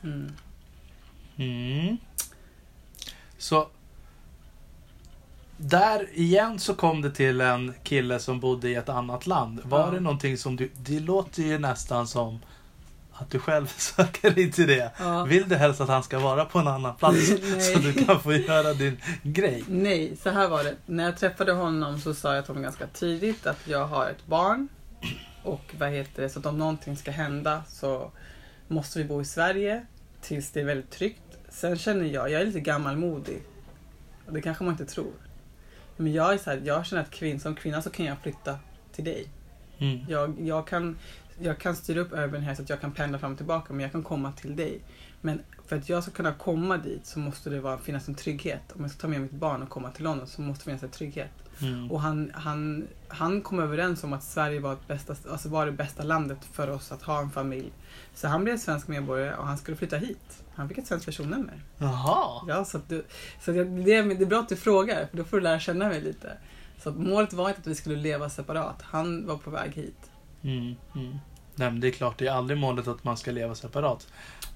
Mm. 0.03 0.31
Mm. 1.37 1.97
Så 3.37 3.67
där 5.57 6.07
igen 6.13 6.59
så 6.59 6.73
kom 6.75 7.01
det 7.01 7.11
till 7.11 7.41
en 7.41 7.73
kille 7.83 8.19
som 8.19 8.39
bodde 8.39 8.69
i 8.69 8.75
ett 8.75 8.89
annat 8.89 9.27
land. 9.27 9.59
Var 9.63 9.79
Ja. 9.79 9.91
det 9.91 9.99
någonting 9.99 10.37
som 10.37 10.55
du... 10.55 10.71
Det 10.77 10.99
låter 10.99 11.43
ju 11.43 11.57
nästan 11.59 12.07
som 12.07 12.39
att 13.13 13.29
du 13.31 13.39
själv 13.39 13.67
söker 13.77 14.31
dig 14.31 14.51
till 14.51 14.67
det. 14.67 14.91
Ja. 14.99 15.23
Vill 15.23 15.49
du 15.49 15.55
helst 15.55 15.81
att 15.81 15.89
han 15.89 16.03
ska 16.03 16.19
vara 16.19 16.45
på 16.45 16.59
en 16.59 16.67
annan 16.67 16.95
plats 16.95 17.27
så 17.73 17.79
du 17.79 17.93
kan 17.93 18.19
få 18.19 18.33
göra 18.33 18.73
din 18.73 18.97
grej? 19.23 19.63
Nej, 19.67 20.17
så 20.23 20.29
här 20.29 20.47
var 20.47 20.63
det. 20.63 20.75
När 20.85 21.03
jag 21.03 21.17
träffade 21.17 21.51
honom 21.51 21.99
så 21.99 22.13
sa 22.13 22.35
jag 22.35 22.45
till 22.45 22.49
honom 22.49 22.63
ganska 22.63 22.87
tidigt 22.87 23.47
att 23.47 23.67
jag 23.67 23.87
har 23.87 24.09
ett 24.09 24.25
barn. 24.25 24.67
Och 25.43 25.75
vad 25.79 25.89
heter 25.89 26.23
det, 26.23 26.29
så 26.29 26.39
att 26.39 26.45
om 26.45 26.57
någonting 26.57 26.97
ska 26.97 27.11
hända 27.11 27.63
så 27.67 28.11
måste 28.67 28.99
vi 28.99 29.05
bo 29.05 29.21
i 29.21 29.25
Sverige 29.25 29.85
tills 30.21 30.51
det 30.51 30.61
är 30.61 30.65
väldigt 30.65 30.91
tryggt. 30.91 31.37
Sen 31.49 31.77
känner 31.77 32.05
jag, 32.05 32.31
jag 32.31 32.41
är 32.41 32.45
lite 32.45 32.59
gammalmodig. 32.59 33.41
Och 34.25 34.33
det 34.33 34.41
kanske 34.41 34.63
man 34.63 34.73
inte 34.73 34.85
tror. 34.85 35.13
Men 35.97 36.13
jag 36.13 36.33
är 36.33 36.37
så 36.37 36.49
här, 36.49 36.61
jag 36.65 36.85
känner 36.85 37.03
att 37.03 37.11
kvinn, 37.11 37.39
som 37.39 37.55
kvinna 37.55 37.81
så 37.81 37.89
kan 37.89 38.05
jag 38.05 38.17
flytta 38.17 38.59
till 38.91 39.03
dig. 39.03 39.27
Mm. 39.77 39.99
Jag, 40.07 40.35
jag, 40.41 40.67
kan, 40.67 40.97
jag 41.39 41.59
kan 41.59 41.75
styra 41.75 41.99
upp 41.99 42.13
Urban 42.13 42.41
här 42.41 42.55
så 42.55 42.61
att 42.61 42.69
jag 42.69 42.81
kan 42.81 42.91
pendla 42.91 43.19
fram 43.19 43.31
och 43.31 43.37
tillbaka 43.37 43.73
men 43.73 43.83
jag 43.83 43.91
kan 43.91 44.03
komma 44.03 44.31
till 44.31 44.55
dig. 44.55 44.79
Men 45.21 45.41
för 45.67 45.75
att 45.75 45.89
jag 45.89 46.03
ska 46.03 46.11
kunna 46.11 46.33
komma 46.33 46.77
dit 46.77 47.05
så 47.05 47.19
måste 47.19 47.49
det 47.49 47.59
vara, 47.59 47.77
finnas 47.77 48.07
en 48.07 48.15
trygghet. 48.15 48.71
Om 48.75 48.81
jag 48.81 48.91
ska 48.91 49.01
ta 49.01 49.07
med 49.07 49.21
mitt 49.21 49.31
barn 49.31 49.61
och 49.61 49.69
komma 49.69 49.91
till 49.91 50.03
London 50.03 50.27
så 50.27 50.41
måste 50.41 50.61
det 50.61 50.65
finnas 50.65 50.83
en 50.83 50.89
trygghet. 50.89 51.31
Mm. 51.61 51.91
Och 51.91 52.01
han, 52.01 52.31
han, 52.33 52.87
han 53.07 53.41
kom 53.41 53.59
överens 53.59 54.03
om 54.03 54.13
att 54.13 54.23
Sverige 54.23 54.59
var, 54.59 54.77
bästa, 54.87 55.15
alltså 55.31 55.49
var 55.49 55.65
det 55.65 55.71
bästa 55.71 56.03
landet 56.03 56.45
för 56.51 56.69
oss 56.69 56.91
att 56.91 57.01
ha 57.01 57.19
en 57.19 57.31
familj. 57.31 57.71
Så 58.15 58.27
han 58.27 58.43
blev 58.43 58.57
svensk 58.57 58.87
medborgare 58.87 59.35
och 59.35 59.47
han 59.47 59.57
skulle 59.57 59.77
flytta 59.77 59.97
hit. 59.97 60.43
Han 60.55 60.69
fick 60.69 60.77
ett 60.77 60.87
svenskt 60.87 61.05
personnummer. 61.05 61.61
Jaha. 61.77 62.43
Ja, 62.47 62.65
så 62.65 62.79
du, 62.87 63.05
så 63.41 63.51
det, 63.51 63.59
är, 63.59 64.15
det 64.15 64.23
är 64.23 64.25
bra 64.25 64.39
att 64.39 64.49
du 64.49 64.55
frågar, 64.55 65.05
för 65.05 65.17
då 65.17 65.23
får 65.23 65.37
du 65.37 65.43
lära 65.43 65.59
känna 65.59 65.87
mig 65.87 66.01
lite. 66.01 66.37
Så 66.83 66.91
målet 66.91 67.33
var 67.33 67.49
inte 67.49 67.61
att 67.61 67.67
vi 67.67 67.75
skulle 67.75 67.95
leva 67.95 68.29
separat. 68.29 68.81
Han 68.81 69.27
var 69.27 69.37
på 69.37 69.49
väg 69.49 69.71
hit. 69.71 70.11
Mm. 70.41 70.75
Mm. 70.95 71.17
Nej, 71.59 71.71
men 71.71 71.79
det 71.79 71.87
är 71.87 71.91
klart, 71.91 72.17
det 72.17 72.27
är 72.27 72.31
aldrig 72.31 72.59
målet 72.59 72.87
att 72.87 73.03
man 73.03 73.17
ska 73.17 73.31
leva 73.31 73.55
separat. 73.55 74.07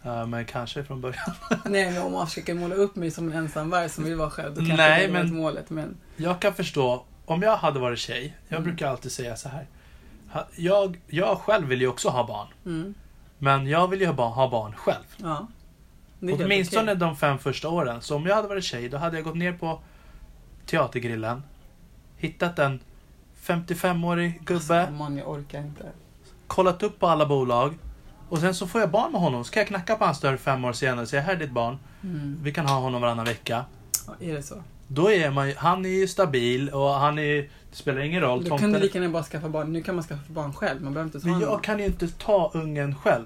Eh, 0.03 0.25
men 0.27 0.45
kanske 0.45 0.83
från 0.83 1.01
början. 1.01 1.31
Nej, 1.65 1.91
men 1.91 2.01
om 2.01 2.11
man 2.11 2.27
försöker 2.27 2.53
måla 2.53 2.75
upp 2.75 2.95
mig 2.95 3.11
som 3.11 3.27
en 3.31 3.37
ensamvarg 3.37 3.89
som 3.89 4.03
vill 4.03 4.15
vara 4.15 4.29
själv, 4.29 4.53
då 4.53 4.59
kanske 4.59 4.75
Nej, 4.77 5.07
det 5.07 5.13
men- 5.13 5.35
målet. 5.35 5.69
Men 5.69 5.97
Jag 6.17 6.39
kan 6.41 6.53
förstå, 6.53 7.05
om 7.25 7.41
jag 7.41 7.57
hade 7.57 7.79
varit 7.79 7.99
tjej, 7.99 8.37
jag 8.47 8.57
Mm. 8.57 8.63
brukar 8.69 8.87
alltid 8.89 9.11
säga 9.11 9.35
så 9.35 9.49
här. 9.49 9.67
Jag, 10.55 11.01
jag 11.07 11.37
själv 11.37 11.67
vill 11.67 11.81
ju 11.81 11.87
också 11.87 12.09
ha 12.09 12.27
barn. 12.27 12.47
mm, 12.65 12.93
Men 13.37 13.67
jag 13.67 13.87
vill 13.87 13.99
ju 14.01 14.05
ha 14.07 14.13
barn, 14.13 14.31
ha 14.33 14.49
barn 14.49 14.73
själv. 14.75 15.03
ja. 15.17 15.47
Åtminstone 16.21 16.83
okej. 16.91 16.95
de 16.95 17.15
fem 17.15 17.37
första 17.39 17.69
åren. 17.69 18.01
Så 18.01 18.15
om 18.15 18.25
jag 18.25 18.35
hade 18.35 18.47
varit 18.47 18.63
tjej, 18.63 18.89
då 18.89 18.97
hade 18.97 19.17
jag 19.17 19.23
gått 19.23 19.35
ner 19.37 19.53
på 19.53 19.79
Teatergrillen. 20.65 21.43
Hittat 22.17 22.59
en 22.59 22.79
55-årig 23.45 24.39
gubbe. 24.45 24.79
Alltså, 24.81 24.93
man, 24.93 25.17
jag 25.17 25.29
orkar 25.29 25.59
inte. 25.59 25.91
Kollat 26.55 26.83
upp 26.83 26.99
på 26.99 27.07
alla 27.07 27.25
bolag. 27.25 27.73
Och 28.29 28.37
sen 28.39 28.53
så 28.55 28.67
får 28.67 28.81
jag 28.81 28.89
barn 28.91 29.11
med 29.11 29.21
honom. 29.21 29.43
Så 29.45 29.51
kan 29.53 29.61
jag 29.61 29.67
knacka 29.67 29.95
på 29.95 30.05
hans 30.05 30.19
dörr 30.19 30.37
fem 30.37 30.65
år 30.65 30.73
senare 30.73 31.01
och 31.01 31.07
säga 31.07 31.21
här 31.21 31.33
är 31.35 31.39
ditt 31.39 31.51
barn. 31.51 31.77
Mm. 32.03 32.39
Vi 32.43 32.51
kan 32.51 32.65
ha 32.65 32.79
honom 32.79 33.01
varannan 33.01 33.25
vecka. 33.25 33.65
Ja, 34.07 34.13
är 34.19 34.33
det 34.33 34.43
så? 34.43 34.63
Då 34.87 35.11
är 35.11 35.31
man 35.31 35.47
ju- 35.49 35.55
han 35.57 35.85
är 35.85 35.89
ju 35.89 36.07
stabil 36.07 36.69
och 36.69 36.89
han 36.89 37.19
är 37.19 37.35
det 37.41 37.47
spelar 37.77 38.01
ingen 38.01 38.21
roll. 38.21 38.43
Då 38.49 38.57
kan 38.57 38.71
du 38.71 38.79
lika 38.79 38.99
gärna 38.99 39.11
bara 39.13 39.23
skaffa 39.23 39.49
barn. 39.49 39.73
Nu 39.73 39.81
kan 39.83 39.95
man 39.95 40.03
skaffa 40.03 40.21
barn 40.33 40.53
själv. 40.53 40.81
Man 40.81 40.93
behöver 40.93 41.07
inte 41.07 41.19
ta 41.19 41.27
Men 41.27 41.39
jag 41.39 41.63
kan 41.63 41.79
ju 41.79 41.85
inte 41.85 42.07
ta 42.07 42.51
ungen 42.53 42.95
själv. 42.95 43.25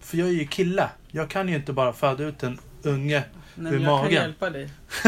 För 0.00 0.16
jag 0.18 0.28
är 0.28 0.32
ju 0.32 0.46
kille. 0.46 0.88
Jag 1.10 1.30
kan 1.30 1.48
ju 1.48 1.54
inte 1.54 1.72
bara 1.72 1.92
föda 1.92 2.24
ut 2.24 2.42
en 2.42 2.58
unge. 2.82 3.24
Nej, 3.54 3.72
ur 3.74 3.80
jag 3.80 3.86
magen. 3.86 4.04
kan 4.04 4.12
hjälpa 4.12 4.50
dig. 4.50 4.70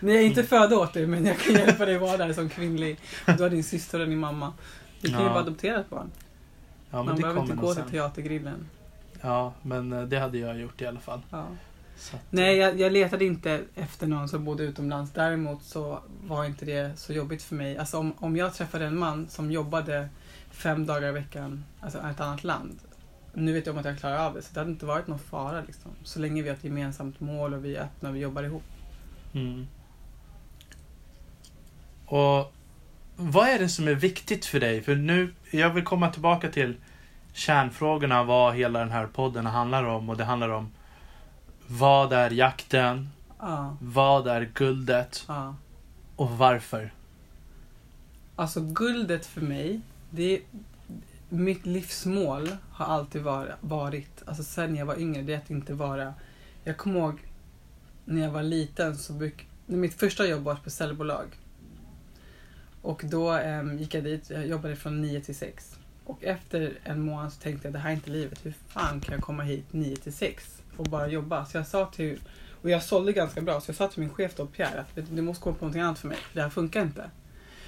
Nej, 0.00 0.14
jag 0.14 0.22
är 0.22 0.26
inte 0.26 0.44
föda 0.44 0.76
åt 0.76 0.92
dig, 0.92 1.06
men 1.06 1.26
jag 1.26 1.38
kan 1.38 1.54
hjälpa 1.54 1.86
dig 1.86 1.98
vara 1.98 2.16
där 2.16 2.32
som 2.32 2.48
kvinnlig. 2.48 2.98
Du 3.36 3.42
har 3.42 3.50
din 3.50 3.64
syster 3.64 4.00
och 4.00 4.06
din 4.08 4.18
mamma. 4.18 4.52
Du 5.00 5.08
kan 5.08 5.18
ju 5.20 5.24
Ja. 5.26 5.30
bara 5.32 5.40
adoptera 5.40 5.80
ett 5.80 5.90
barn. 5.90 6.10
Ja, 6.90 7.02
Man 7.02 7.16
behöver 7.16 7.40
inte 7.40 7.54
gå 7.54 7.74
till 7.74 7.84
teatergrillen. 7.84 8.66
Ja, 9.20 9.52
men 9.62 9.92
eh, 9.92 10.02
det 10.02 10.18
hade 10.18 10.38
jag 10.38 10.60
gjort 10.60 10.82
i 10.82 10.86
alla 10.86 11.00
fall. 11.00 11.20
Ja. 11.30 11.46
Att, 12.12 12.20
Nej, 12.30 12.56
jag, 12.56 12.80
jag 12.80 12.92
letade 12.92 13.24
inte 13.24 13.62
efter 13.74 14.06
någon 14.06 14.28
som 14.28 14.44
bodde 14.44 14.62
utomlands. 14.62 15.12
Däremot 15.12 15.62
så 15.62 16.02
var 16.22 16.44
inte 16.44 16.64
det 16.64 16.98
så 16.98 17.12
jobbigt 17.12 17.42
för 17.42 17.54
mig. 17.54 17.78
Alltså 17.78 17.98
om, 17.98 18.12
om 18.18 18.36
jag 18.36 18.54
träffade 18.54 18.86
en 18.86 18.98
man 18.98 19.28
som 19.28 19.52
jobbade 19.52 20.08
fem 20.50 20.86
dagar 20.86 21.08
i 21.08 21.12
veckan, 21.12 21.64
alltså 21.80 21.98
i 21.98 22.10
ett 22.10 22.20
annat 22.20 22.44
land. 22.44 22.78
Nu 23.34 23.52
vet 23.52 23.66
jag 23.66 23.72
om 23.72 23.78
att 23.78 23.84
jag 23.84 23.98
klarar 23.98 24.26
av 24.26 24.34
det, 24.34 24.42
så 24.42 24.48
det 24.54 24.60
hade 24.60 24.70
inte 24.70 24.86
varit 24.86 25.06
någon 25.06 25.18
fara 25.18 25.60
liksom. 25.66 25.90
Så 26.04 26.20
länge 26.20 26.42
vi 26.42 26.48
har 26.48 26.56
ett 26.56 26.64
gemensamt 26.64 27.20
mål 27.20 27.54
och 27.54 27.64
vi 27.64 27.76
är 27.76 27.82
öppna 27.82 28.08
och 28.08 28.16
vi 28.16 28.20
jobbar 28.20 28.42
ihop. 28.42 28.62
Mm. 29.34 29.66
Och 32.06 32.52
vad 33.16 33.48
är 33.48 33.58
det 33.58 33.68
som 33.68 33.88
är 33.88 33.94
viktigt 33.94 34.46
för 34.46 34.60
dig? 34.60 34.82
För 34.82 34.94
nu, 34.96 35.34
jag 35.50 35.70
vill 35.70 35.84
komma 35.84 36.10
tillbaka 36.10 36.48
till 36.50 36.76
kärnfrågorna, 37.32 38.24
vad 38.24 38.54
hela 38.54 38.78
den 38.78 38.90
här 38.90 39.06
podden 39.06 39.46
handlar 39.46 39.84
om. 39.84 40.10
Och 40.10 40.16
det 40.16 40.24
handlar 40.24 40.48
om 40.48 40.70
vad 41.66 42.12
är 42.12 42.30
jakten? 42.30 43.08
Ja, 43.40 43.76
Vad 43.80 44.26
är 44.28 44.50
guldet? 44.54 45.24
ja. 45.28 45.54
Och 46.16 46.30
varför? 46.30 46.92
Alltså 48.36 48.60
guldet 48.60 49.26
för 49.26 49.40
mig, 49.40 49.80
det 50.10 50.34
är, 50.36 50.40
mitt 51.28 51.66
livsmål 51.66 52.48
har 52.70 52.86
alltid 52.86 53.22
var- 53.22 53.56
varit, 53.60 54.22
alltså 54.26 54.42
sen 54.42 54.76
jag 54.76 54.86
var 54.86 54.98
yngre, 55.00 55.22
det 55.22 55.34
är 55.34 55.38
att 55.38 55.50
inte 55.50 55.74
vara... 55.74 56.14
Jag 56.64 56.76
kommer 56.76 57.00
ihåg 57.00 57.18
när 58.04 58.22
jag 58.22 58.30
var 58.30 58.42
liten 58.42 58.96
så 58.96 59.12
bruk, 59.12 59.46
mitt 59.66 59.94
första 59.94 60.26
jobb 60.26 60.42
var 60.44 60.54
på 60.54 60.70
säljbolag. 60.70 61.26
Och 62.88 63.02
då 63.04 63.30
em, 63.30 63.78
gick 63.78 63.94
jag 63.94 64.04
dit, 64.04 64.30
jag 64.30 64.46
jobbade 64.46 64.76
från 64.76 65.02
9 65.02 65.20
till 65.20 65.34
6. 65.34 65.78
Och 66.04 66.24
efter 66.24 66.78
en 66.84 67.00
månad 67.00 67.32
så 67.32 67.40
tänkte 67.40 67.68
jag, 67.68 67.72
det 67.72 67.78
här 67.78 67.90
är 67.90 67.94
inte 67.94 68.10
livet. 68.10 68.46
Hur 68.46 68.54
fan 68.68 69.00
kan 69.00 69.14
jag 69.14 69.22
komma 69.22 69.42
hit 69.42 69.64
9 69.70 69.96
till 69.96 70.12
6 70.12 70.62
och 70.76 70.84
bara 70.84 71.08
jobba? 71.08 71.44
Så 71.44 71.56
jag 71.56 71.66
sa 71.66 71.86
till, 71.86 72.20
och 72.62 72.70
jag 72.70 72.82
sålde 72.82 73.12
ganska 73.12 73.40
bra, 73.40 73.60
så 73.60 73.70
jag 73.70 73.76
sa 73.76 73.88
till 73.88 74.00
min 74.00 74.10
chef 74.10 74.32
då, 74.36 74.46
Pierre, 74.46 74.80
att 74.80 74.86
du, 75.10 75.22
måste 75.22 75.42
komma 75.42 75.56
på 75.56 75.64
någonting 75.64 75.82
annat 75.82 75.98
för 75.98 76.08
mig. 76.08 76.18
Det 76.32 76.42
här 76.42 76.50
funkar 76.50 76.82
inte. 76.82 77.10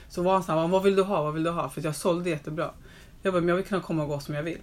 Så 0.09 0.23
var 0.23 0.33
han 0.33 0.43
så 0.43 0.53
här, 0.53 0.69
vad 0.69 0.83
vill 0.83 0.97
du 0.97 1.03
ha? 1.03 1.23
Vad 1.23 1.35
vill 1.35 1.45
du 1.45 1.51
ha? 1.51 1.69
För 1.69 1.85
jag 1.85 1.97
sålde 1.97 2.31
jättebra. 2.31 2.71
Jag 3.23 3.33
bara, 3.33 3.41
men 3.41 3.49
jag 3.49 3.57
vill 3.57 3.65
kunna 3.65 3.83
komma 3.83 4.03
och 4.03 4.09
gå 4.09 4.21
som 4.21 4.35
jag 4.35 4.43
vill. 4.43 4.61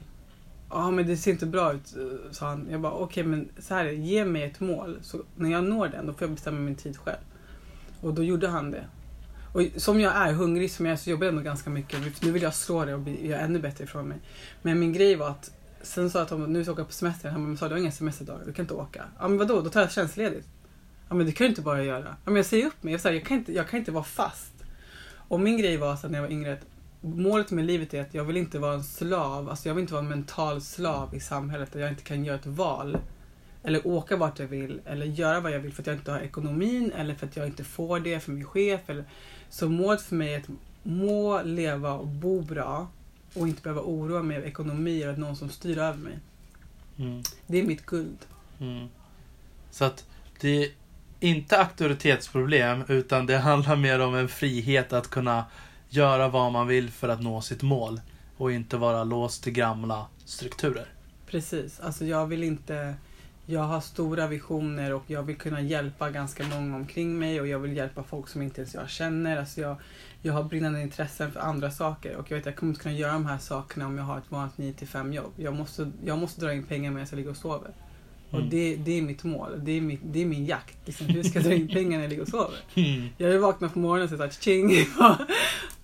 Ja, 0.69 0.91
men 0.91 1.07
det 1.07 1.17
ser 1.17 1.31
inte 1.31 1.45
bra 1.45 1.73
ut, 1.73 1.95
sa 2.31 2.47
han. 2.47 2.67
Jag 2.71 2.81
bara, 2.81 2.93
okej, 2.93 3.23
men 3.23 3.49
så 3.59 3.73
här 3.73 3.85
är 3.85 3.89
det. 3.89 3.95
Ge 3.95 4.25
mig 4.25 4.43
ett 4.43 4.59
mål. 4.59 4.99
Så 5.01 5.21
när 5.35 5.49
jag 5.49 5.63
når 5.63 5.87
den, 5.87 6.05
då 6.05 6.13
får 6.13 6.21
jag 6.21 6.31
bestämma 6.31 6.59
min 6.59 6.75
tid 6.75 6.97
själv. 6.97 7.23
Och 8.01 8.13
då 8.13 8.23
gjorde 8.23 8.47
han 8.47 8.71
det. 8.71 8.85
Och 9.57 9.81
som 9.81 9.99
jag 9.99 10.15
är, 10.15 10.33
hungrig 10.33 10.71
som 10.71 10.85
jag 10.85 10.93
är, 10.93 10.97
så 10.97 11.09
jobbar 11.09 11.25
jag 11.25 11.31
ändå 11.31 11.43
ganska 11.43 11.69
mycket. 11.69 12.21
Nu 12.21 12.31
vill 12.31 12.41
jag 12.41 12.55
slå 12.55 12.85
det 12.85 12.93
och 12.93 12.99
bli, 12.99 13.27
göra 13.27 13.39
ännu 13.39 13.59
bättre 13.59 13.83
ifrån 13.83 14.07
mig. 14.07 14.17
Men 14.61 14.79
min 14.79 14.93
grej 14.93 15.15
var 15.15 15.29
att, 15.29 15.51
sen 15.81 16.09
sa 16.09 16.19
jag 16.19 16.27
till 16.27 16.37
honom, 16.37 16.53
nu 16.53 16.63
ska 16.63 16.71
jag 16.71 16.79
åka 16.79 16.85
på 16.85 16.91
semester. 16.91 17.29
Han 17.29 17.41
bara, 17.41 17.47
men 17.47 17.57
sa 17.57 17.67
du 17.67 17.73
har 17.73 17.79
inga 17.79 17.91
semesterdagar, 17.91 18.45
du 18.45 18.53
kan 18.53 18.63
inte 18.63 18.73
åka. 18.73 19.03
Ja, 19.19 19.27
men 19.27 19.37
vadå, 19.37 19.61
då 19.61 19.69
tar 19.69 19.81
jag 19.81 19.91
tjänstledigt. 19.91 20.47
Ja, 21.09 21.15
men 21.15 21.25
det 21.25 21.31
kan 21.31 21.45
ju 21.45 21.49
inte 21.49 21.61
bara 21.61 21.83
göra. 21.83 22.05
Ja, 22.05 22.15
men 22.25 22.35
jag 22.35 22.45
säger 22.45 22.65
upp 22.65 22.83
mig. 22.83 22.93
Jag, 22.93 22.99
här, 22.99 23.11
jag, 23.11 23.25
kan 23.25 23.37
inte, 23.37 23.53
jag 23.53 23.69
kan 23.69 23.79
inte 23.79 23.91
vara 23.91 24.03
fast. 24.03 24.53
Och 25.27 25.39
min 25.39 25.57
grej 25.57 25.77
var 25.77 25.95
så 25.95 26.07
när 26.07 26.15
jag 26.15 26.23
var 26.23 26.31
yngre, 26.31 26.53
att 26.53 26.65
målet 27.01 27.51
med 27.51 27.65
livet 27.65 27.93
är 27.93 28.01
att 28.01 28.13
jag 28.13 28.23
vill 28.23 28.37
inte 28.37 28.59
vara 28.59 28.73
en 28.73 28.83
slav. 28.83 29.49
Alltså 29.49 29.69
jag 29.69 29.75
vill 29.75 29.81
inte 29.81 29.93
vara 29.93 30.03
en 30.03 30.09
mental 30.09 30.61
slav 30.61 31.15
i 31.15 31.19
samhället 31.19 31.71
där 31.73 31.79
jag 31.79 31.89
inte 31.89 32.03
kan 32.03 32.25
göra 32.25 32.35
ett 32.35 32.45
val. 32.45 32.97
Eller 33.63 33.87
åka 33.87 34.17
vart 34.17 34.39
jag 34.39 34.47
vill, 34.47 34.81
eller 34.85 35.05
göra 35.05 35.39
vad 35.39 35.51
jag 35.51 35.59
vill 35.59 35.73
för 35.73 35.81
att 35.81 35.87
jag 35.87 35.95
inte 35.95 36.11
har 36.11 36.19
ekonomin, 36.19 36.91
eller 36.95 37.15
för 37.15 37.27
att 37.27 37.37
jag 37.37 37.47
inte 37.47 37.63
får 37.63 37.99
det 37.99 38.19
för 38.19 38.31
min 38.31 38.45
chef. 38.45 38.89
Eller... 38.89 39.05
Så 39.49 39.69
målet 39.69 40.01
för 40.01 40.15
mig 40.15 40.33
är 40.33 40.39
att 40.39 40.49
må, 40.83 41.41
leva 41.41 41.93
och 41.93 42.07
bo 42.07 42.41
bra 42.41 42.87
och 43.33 43.47
inte 43.47 43.61
behöva 43.61 43.81
oroa 43.81 44.23
mig 44.23 44.37
över 44.37 44.47
ekonomi 44.47 45.01
eller 45.01 45.17
någon 45.17 45.35
som 45.35 45.49
styr 45.49 45.77
över 45.77 45.97
mig. 45.97 46.19
Mm. 46.97 47.23
Det 47.47 47.57
är 47.57 47.63
mitt 47.63 47.85
guld. 47.85 48.17
Mm. 48.59 48.87
Så 49.71 49.85
att 49.85 50.05
det 50.39 50.63
är 50.63 50.71
inte 51.19 51.57
auktoritetsproblem 51.57 52.83
utan 52.87 53.25
det 53.25 53.37
handlar 53.37 53.75
mer 53.75 53.99
om 53.99 54.15
en 54.15 54.27
frihet 54.27 54.93
att 54.93 55.07
kunna 55.07 55.45
göra 55.89 56.27
vad 56.27 56.51
man 56.51 56.67
vill 56.67 56.91
för 56.91 57.09
att 57.09 57.21
nå 57.21 57.41
sitt 57.41 57.61
mål 57.61 58.01
och 58.37 58.51
inte 58.51 58.77
vara 58.77 59.03
låst 59.03 59.43
till 59.43 59.53
gamla 59.53 60.05
strukturer. 60.25 60.87
Precis. 61.27 61.79
Alltså 61.79 62.05
jag 62.05 62.25
vill 62.25 62.43
inte... 62.43 62.95
jag 63.49 63.61
har 63.63 63.81
stora 63.81 64.27
visioner 64.27 64.93
och 64.93 65.03
jag 65.07 65.23
vill 65.23 65.35
kunna 65.35 65.61
hjälpa 65.61 66.09
ganska 66.09 66.43
många 66.47 66.75
omkring 66.75 67.19
mig 67.19 67.41
och 67.41 67.47
jag 67.47 67.59
vill 67.59 67.77
hjälpa 67.77 68.03
folk 68.03 68.27
som 68.27 68.41
inte 68.41 68.61
ens 68.61 68.73
jag 68.73 68.89
känner. 68.89 69.37
Alltså 69.37 69.61
jag, 69.61 69.75
jag 70.21 70.33
har 70.33 70.43
brinnande 70.43 70.81
intressen 70.81 71.31
för 71.31 71.39
andra 71.39 71.71
saker 71.71 72.15
och 72.15 72.31
jag 72.31 72.37
vet 72.37 72.41
att 72.41 72.45
jag 72.45 72.55
kommer 72.55 72.69
inte 72.71 72.81
kunna 72.83 72.95
göra 72.95 73.13
de 73.13 73.25
här 73.25 73.37
sakerna 73.37 73.85
om 73.85 73.97
jag 73.97 74.03
har 74.03 74.17
ett 74.17 74.31
vanligt 74.31 74.57
9 74.57 74.73
till 74.73 74.87
5 74.87 75.13
jobb. 75.13 75.31
Jag 75.35 75.55
måste, 75.55 75.91
jag 76.05 76.17
måste 76.17 76.41
dra 76.41 76.53
in 76.53 76.63
pengar 76.63 76.91
medan 76.91 77.07
jag 77.11 77.17
ligger 77.17 77.29
och 77.29 77.37
sover. 77.37 77.71
Och 78.29 78.37
Mm. 78.37 78.49
det, 78.49 78.75
det 78.75 78.91
är 78.97 79.01
mitt 79.01 79.23
mål. 79.23 79.51
Det 79.57 79.71
är, 79.71 79.81
mitt, 79.81 80.01
det 80.03 80.21
är 80.21 80.25
min 80.25 80.45
jakt. 80.45 80.77
Liksom, 80.85 81.07
hur 81.07 81.23
ska 81.23 81.39
jag 81.39 81.45
dra 81.45 81.53
in 81.53 81.67
pengar 81.67 81.97
när 81.97 82.01
jag 82.03 82.09
ligger 82.09 82.21
och 82.23 82.27
sover? 82.29 82.57
Mm. 82.75 83.09
Jag 83.17 83.29
vill 83.29 83.39
vakna 83.39 83.69
på 83.69 83.79
morgonen 83.79 84.13
och 84.13 84.17
säga 84.17 84.31
tjing, 84.31 84.69
vad, 84.99 85.17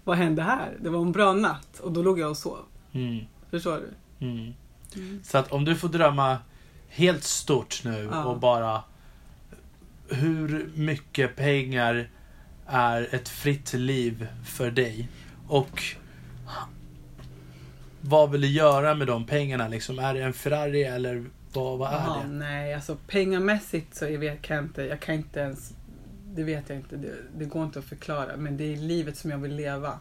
vad 0.03 0.17
hände 0.17 0.41
här? 0.41 0.77
Det 0.81 0.89
var 0.89 1.01
en 1.01 1.11
bra 1.11 1.33
natt 1.33 1.79
och 1.79 1.91
då 1.91 2.01
låg 2.01 2.19
jag 2.19 2.29
och 2.29 2.37
sov. 2.37 2.57
Mm. 2.91 3.25
Förstår 3.49 3.79
du? 3.79 4.25
Mm. 4.25 4.53
Så 5.23 5.37
att 5.37 5.51
om 5.51 5.65
du 5.65 5.75
får 5.75 5.89
drömma 5.89 6.37
helt 6.95 7.23
stort 7.23 7.81
nu 7.83 8.09
Ja. 8.11 8.23
och 8.23 8.39
bara 8.39 8.83
hur 10.09 10.69
mycket 10.75 11.35
pengar 11.35 12.09
är 12.67 13.15
ett 13.15 13.29
fritt 13.29 13.73
liv 13.73 14.27
för 14.45 14.71
dig? 14.71 15.07
Och 15.47 15.83
vad 18.01 18.31
vill 18.31 18.41
du 18.41 18.47
göra 18.47 18.95
med 18.95 19.07
de 19.07 19.25
pengarna? 19.25 19.67
Liksom, 19.67 19.99
är 19.99 20.13
det 20.13 20.21
en 20.23 20.33
Ferrari 20.33 20.83
eller 20.83 21.25
vad, 21.53 21.77
vad 21.79 21.89
är 21.93 21.97
Jaha, 21.97 22.21
det? 22.23 22.27
nej, 22.29 22.73
alltså 22.73 22.97
pengamässigt 23.07 23.95
så 23.95 24.05
jag 24.05 24.19
vet, 24.19 24.41
kan 24.41 24.55
jag 24.55 24.65
inte, 24.65 24.81
jag 24.81 24.99
kan 24.99 25.15
inte 25.15 25.39
ens, 25.39 25.73
det 26.35 26.43
vet 26.43 26.69
jag 26.69 26.77
inte, 26.77 26.95
det, 26.97 27.13
det 27.37 27.45
går 27.45 27.63
inte 27.63 27.79
att 27.79 27.85
förklara. 27.85 28.37
Men 28.37 28.57
det 28.57 28.73
är 28.73 28.77
livet 28.77 29.17
som 29.17 29.31
jag 29.31 29.37
vill 29.37 29.55
leva. 29.55 29.99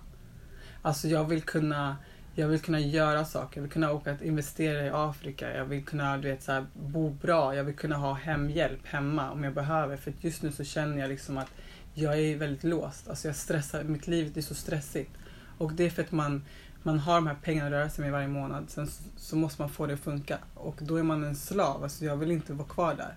Alltså 0.83 1.09
jag 1.09 1.25
vill 1.25 1.43
kunna, 1.43 1.97
jag 2.35 2.49
vill 2.49 2.61
kunna 2.61 2.81
göra 2.81 3.25
saker, 3.25 3.57
jag 3.57 3.63
vill 3.63 3.73
kunna 3.73 3.93
åka 3.93 4.13
och 4.13 4.23
investera 4.23 4.87
i 4.87 4.91
Afrika, 4.91 5.57
jag 5.57 5.65
vill 5.65 5.85
kunna 5.85 6.19
du 6.19 6.29
vet, 6.29 6.43
så 6.43 6.53
här, 6.53 6.67
bo 6.75 7.11
bra, 7.11 7.57
jag 7.57 7.65
vill 7.65 7.77
kunna 7.77 7.97
ha 7.97 8.13
hemhjälp 8.13 8.87
hemma 8.87 9.31
om 9.31 9.45
jag 9.45 9.55
behöver. 9.55 9.97
För 9.97 10.13
just 10.21 10.43
nu 10.43 10.53
så 10.53 10.65
känner 10.65 10.99
jag 10.99 11.09
liksom 11.09 11.39
att 11.39 11.51
jag 11.95 12.19
är 12.19 12.37
väldigt 12.37 12.65
låst. 12.65 13.09
Alltså 13.09 13.29
jag 13.29 13.37
stressar, 13.37 13.85
mitt 13.85 14.07
liv 14.07 14.33
är 14.37 14.43
så 14.43 14.55
stressigt. 14.55 15.11
Och 15.59 15.73
det 15.73 15.85
är 15.85 15.91
för 15.91 16.03
att 16.03 16.13
man, 16.13 16.45
man 16.83 16.99
har 16.99 17.15
de 17.15 17.27
här 17.27 17.37
pengarna 17.43 17.67
att 17.67 17.73
röra 17.73 17.91
sig 17.91 18.05
med 18.05 18.13
varje 18.13 18.29
månad. 18.29 18.71
Sen 18.71 18.87
så, 18.87 19.03
så 19.17 19.37
måste 19.37 19.63
man 19.63 19.71
få 19.71 19.87
det 19.87 19.95
att 19.95 20.01
funka. 20.01 20.39
Och 20.55 20.77
då 20.81 20.97
är 20.97 21.03
man 21.03 21.25
en 21.25 21.37
slav. 21.37 21.83
Alltså 21.83 22.05
jag 22.05 22.17
vill 22.17 22.31
inte 22.31 22.53
vara 22.53 22.69
kvar 22.69 22.95
där. 22.95 23.15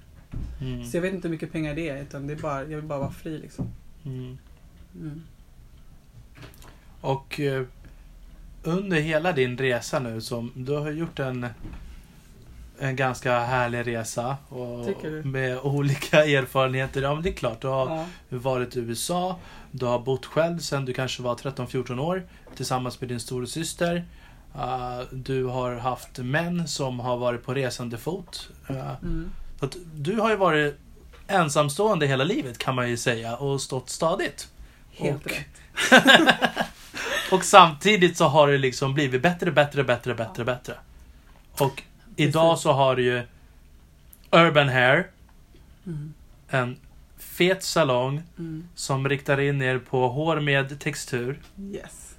Mm. 0.61 0.85
Så 0.85 0.97
jag 0.97 1.01
vet 1.01 1.13
inte 1.13 1.27
hur 1.27 1.33
mycket 1.33 1.51
pengar 1.51 1.75
det 1.75 1.89
är. 1.89 2.01
Utan 2.01 2.27
det 2.27 2.33
är 2.33 2.37
bara, 2.37 2.61
jag 2.61 2.75
vill 2.75 2.85
bara 2.85 2.99
vara 2.99 3.11
fri 3.11 3.37
liksom. 3.37 3.71
Mm. 4.05 4.37
Mm. 4.95 5.23
Och 7.01 7.39
eh, 7.39 7.65
under 8.65 8.97
hela 8.99 9.31
din 9.31 9.57
resa 9.57 9.99
nu, 9.99 10.21
som 10.21 10.51
du 10.55 10.71
har 10.77 10.91
gjort 10.91 11.19
en, 11.19 11.47
en 12.79 12.95
ganska 12.95 13.39
härlig 13.39 13.87
resa 13.87 14.37
och 14.49 14.87
med 15.23 15.57
olika 15.59 16.25
erfarenheter. 16.25 17.01
Ja, 17.01 17.13
men 17.13 17.23
det 17.23 17.29
är 17.29 17.33
klart. 17.33 17.61
Du 17.61 17.67
har 17.67 17.89
Ja. 18.29 18.37
varit 18.37 18.75
i 18.75 18.79
USA, 18.79 19.39
du 19.71 19.85
har 19.85 19.99
bott 19.99 20.25
själv 20.25 20.59
sedan 20.59 20.85
du 20.85 20.93
kanske 20.93 21.21
var 21.23 21.35
13-14 21.35 21.99
år 21.99 22.23
tillsammans 22.55 22.99
med 23.01 23.09
din 23.09 23.19
storasyster. 23.19 24.05
Uh, 24.55 25.01
du 25.11 25.43
har 25.45 25.75
haft 25.75 26.17
män 26.17 26.67
som 26.67 26.99
har 26.99 27.17
varit 27.17 27.43
på 27.43 27.53
resande 27.53 27.97
fot. 27.97 28.49
Uh, 28.69 28.91
Mm. 29.01 29.31
så 29.59 29.65
att 29.65 29.75
du 29.95 30.15
har 30.19 30.29
ju 30.29 30.35
varit 30.35 30.75
ensamstående 31.27 32.07
hela 32.07 32.23
livet 32.23 32.57
kan 32.57 32.75
man 32.75 32.89
ju 32.89 32.97
säga 32.97 33.35
och 33.35 33.61
stått 33.61 33.89
stadigt. 33.89 34.47
Helt 34.91 35.25
Och- 35.25 35.31
rätt. 35.31 35.61
Och 37.31 37.43
samtidigt 37.43 38.17
så 38.17 38.25
har 38.27 38.47
det 38.47 38.57
liksom 38.57 38.93
blivit 38.93 39.21
bättre, 39.21 39.51
bättre, 39.51 39.83
bättre, 39.83 40.15
bättre, 40.15 40.43
bättre. 40.45 40.73
Och 41.59 41.83
idag 42.15 42.59
så 42.59 42.71
har 42.71 42.95
du 42.95 43.03
ju 43.03 43.21
Urban 44.31 44.69
Hair, 44.69 45.07
Mm. 45.87 46.13
en 46.49 46.77
fet 47.17 47.63
salong 47.63 48.23
Mm. 48.37 48.67
som 48.75 49.09
riktar 49.09 49.39
in 49.39 49.61
er 49.61 49.77
på 49.77 50.07
hår 50.07 50.39
med 50.39 50.79
textur. 50.79 51.39
Yes. 51.71 52.15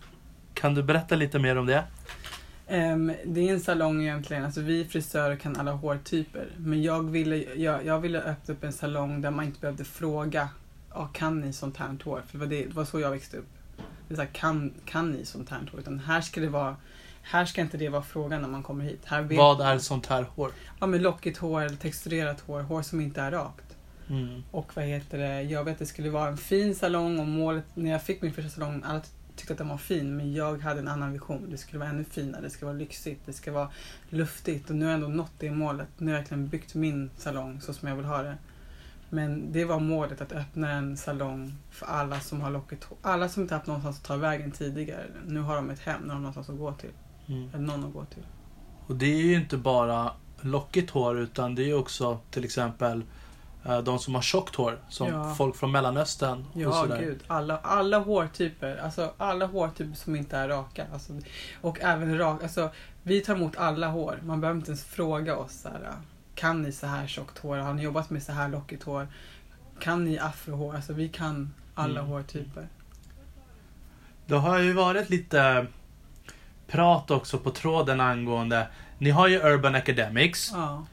Kan 0.54 0.74
du 0.74 0.82
berätta 0.82 1.14
lite 1.16 1.38
mer 1.38 1.56
om 1.58 1.66
det? 1.66 1.84
Ehm, 2.68 3.12
det 3.24 3.48
är 3.48 3.52
en 3.52 3.60
salong 3.60 4.02
egentligen, 4.02 4.44
alltså 4.44 4.60
vi 4.60 4.84
frisörer 4.84 5.36
kan 5.36 5.56
alla 5.56 5.72
hårtyper. 5.72 6.46
Men 6.56 6.82
jag 6.82 7.10
ville, 7.10 7.36
jag, 7.36 7.86
jag 7.86 8.00
ville 8.00 8.20
öppna 8.22 8.54
upp 8.54 8.64
en 8.64 8.72
salong 8.72 9.20
där 9.20 9.30
man 9.30 9.44
inte 9.44 9.60
behövde 9.60 9.84
fråga, 9.84 10.48
ah, 10.90 11.06
kan 11.06 11.40
ni 11.40 11.52
sånt 11.52 11.76
här 11.76 11.96
hår? 12.04 12.22
För 12.26 12.38
det 12.38 12.44
var, 12.44 12.46
det, 12.46 12.64
det 12.64 12.74
var 12.74 12.84
så 12.84 13.00
jag 13.00 13.10
växte 13.10 13.36
upp. 13.36 13.48
Det 14.08 14.14
är 14.14 14.16
så 14.16 14.22
här, 14.22 14.28
kan, 14.32 14.74
kan 14.84 15.10
ni 15.10 15.24
sånt 15.24 15.50
här 15.50 15.68
hår? 15.72 15.80
Utan 15.80 15.98
här 15.98 16.20
ska 16.20 16.40
det 16.40 16.48
vara, 16.48 16.76
här 17.22 17.44
ska 17.44 17.60
inte 17.60 17.76
det 17.76 17.88
vara 17.88 18.02
frågan 18.02 18.42
när 18.42 18.48
man 18.48 18.62
kommer 18.62 18.84
hit. 18.84 19.00
Här 19.04 19.22
vet 19.22 19.38
Vad 19.38 19.60
är 19.60 19.78
sånt 19.78 20.06
här 20.06 20.22
hår? 20.22 20.50
Ja 20.80 20.86
men 20.86 21.02
lockigt 21.02 21.38
hår 21.38 21.62
eller 21.62 21.76
texturerat 21.76 22.40
hår, 22.40 22.60
hår 22.60 22.82
som 22.82 23.00
inte 23.00 23.20
är 23.20 23.30
rakt. 23.30 23.76
Mm. 24.08 24.42
Och 24.50 24.76
vad 24.76 24.84
heter 24.84 25.18
det, 25.18 25.42
jag 25.42 25.64
vet 25.64 25.72
att 25.72 25.78
det 25.78 25.86
skulle 25.86 26.10
vara 26.10 26.28
en 26.28 26.36
fin 26.36 26.74
salong 26.74 27.18
och 27.18 27.26
målet, 27.26 27.64
när 27.74 27.90
jag 27.90 28.02
fick 28.02 28.22
min 28.22 28.32
första 28.32 28.50
salong, 28.50 28.82
alla 28.86 29.02
tyckte 29.36 29.52
att 29.52 29.58
den 29.58 29.68
var 29.68 29.78
fin 29.78 30.16
men 30.16 30.32
jag 30.32 30.62
hade 30.62 30.80
en 30.80 30.88
annan 30.88 31.12
vision. 31.12 31.50
Det 31.50 31.56
skulle 31.56 31.78
vara 31.78 31.90
ännu 31.90 32.04
finare, 32.04 32.42
det 32.42 32.50
ska 32.50 32.66
vara 32.66 32.76
lyxigt, 32.76 33.20
det 33.26 33.32
ska 33.32 33.52
vara 33.52 33.70
luftigt 34.08 34.70
och 34.70 34.76
nu 34.76 34.84
har 34.84 34.92
jag 34.92 35.02
ändå 35.02 35.08
nått 35.08 35.32
det 35.38 35.50
målet. 35.50 35.88
Nu 35.98 36.06
har 36.06 36.12
jag 36.12 36.18
verkligen 36.18 36.48
byggt 36.48 36.74
min 36.74 37.10
salong 37.16 37.60
så 37.60 37.72
som 37.72 37.88
jag 37.88 37.96
vill 37.96 38.04
ha 38.04 38.22
det. 38.22 38.36
Men 39.16 39.52
det 39.52 39.64
var 39.64 39.80
målet 39.80 40.20
att 40.20 40.32
öppna 40.32 40.70
en 40.72 40.96
salong 40.96 41.54
för 41.70 41.86
alla 41.86 42.20
som 42.20 42.40
har 42.40 42.50
lockigt. 42.50 42.88
Alla 43.02 43.28
som 43.28 43.42
inte 43.42 43.54
haft 43.54 43.66
någonstans 43.66 43.98
att 43.98 44.04
ta 44.04 44.16
vägen 44.16 44.50
tidigare. 44.52 45.06
Nu 45.26 45.40
har 45.40 45.56
de 45.56 45.70
ett 45.70 45.80
hem, 45.80 46.00
nu 46.02 46.08
har 46.08 46.14
de 46.14 46.22
någonstans 46.22 46.48
att 46.50 46.58
gå 46.58 46.72
till. 46.72 46.90
Mm. 47.28 47.48
Eller 47.54 47.64
någon 47.64 47.84
att 47.84 47.92
gå 47.92 48.04
till. 48.04 48.26
Och 48.86 48.96
det 48.96 49.06
är 49.06 49.22
ju 49.22 49.34
inte 49.34 49.56
bara 49.56 50.10
lockigt 50.40 50.90
hår 50.90 51.18
utan 51.18 51.54
det 51.54 51.70
är 51.70 51.78
också 51.78 52.18
till 52.30 52.44
exempel 52.44 53.02
eh, 53.64 53.78
de 53.78 53.98
som 53.98 54.14
har 54.14 54.22
tjockt 54.22 54.54
hår. 54.54 54.78
Som 54.88 55.08
Ja. 55.08 55.34
folk 55.34 55.56
från 55.56 55.72
Mellanöstern 55.72 56.44
och 56.54 56.60
Ja, 56.60 56.72
sådär. 56.72 57.00
gud. 57.00 57.20
Alla, 57.26 57.58
alla 57.58 57.98
hårtyper. 57.98 58.76
Alltså 58.76 59.12
alla 59.16 59.46
hårtyper 59.46 59.96
som 59.96 60.16
inte 60.16 60.36
är 60.36 60.48
raka. 60.48 60.86
Alltså, 60.92 61.12
och 61.60 61.80
även 61.80 62.18
rak. 62.18 62.42
Alltså, 62.42 62.70
vi 63.02 63.20
tar 63.20 63.34
emot 63.34 63.56
alla 63.56 63.88
hår. 63.88 64.18
Man 64.24 64.40
behöver 64.40 64.58
inte 64.58 64.70
ens 64.70 64.84
fråga 64.84 65.36
oss. 65.36 65.52
Så 65.60 65.68
här, 65.68 65.92
kan 66.36 66.62
ni 66.62 66.72
så 66.72 66.86
här 66.86 67.06
tjockt 67.06 67.38
hår? 67.38 67.56
Har 67.56 67.74
ni 67.74 67.82
jobbat 67.82 68.10
med 68.10 68.22
så 68.22 68.32
här 68.32 68.48
lockigt 68.48 68.82
hår? 68.82 69.08
Kan 69.80 70.04
ni 70.04 70.18
afrohår? 70.18 70.74
Alltså 70.74 70.92
vi 70.92 71.08
kan 71.08 71.54
alla 71.74 72.00
Mm. 72.00 72.10
hårtyper. 72.12 72.68
Det 74.26 74.34
har 74.36 74.58
ju 74.58 74.72
varit 74.72 75.10
lite 75.10 75.66
prat 76.66 77.10
också 77.10 77.38
på 77.38 77.50
tråden 77.50 78.00
angående... 78.00 78.68
Ni 78.98 79.10
har 79.10 79.28
ju 79.28 79.38
Urban 79.38 79.74
Academics. 79.74 80.52
Ja. 80.54 80.86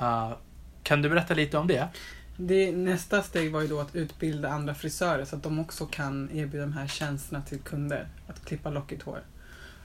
Uh, 0.00 0.36
kan 0.82 1.02
du 1.02 1.08
berätta 1.08 1.34
lite 1.34 1.58
om 1.58 1.66
det? 1.66 1.88
Det, 2.36 2.72
nästa 2.72 3.22
steg 3.22 3.52
var 3.52 3.60
ju 3.60 3.68
då 3.68 3.80
att 3.80 3.94
utbilda 3.96 4.48
andra 4.48 4.74
frisörer 4.74 5.24
så 5.24 5.36
att 5.36 5.42
de 5.42 5.58
också 5.58 5.86
kan 5.86 6.30
erbjuda 6.32 6.66
de 6.66 6.72
här 6.72 6.86
tjänsterna 6.86 7.42
till 7.42 7.58
kunder. 7.60 8.08
Att 8.28 8.44
klippa 8.44 8.70
lockigt 8.70 9.02
hår. 9.02 9.20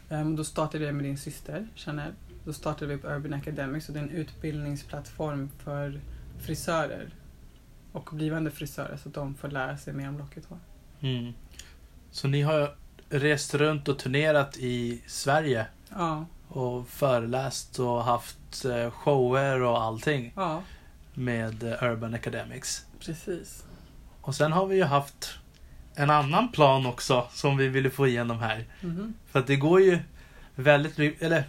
Um, 0.09 0.36
då 0.36 0.43
startade 0.43 0.86
jag 0.86 0.95
med 0.95 1.03
din 1.05 1.17
syster, 1.17 1.67
Chanel. 1.75 2.11
Då 2.46 2.54
startade 2.54 2.96
vi 2.96 3.02
på 3.02 3.08
Urban 3.08 3.34
Academy, 3.34 3.82
så 3.82 3.92
det 3.92 4.00
är 4.00 4.04
en 4.04 4.10
utbildningsplattform 4.10 5.50
för 5.64 6.02
frisörer 6.39 7.10
och 7.92 8.10
blivande 8.14 8.52
frisörer 8.52 8.98
så 8.98 9.10
att 9.10 9.16
de 9.16 9.36
får 9.36 9.48
lära 9.48 9.78
sig 9.78 9.94
mer 9.94 10.10
om 10.10 10.18
lockigt 10.18 10.48
hår. 10.50 10.60
Mm. 11.00 11.34
Så 12.12 12.28
ni 12.28 12.42
har 12.42 12.76
rest 13.10 13.54
runt 13.54 13.88
och 13.88 14.00
turnerat 14.00 14.58
i 14.58 15.02
Sverige 15.08 15.66
Ja, 15.89 16.26
och 16.48 16.88
föreläst 16.88 17.80
och 17.80 18.04
haft 18.04 18.66
eh, 18.66 18.92
shower 18.92 19.62
och 19.62 19.82
allting 19.82 20.34
ja 20.36 20.64
med 21.14 21.64
eh, 21.64 21.84
Urban 21.84 22.14
Academics. 22.14 22.86
precis. 23.00 23.64
Och 24.22 24.36
sen 24.36 24.52
har 24.52 24.66
vi 24.68 24.76
ju 24.76 24.84
haft 24.84 25.39
en 25.96 26.10
annan 26.10 26.52
plan 26.52 26.86
också 26.86 27.28
som 27.32 27.58
vi 27.58 27.68
ville 27.68 27.89
få 27.89 28.08
igenom 28.08 28.39
här. 28.39 28.66
Mhm. 28.82 29.14
För 29.28 29.39
att 29.39 29.48
det 29.48 29.56
går 29.56 29.82
ju 29.82 30.00
väldigt 30.56 30.98
mycket, 30.98 31.22
eller 31.22 31.44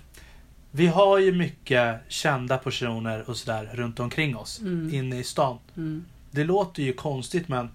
vi 0.74 0.86
har 0.86 1.18
ju 1.18 1.32
mycket 1.32 2.00
kända 2.08 2.58
personer 2.58 3.30
och 3.30 3.36
sådär 3.36 3.70
runt 3.72 4.00
omkring 4.00 4.36
oss 4.36 4.60
Mm. 4.60 4.94
inne 4.94 5.18
i 5.18 5.24
stan. 5.24 5.58
Mm. 5.76 6.04
Det 6.30 6.44
låter 6.44 6.82
ju 6.82 6.92
konstigt 6.92 7.48
men 7.48 7.70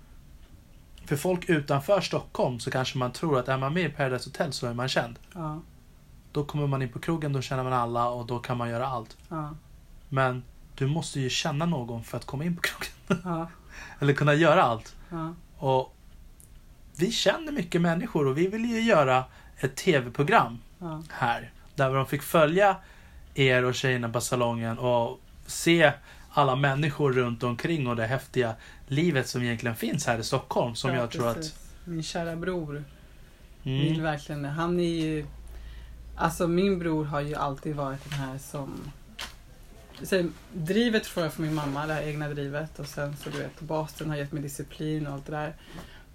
för 1.05 1.15
folk 1.15 1.49
utanför 1.49 2.01
Stockholm 2.01 2.59
så 2.59 2.71
kanske 2.71 2.97
man 2.97 3.11
tror 3.11 3.39
att 3.39 3.47
är 3.47 3.57
man 3.57 3.73
med 3.73 3.83
i 3.85 3.89
Paradise 3.89 4.29
Hotel 4.29 4.53
så 4.53 4.67
är 4.67 4.73
man 4.73 4.87
känd. 4.87 5.19
Ja, 5.33 5.59
Då 6.31 6.43
kommer 6.45 6.67
man 6.67 6.81
in 6.81 6.89
på 6.89 6.99
krogen, 6.99 7.33
då 7.33 7.41
känner 7.41 7.63
man 7.63 7.73
alla 7.73 8.09
och 8.09 8.25
då 8.25 8.39
kan 8.39 8.57
man 8.57 8.69
göra 8.69 8.87
allt. 8.87 9.17
ja, 9.29 9.55
Men 10.09 10.43
du 10.75 10.87
måste 10.87 11.19
ju 11.19 11.29
känna 11.29 11.65
någon 11.65 12.03
för 12.03 12.17
att 12.17 12.25
komma 12.25 12.43
in 12.45 12.55
på 12.55 12.61
krogen. 12.61 13.21
ja, 13.23 13.49
Eller 13.99 14.13
kunna 14.13 14.33
göra 14.33 14.63
allt. 14.63 14.95
Och 15.57 15.95
vi 16.95 17.11
känner 17.11 17.51
mycket 17.51 17.81
människor 17.81 18.27
och 18.27 18.37
vi 18.37 18.47
vill 18.47 18.65
ju 18.65 18.81
göra 18.81 19.23
ett 19.59 19.75
tv-program 19.75 20.57
här. 21.09 21.51
Där 21.77 21.93
de 21.93 22.05
fick 22.05 22.21
följa 22.21 22.75
er 23.33 23.63
och 23.65 23.75
tjejerna 23.75 24.09
på 24.09 24.21
salongen 24.21 24.77
och 24.77 25.19
se 25.45 25.91
alla 26.31 26.55
människor 26.55 27.13
runt 27.13 27.43
omkring 27.43 27.87
och 27.87 27.95
det 27.95 28.05
häftiga 28.05 28.55
livet 28.87 29.27
som 29.27 29.43
egentligen 29.43 29.75
finns 29.75 30.07
här 30.07 30.19
i 30.19 30.23
Stockholm. 30.23 30.75
Som 30.75 30.89
Ja, 30.89 30.97
jag 30.97 31.11
tror 31.11 31.27
att... 31.27 31.59
Min 31.83 32.03
kära 32.03 32.35
bror 32.35 32.83
vill 33.63 33.91
Mm, 33.91 34.03
verkligen 34.03 34.41
det. 34.41 34.49
Han 34.49 34.79
är 34.79 35.03
ju... 35.03 35.25
Alltså 36.15 36.47
min 36.47 36.79
bror 36.79 37.05
har 37.05 37.21
ju 37.21 37.35
alltid 37.35 37.75
varit 37.75 38.09
den 38.09 38.19
här 38.19 38.37
som... 38.37 38.91
så, 40.03 40.29
drivet 40.53 41.07
får 41.07 41.23
jag 41.23 41.33
från 41.33 41.45
min 41.45 41.55
mamma, 41.55 41.87
det 41.87 41.93
här 41.93 42.01
egna 42.01 42.29
drivet. 42.29 42.79
Och 42.79 42.87
sen 42.87 43.17
så 43.17 43.29
du 43.29 43.37
vet, 43.37 43.59
basen 43.59 44.09
har 44.09 44.17
gett 44.17 44.31
mig 44.31 44.43
disciplin 44.43 45.07
och 45.07 45.13
allt 45.13 45.25
det 45.25 45.31
där. 45.31 45.53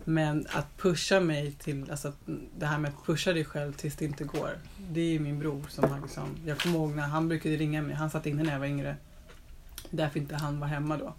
Men 0.04 0.46
att 0.50 0.76
pusha 0.76 1.20
mig 1.20 1.52
till, 1.52 1.90
alltså 1.90 2.12
det 2.58 2.66
här 2.66 2.78
med 2.78 2.88
att 2.88 3.06
pusha 3.06 3.32
dig 3.32 3.44
själv 3.44 3.72
tills 3.72 3.96
det 3.96 4.04
inte 4.04 4.24
går. 4.24 4.50
Det 4.90 5.00
är 5.00 5.10
ju 5.10 5.18
min 5.18 5.38
bror 5.38 5.64
som 5.68 5.90
har 5.90 6.00
liksom, 6.00 6.36
jag 6.46 6.58
kommer 6.58 6.76
ihåg 6.76 6.90
när 6.90 7.02
han 7.02 7.28
brukade 7.28 7.56
ringa 7.56 7.82
mig, 7.82 7.94
han 7.94 8.10
satt 8.10 8.26
inne 8.26 8.42
när 8.42 8.52
jag 8.52 8.58
var 8.58 8.66
yngre. 8.66 8.96
Därför 9.90 10.20
inte 10.20 10.36
han 10.36 10.60
var 10.60 10.66
hemma 10.66 10.96
då. 10.96 11.14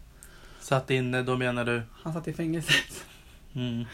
Satt 0.60 0.90
inne, 0.90 1.24
då 1.24 1.38
menar 1.38 1.66
du? 1.66 1.82
Han 1.94 2.14
satt 2.14 2.28
i 2.28 2.34
fängelset. 2.34 3.06
Mm. 3.54 3.86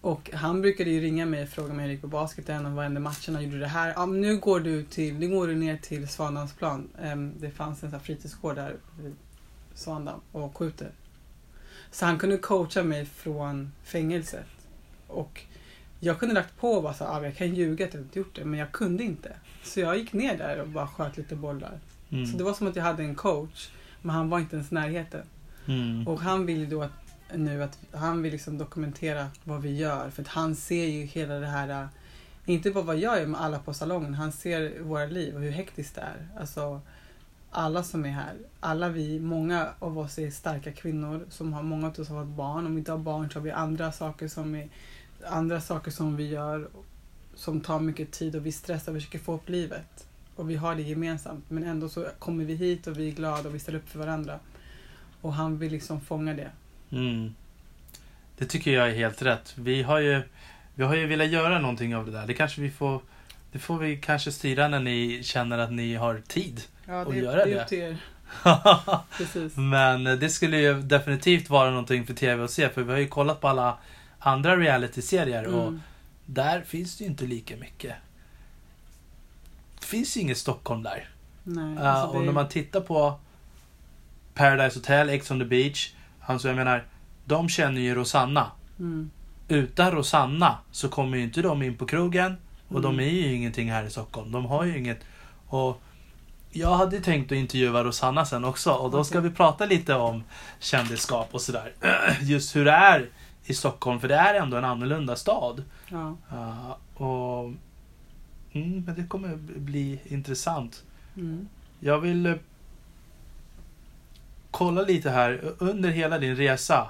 Och 0.00 0.30
han 0.32 0.62
brukade 0.62 0.90
ju 0.90 1.00
ringa 1.00 1.26
mig 1.26 1.42
och 1.42 1.48
fråga 1.48 1.74
mig 1.74 1.82
hur 1.82 1.88
det 1.88 1.92
gick 1.92 2.00
på 2.00 2.08
basketen 2.08 2.66
och 2.66 2.72
vad 2.72 2.84
hände 2.84 3.00
matcherna, 3.00 3.42
gjorde 3.42 3.56
du 3.56 3.58
det 3.58 3.66
här? 3.66 3.92
Ja, 3.96 4.06
nu 4.06 4.36
går 4.36 4.60
du 4.60 4.84
till, 4.84 5.14
nu 5.14 5.28
går 5.28 5.46
du 5.46 5.54
ner 5.54 5.76
till 5.76 6.08
Svandammsplan. 6.08 6.88
Um, 7.02 7.34
det 7.40 7.50
fanns 7.50 7.82
en 7.82 7.90
sån 7.90 7.98
här 7.98 8.06
fritidsgård 8.06 8.56
där 8.56 8.76
vid 9.00 9.14
Svandamm 9.74 10.20
och 10.32 10.58
skjuter. 10.58 10.90
Så 11.92 12.06
han 12.06 12.18
kunde 12.18 12.36
coacha 12.36 12.82
mig 12.82 13.06
från 13.06 13.72
fängelset. 13.84 14.46
Och 15.06 15.40
jag 16.00 16.18
kunde 16.18 16.34
lagt 16.34 16.56
på 16.56 16.70
och 16.72 16.82
bara 16.82 16.94
så, 16.94 17.04
ah, 17.04 17.24
jag 17.24 17.36
kan 17.36 17.54
ljuga 17.54 17.84
att 17.84 17.94
jag 17.94 18.02
inte 18.02 18.18
gjort 18.18 18.36
det, 18.36 18.44
men 18.44 18.60
jag 18.60 18.72
kunde 18.72 19.04
inte. 19.04 19.32
Så 19.64 19.80
jag 19.80 19.98
gick 19.98 20.12
ner 20.12 20.38
där 20.38 20.60
och 20.60 20.68
bara 20.68 20.86
sköt 20.86 21.16
lite 21.16 21.36
bollar. 21.36 21.80
Mm. 22.10 22.26
Så 22.26 22.36
det 22.38 22.44
var 22.44 22.54
som 22.54 22.66
att 22.66 22.76
jag 22.76 22.82
hade 22.82 23.02
en 23.02 23.14
coach, 23.14 23.68
men 24.02 24.14
han 24.14 24.30
var 24.30 24.38
inte 24.38 24.56
ens 24.56 24.72
i 24.72 24.74
närheten. 24.74 25.26
Mm. 25.66 26.08
Och 26.08 26.20
han 26.20 26.46
vill 26.46 26.58
ju 26.58 26.66
då 26.66 26.82
att, 26.82 26.92
nu 27.34 27.62
att 27.62 27.78
han 27.92 28.22
vill 28.22 28.32
liksom 28.32 28.58
dokumentera 28.58 29.26
vad 29.44 29.62
vi 29.62 29.76
gör. 29.76 30.10
För 30.10 30.22
att 30.22 30.28
han 30.28 30.56
ser 30.56 30.86
ju 30.86 31.04
hela 31.04 31.34
det 31.34 31.46
här, 31.46 31.88
inte 32.44 32.70
bara 32.70 32.84
vad 32.84 32.96
jag 32.98 33.18
gör 33.20 33.26
med 33.26 33.40
alla 33.40 33.58
på 33.58 33.74
salongen, 33.74 34.14
han 34.14 34.32
ser 34.32 34.80
våra 34.80 35.06
liv 35.06 35.34
och 35.34 35.40
hur 35.40 35.50
hektiskt 35.50 35.94
det 35.94 36.00
är. 36.00 36.40
Alltså, 36.40 36.80
alla 37.52 37.82
som 37.82 38.04
är 38.04 38.10
här, 38.10 38.34
alla 38.60 38.88
vi, 38.88 39.20
många 39.20 39.68
av 39.78 39.98
oss 39.98 40.18
är 40.18 40.30
starka 40.30 40.72
kvinnor 40.72 41.26
som 41.28 41.52
har, 41.52 41.62
många 41.62 41.86
av 41.86 42.00
oss 42.00 42.08
har 42.08 42.24
barn. 42.24 42.66
Om 42.66 42.74
vi 42.74 42.78
inte 42.78 42.92
har 42.92 42.98
barn 42.98 43.30
så 43.30 43.38
har 43.38 43.44
vi 43.44 43.50
andra 43.50 43.92
saker 43.92 44.28
som, 44.28 44.54
är, 44.54 44.68
andra 45.26 45.60
saker 45.60 45.90
som 45.90 46.16
vi 46.16 46.28
gör 46.28 46.68
som 47.34 47.60
tar 47.60 47.80
mycket 47.80 48.10
tid 48.10 48.36
och 48.36 48.46
vi 48.46 48.52
stressar 48.52 48.92
och 48.92 48.96
försöker 48.96 49.18
få 49.18 49.34
upp 49.34 49.48
livet. 49.48 50.06
Och 50.36 50.50
vi 50.50 50.56
har 50.56 50.74
det 50.74 50.82
gemensamt 50.82 51.50
men 51.50 51.64
ändå 51.64 51.88
så 51.88 52.06
kommer 52.18 52.44
vi 52.44 52.54
hit 52.54 52.86
och 52.86 52.98
vi 52.98 53.08
är 53.08 53.12
glada 53.12 53.48
och 53.48 53.54
vi 53.54 53.58
ställer 53.58 53.78
upp 53.78 53.88
för 53.88 53.98
varandra. 53.98 54.38
Och 55.20 55.34
han 55.34 55.58
vill 55.58 55.72
liksom 55.72 56.00
fånga 56.00 56.34
det. 56.34 56.50
Mm. 56.90 57.34
Det 58.38 58.44
tycker 58.44 58.72
jag 58.72 58.88
är 58.88 58.94
helt 58.94 59.22
rätt. 59.22 59.54
Vi 59.58 59.82
har 59.82 59.98
ju, 59.98 60.22
vi 60.74 60.84
har 60.84 60.94
ju 60.94 61.06
velat 61.06 61.28
göra 61.28 61.58
någonting 61.58 61.96
av 61.96 62.06
det 62.06 62.12
där. 62.12 62.26
Det 62.26 62.34
kanske 62.34 62.60
vi 62.60 62.70
får, 62.70 63.00
det 63.52 63.58
får 63.58 63.78
vi 63.78 63.96
kanske 63.96 64.32
styra 64.32 64.68
när 64.68 64.80
ni 64.80 65.20
känner 65.22 65.58
att 65.58 65.72
ni 65.72 65.94
har 65.94 66.22
tid. 66.28 66.62
Ja, 66.86 67.04
Och 67.04 67.12
det, 67.12 67.18
göra 67.18 67.44
det 67.44 67.52
är 67.52 67.66
det. 67.70 67.96
Precis. 69.16 69.56
Men 69.56 70.04
det 70.04 70.28
skulle 70.28 70.56
ju 70.58 70.82
definitivt 70.82 71.50
vara 71.50 71.70
någonting 71.70 72.06
för 72.06 72.14
TV 72.14 72.44
att 72.44 72.50
se. 72.50 72.68
För 72.68 72.82
vi 72.82 72.92
har 72.92 72.98
ju 72.98 73.08
kollat 73.08 73.40
på 73.40 73.48
alla 73.48 73.78
andra 74.18 74.56
reality-serier 74.56 75.46
och 75.46 75.62
Mm. 75.68 75.82
där 76.26 76.62
finns 76.62 76.98
det 76.98 77.04
ju 77.04 77.10
inte 77.10 77.24
lika 77.26 77.56
mycket. 77.56 77.94
Det 79.80 79.86
finns 79.86 80.16
ju 80.16 80.20
inget 80.20 80.38
Stockholm 80.38 80.82
där. 80.82 81.08
Nej, 81.44 81.64
Uh, 81.74 81.86
alltså 81.86 82.06
och 82.08 82.20
det- 82.20 82.26
när 82.26 82.32
man 82.32 82.48
tittar 82.48 82.80
på 82.80 83.14
Paradise 84.34 84.78
Hotel, 84.78 85.08
Ex 85.10 85.30
on 85.30 85.38
the 85.38 85.44
Beach. 85.44 85.92
Alltså 86.20 86.48
jag 86.48 86.56
menar, 86.56 86.84
de 87.24 87.48
känner 87.48 87.80
ju 87.80 87.94
Rosanna. 87.94 88.50
Mm. 88.78 89.10
Utan 89.48 89.90
Rosanna 89.92 90.58
så 90.70 90.88
kommer 90.88 91.16
ju 91.16 91.22
inte 91.22 91.42
de 91.42 91.62
in 91.62 91.76
på 91.76 91.86
krogen. 91.86 92.36
Och 92.68 92.82
de 92.82 92.94
Mm. 92.94 93.06
är 93.06 93.12
ju 93.12 93.32
ingenting 93.34 93.70
här 93.72 93.84
i 93.84 93.90
Stockholm. 93.90 94.32
De 94.32 94.44
har 94.46 94.64
ju 94.64 94.78
inget. 94.78 94.98
Och 95.46 95.82
jag 96.52 96.74
hade 96.74 97.00
tänkt 97.00 97.32
att 97.32 97.38
intervjua 97.38 97.84
Rosanna 97.84 98.24
sen 98.24 98.44
också. 98.44 98.72
Och 98.72 98.90
då 98.90 99.04
ska 99.04 99.20
vi 99.20 99.30
prata 99.30 99.66
lite 99.66 99.94
om 99.94 100.24
kändisskap 100.58 101.28
och 101.34 101.40
sådär. 101.40 101.72
Just 102.20 102.56
hur 102.56 102.64
det 102.64 102.70
är 102.70 103.08
i 103.44 103.54
Stockholm. 103.54 104.00
För 104.00 104.08
det 104.08 104.14
är 104.14 104.34
ändå 104.34 104.56
en 104.56 104.64
annorlunda 104.64 105.16
stad. 105.16 105.64
Ja. 105.88 106.16
Uh, 106.32 106.70
och 107.02 107.44
mm, 108.52 108.84
Men 108.86 108.94
det 108.96 109.06
kommer 109.08 109.36
bli 109.36 110.00
intressant. 110.04 110.82
Mm. 111.16 111.48
Jag 111.80 111.98
vill 111.98 112.26
eh, 112.26 112.34
kolla 114.50 114.82
lite 114.82 115.10
här. 115.10 115.54
Under 115.58 115.90
hela 115.90 116.18
din 116.18 116.36
resa. 116.36 116.88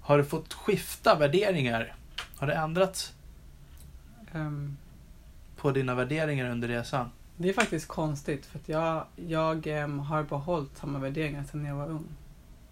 Har 0.00 0.18
du 0.18 0.24
fått 0.24 0.54
skifta 0.54 1.14
värderingar? 1.14 1.94
Har 2.36 2.46
det 2.46 2.54
ändrats 2.54 3.12
Ehm, 4.32 4.76
på 5.56 5.70
dina 5.70 5.94
värderingar 5.94 6.50
under 6.50 6.68
resan? 6.68 7.10
Det 7.40 7.48
är 7.48 7.52
faktiskt 7.52 7.88
konstigt 7.88 8.46
för 8.46 8.58
att 8.58 8.68
jag, 8.68 9.04
jag 9.16 9.66
ehm, 9.66 9.98
har 9.98 10.22
behållit 10.22 10.78
samma 10.78 10.98
värderingar 10.98 11.44
sedan 11.44 11.64
jag 11.64 11.76
var 11.76 11.88
ung. 11.88 12.08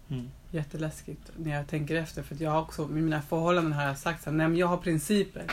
Mm. 0.09 0.29
Jätteläskigt 0.51 1.31
när 1.37 1.55
jag 1.55 1.67
tänker 1.67 1.95
efter 1.95 2.23
för 2.23 2.35
att 2.35 2.41
jag 2.41 2.51
har 2.51 2.61
också, 2.61 2.87
med 2.87 3.03
mina 3.03 3.21
förhållanden 3.21 3.73
har 3.73 3.83
jag 3.83 3.97
sagt 3.97 4.23
så 4.23 4.29
här, 4.29 4.37
nej 4.37 4.47
men 4.47 4.57
jag 4.57 4.67
har 4.67 4.77
principer. 4.77 5.45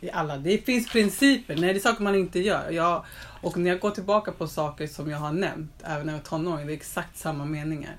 I 0.00 0.10
alla, 0.10 0.36
det 0.36 0.58
finns 0.58 0.92
principer, 0.92 1.56
nej 1.56 1.72
det 1.72 1.78
är 1.78 1.82
saker 1.82 2.02
man 2.02 2.14
inte 2.14 2.40
gör. 2.40 2.70
Jag, 2.70 3.04
och 3.40 3.56
när 3.56 3.70
jag 3.70 3.80
går 3.80 3.90
tillbaka 3.90 4.32
på 4.32 4.46
saker 4.46 4.86
som 4.86 5.10
jag 5.10 5.18
har 5.18 5.32
nämnt, 5.32 5.72
även 5.84 6.06
när 6.06 6.12
jag 6.12 6.20
var 6.20 6.24
tonåring, 6.24 6.66
det 6.66 6.72
är 6.72 6.76
exakt 6.76 7.16
samma 7.16 7.44
meningar. 7.44 7.96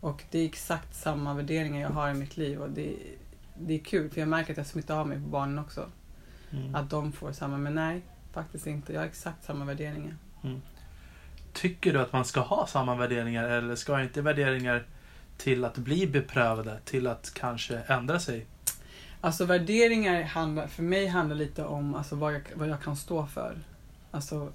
Och 0.00 0.22
det 0.30 0.38
är 0.38 0.44
exakt 0.44 0.94
samma 0.94 1.34
värderingar 1.34 1.80
jag 1.80 1.90
har 1.90 2.10
i 2.10 2.14
mitt 2.14 2.36
liv 2.36 2.62
och 2.62 2.70
det, 2.70 2.96
det 3.58 3.74
är 3.74 3.78
kul 3.78 4.10
för 4.10 4.20
jag 4.20 4.28
märker 4.28 4.52
att 4.52 4.56
jag 4.56 4.66
smittar 4.66 5.00
av 5.00 5.08
mig 5.08 5.16
på 5.18 5.28
barnen 5.28 5.58
också. 5.58 5.86
Mm. 6.50 6.74
Att 6.74 6.90
de 6.90 7.12
får 7.12 7.32
samma, 7.32 7.58
men 7.58 7.74
nej, 7.74 8.02
faktiskt 8.34 8.66
inte. 8.66 8.92
Jag 8.92 9.00
har 9.00 9.06
exakt 9.06 9.44
samma 9.44 9.64
värderingar. 9.64 10.16
Tycker 11.52 11.92
du 11.92 12.00
att 12.00 12.12
man 12.12 12.24
ska 12.24 12.40
ha 12.40 12.66
samma 12.66 12.94
värderingar 12.94 13.44
eller 13.44 13.76
ska 13.76 14.02
inte 14.02 14.22
värderingar 14.22 14.84
till 15.36 15.64
att 15.64 15.78
bli 15.78 16.06
beprövade, 16.06 16.78
till 16.84 17.06
att 17.06 17.34
kanske 17.34 17.78
ändra 17.78 18.20
sig? 18.20 18.46
Alltså 19.20 19.44
värderingar 19.44 20.22
handlar, 20.22 20.66
för 20.66 20.82
mig 20.82 21.06
handlar 21.06 21.36
lite 21.36 21.64
om 21.64 21.94
alltså, 21.94 22.16
vad, 22.16 22.34
jag, 22.34 22.42
vad 22.54 22.68
jag 22.68 22.82
kan 22.82 22.96
stå 22.96 23.26
för. 23.26 23.58
Alltså, 24.10 24.52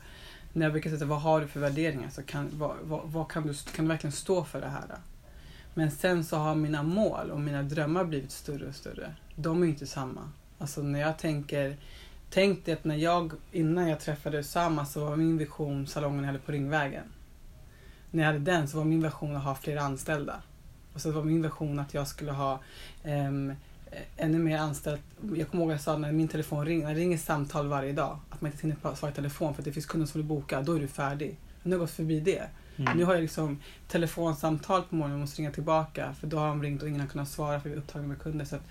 när 0.54 0.66
jag 0.66 0.72
brukar 0.72 0.90
säga 0.90 1.06
vad 1.06 1.22
har 1.22 1.42
du 1.42 1.48
för 1.48 1.60
värderingar 1.60 2.10
så 2.10 2.24
kan, 2.24 2.50
vad, 2.54 2.76
vad, 2.84 3.02
vad 3.06 3.32
kan, 3.32 3.48
du, 3.48 3.54
kan 3.76 3.86
du 3.86 3.90
verkligen 3.90 4.12
stå 4.12 4.44
för 4.44 4.62
det 4.62 4.68
här? 4.68 4.86
Men 5.74 5.92
sen 5.92 6.24
så 6.24 6.38
har 6.38 6.56
mina 6.56 6.84
mål 6.84 7.32
och 7.32 7.40
mina 7.40 7.64
drömmar 7.64 8.04
blivit 8.04 8.32
större 8.32 8.68
och 8.68 8.76
större. 8.76 9.14
De 9.36 9.62
är 9.62 9.66
ju 9.66 9.72
inte 9.72 9.88
samma. 9.88 10.32
Alltså 10.58 10.82
när 10.82 11.00
jag 11.00 11.18
tänker, 11.18 11.78
tänk 12.30 12.66
dig 12.66 12.74
att 12.74 12.84
när 12.84 12.96
jag, 12.96 13.34
innan 13.52 13.90
jag 13.90 14.00
träffade 14.00 14.40
Usama 14.40 14.86
så 14.86 15.06
var 15.06 15.16
min 15.16 15.38
vision 15.38 15.88
salongen 15.88 16.20
jag 16.20 16.26
hade 16.26 16.40
på 16.40 16.52
Ringvägen. 16.52 17.04
När 18.12 18.24
jag 18.24 18.28
hade 18.34 18.52
den 18.52 18.68
så 18.68 18.78
var 18.78 18.86
min 18.86 19.04
vision 19.04 19.36
att 19.36 19.44
ha 19.44 19.56
fler 19.56 19.78
anställda. 19.78 20.42
Och 20.94 21.02
så 21.02 21.12
var 21.12 21.24
min 21.24 21.42
vision 21.42 21.80
att 21.80 21.94
jag 21.94 22.08
skulle 22.08 22.32
ha 22.32 22.60
ehm, 23.04 23.54
ännu 24.18 24.40
mer 24.40 24.58
anställt. 24.58 25.02
Jag 25.36 25.50
kommer 25.50 25.64
ihåg 25.64 25.72
att 25.72 25.76
jag 25.76 25.82
sa 25.82 25.98
när 25.98 26.12
min 26.12 26.28
telefon 26.28 26.66
ringer, 26.66 26.88
när 26.88 26.94
det 26.94 27.00
ringer 27.00 27.18
samtal 27.18 27.68
varje 27.68 27.94
dag, 27.94 28.20
att 28.30 28.42
man 28.42 28.52
inte 28.52 28.68
hinner 28.68 28.96
svara 28.96 29.12
i 29.12 29.16
telefon 29.16 29.54
för 29.54 29.62
att 29.62 29.66
det 29.66 29.72
finns 29.72 29.86
kunder 29.86 30.08
som 30.08 30.22
vill 30.22 30.28
boka, 30.28 30.62
då 30.62 30.74
är 30.74 30.80
du 30.80 30.88
färdig. 30.88 31.38
Nu 31.64 31.72
har 31.72 31.74
jag 31.74 31.80
gått 31.80 31.92
förbi 31.92 32.20
det. 32.20 32.50
Mm. 32.78 32.98
Nu 32.98 33.04
har 33.04 33.14
jag 33.14 33.22
liksom 33.22 33.60
telefonsamtal 33.88 34.82
på 34.82 34.96
morgonen 34.96 35.16
och 35.16 35.20
måste 35.20 35.42
ringa 35.42 35.52
tillbaka 35.52 36.14
för 36.14 36.28
då 36.28 36.38
har 36.38 36.48
de 36.48 36.64
ringt 36.64 36.82
och 36.82 36.90
ingen 36.90 37.02
har 37.02 37.08
kunnat 37.08 37.30
svara 37.30 37.60
för 37.60 37.70
vi 37.70 37.76
är 37.76 37.80
upptagna 37.80 38.08
med 38.08 38.22
kunder. 38.22 38.46
Så 38.46 38.56
att 38.56 38.64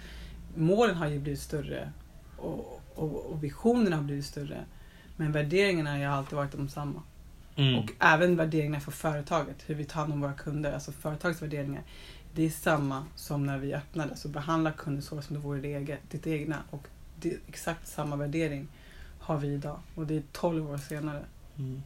målen 0.54 0.96
har 0.96 1.08
ju 1.08 1.18
blivit 1.18 1.40
större 1.40 1.92
och, 2.36 2.77
och, 2.98 3.32
och 3.32 3.44
visionerna 3.44 3.96
har 3.96 4.02
blivit 4.02 4.26
större. 4.26 4.64
Men 5.16 5.32
värderingarna 5.32 5.90
har 5.90 6.16
alltid 6.16 6.36
varit 6.36 6.52
de 6.52 6.68
samma. 6.68 7.02
Mm. 7.56 7.78
Och 7.78 7.92
även 7.98 8.36
värderingarna 8.36 8.80
för 8.80 8.92
företaget, 8.92 9.56
hur 9.66 9.74
vi 9.74 9.84
tar 9.84 10.00
hand 10.00 10.12
om 10.12 10.20
våra 10.20 10.32
kunder, 10.32 10.72
alltså 10.72 10.92
företagets 10.92 11.42
värderingar. 11.42 11.82
Det 12.34 12.46
är 12.46 12.50
samma 12.50 13.04
som 13.14 13.46
när 13.46 13.58
vi 13.58 13.74
öppnade, 13.74 14.16
så 14.16 14.28
behandla 14.28 14.72
kunden 14.72 15.02
så 15.02 15.22
som 15.22 15.36
det 15.36 15.40
vore 15.42 15.60
det 15.60 15.74
eget, 15.74 16.10
ditt 16.10 16.26
egna. 16.26 16.56
Och 16.70 16.86
det 17.20 17.32
är 17.32 17.38
exakt 17.48 17.88
samma 17.88 18.16
värdering 18.16 18.68
har 19.18 19.38
vi 19.38 19.48
idag. 19.48 19.80
Och 19.94 20.06
det 20.06 20.16
är 20.16 20.22
12 20.32 20.70
år 20.70 20.78
senare. 20.78 21.24
Mm. 21.58 21.82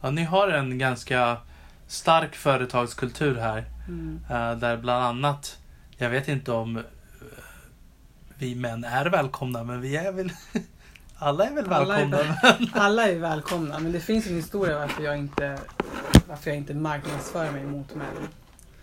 Ja, 0.00 0.10
ni 0.10 0.24
har 0.24 0.48
en 0.48 0.78
ganska 0.78 1.36
stark 1.86 2.34
företagskultur 2.34 3.36
här. 3.36 3.64
Mm. 3.88 4.20
eh, 4.30 4.58
där 4.58 4.76
bland 4.76 5.04
annat, 5.04 5.58
jag 5.96 6.10
vet 6.10 6.28
inte 6.28 6.52
om 6.52 6.82
vi 8.42 8.54
män 8.54 8.84
är 8.84 9.06
välkomna, 9.06 9.64
men 9.64 9.80
vi 9.80 9.96
är 9.96 10.12
väl 10.12 10.32
alla 11.18 11.44
är 11.46 11.54
väl 11.54 11.72
Alla 11.72 11.98
är 11.98 12.06
välkomna. 12.06 12.68
Alla 12.72 13.08
är 13.08 13.18
välkomna, 13.18 13.78
men 13.78 13.92
det 13.92 14.00
finns 14.00 14.26
en 14.26 14.34
historia 14.34 14.78
varför 14.78 15.02
jag 15.02 15.18
inte, 15.18 15.58
varför 16.28 16.50
jag 16.50 16.56
inte 16.56 16.74
marknadsför 16.74 17.50
mig 17.52 17.64
mot 17.64 17.94
män. 17.94 18.28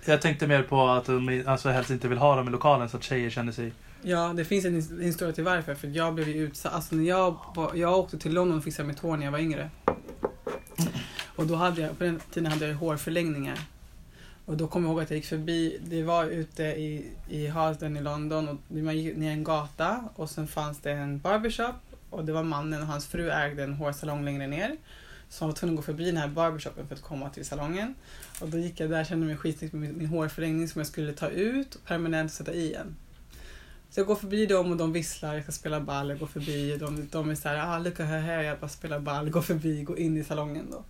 Jag 0.05 0.21
tänkte 0.21 0.47
mer 0.47 0.63
på 0.63 0.87
att 0.87 1.05
de 1.05 1.43
alltså, 1.47 1.69
helst 1.69 1.89
inte 1.89 2.07
vill 2.07 2.17
ha 2.17 2.35
dem 2.35 2.47
i 2.47 2.51
lokalen 2.51 2.89
så 2.89 2.97
att 2.97 3.03
tjejer 3.03 3.29
känner 3.29 3.51
sig... 3.51 3.73
Ja, 4.01 4.33
det 4.35 4.45
finns 4.45 4.65
en 4.65 4.75
his- 4.81 5.01
historia 5.01 5.33
till 5.33 5.43
varför. 5.43 5.75
För 5.75 5.87
jag 5.87 6.13
blev 6.13 6.27
ju 6.29 6.43
utsatt. 6.43 6.73
Alltså 6.73 6.95
när 6.95 7.03
jag, 7.03 7.35
jag 7.75 7.97
åkte 7.97 8.17
till 8.17 8.33
London 8.33 8.57
och 8.57 8.63
fixade 8.63 8.87
mitt 8.87 8.99
hår 8.99 9.17
när 9.17 9.25
jag 9.25 9.31
var 9.31 9.39
yngre. 9.39 9.69
Och 11.35 11.47
då 11.47 11.55
hade 11.55 11.81
jag, 11.81 11.97
på 11.97 12.03
den 12.03 12.19
tiden 12.33 12.51
hade 12.51 12.67
jag 12.67 12.75
hårförlängningar. 12.75 13.59
Och 14.49 14.57
då 14.57 14.67
kommer 14.67 14.87
jag 14.87 14.93
ihåg 14.93 15.03
att 15.03 15.09
jag 15.09 15.17
gick 15.17 15.25
förbi, 15.25 15.79
det 15.83 16.03
var 16.03 16.25
ute 16.25 16.63
i, 16.63 17.05
i 17.29 17.47
Harlesden 17.47 17.97
i 17.97 18.01
London 18.01 18.49
och 18.49 18.57
man 18.67 18.97
gick 18.97 19.17
ner 19.17 19.31
en 19.31 19.43
gata 19.43 20.03
och 20.15 20.29
sen 20.29 20.47
fanns 20.47 20.79
det 20.79 20.91
en 20.91 21.19
barbershop 21.19 21.75
och 22.09 22.25
det 22.25 22.33
var 22.33 22.43
mannen 22.43 22.81
och 22.81 22.87
hans 22.87 23.07
fru 23.07 23.29
ägde 23.29 23.63
en 23.63 23.73
hårsalong 23.73 24.25
längre 24.25 24.47
ner. 24.47 24.75
Så 25.29 25.43
jag 25.43 25.47
var 25.47 25.55
tvungen 25.55 25.73
att 25.73 25.77
gå 25.77 25.83
förbi 25.83 26.05
den 26.05 26.17
här 26.17 26.27
barbershopen 26.27 26.87
för 26.87 26.95
att 26.95 27.01
komma 27.01 27.29
till 27.29 27.45
salongen. 27.45 27.95
Och 28.41 28.49
då 28.49 28.57
gick 28.57 28.79
jag 28.79 28.89
där, 28.89 29.03
kände 29.03 29.25
mig 29.25 29.37
skitsnygg 29.37 29.73
med 29.73 29.81
min, 29.81 29.97
min 29.97 30.07
hårförlängning 30.07 30.67
som 30.67 30.79
jag 30.79 30.87
skulle 30.87 31.13
ta 31.13 31.27
ut 31.29 31.75
och 31.75 31.85
permanent 31.85 32.31
och 32.31 32.35
sätta 32.35 32.53
i 32.53 32.65
igen. 32.65 32.95
Så 33.89 33.99
jag 33.99 34.07
går 34.07 34.15
förbi 34.15 34.45
dem 34.45 34.71
och 34.71 34.77
de 34.77 34.93
visslar, 34.93 35.33
jag 35.33 35.43
ska 35.43 35.51
spela 35.51 35.79
ball, 35.79 36.09
jag 36.09 36.19
går 36.19 36.27
förbi 36.27 36.77
de, 36.77 37.07
de 37.11 37.29
är 37.29 37.35
såhär, 37.35 37.75
ah 37.75 37.79
look 37.79 37.99
at 37.99 38.07
her 38.07 38.21
hair, 38.21 38.41
jag 38.41 38.59
bara 38.59 38.69
spelar 38.69 38.99
ball, 38.99 39.29
går 39.29 39.41
förbi, 39.41 39.83
går 39.83 39.99
in 39.99 40.17
i 40.17 40.23
salongen 40.23 40.67
då. 40.71 40.83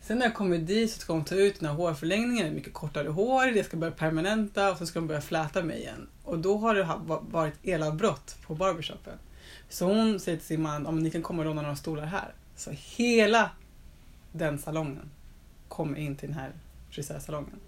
Sen 0.00 0.18
när 0.18 0.26
jag 0.26 0.34
kommer 0.34 0.58
dit 0.58 0.92
så 0.92 1.00
ska 1.00 1.12
hon 1.12 1.24
ta 1.24 1.34
ut 1.34 1.60
den 1.60 1.68
här 1.68 1.76
hårförlängningen, 1.76 2.44
det 2.44 2.50
är 2.50 2.54
mycket 2.54 2.72
kortare 2.72 3.08
hår, 3.08 3.46
det 3.46 3.64
ska 3.64 3.76
börja 3.76 3.92
permanenta 3.92 4.72
och 4.72 4.78
så 4.78 4.86
ska 4.86 5.00
de 5.00 5.08
börja 5.08 5.20
fläta 5.20 5.62
mig 5.62 5.78
igen. 5.78 6.08
Och 6.24 6.38
då 6.38 6.58
har 6.58 6.74
det 6.74 6.88
varit 7.30 7.54
elavbrott 7.62 8.36
på 8.46 8.54
barbershopen. 8.54 9.18
Så 9.68 9.86
hon 9.86 10.20
säger 10.20 10.38
till 10.38 10.46
sin 10.46 10.62
man, 10.62 10.86
om 10.86 10.98
ni 10.98 11.10
kan 11.10 11.22
komma 11.22 11.38
och 11.38 11.46
låna 11.46 11.62
några 11.62 11.76
stolar 11.76 12.04
här. 12.04 12.34
Så 12.56 12.70
hela 12.96 13.50
den 14.32 14.58
salongen 14.58 15.10
kommer 15.68 15.98
in 15.98 16.16
till 16.16 16.28
den 16.28 16.38
här 16.38 16.52
frisörsalongen. 16.90 17.60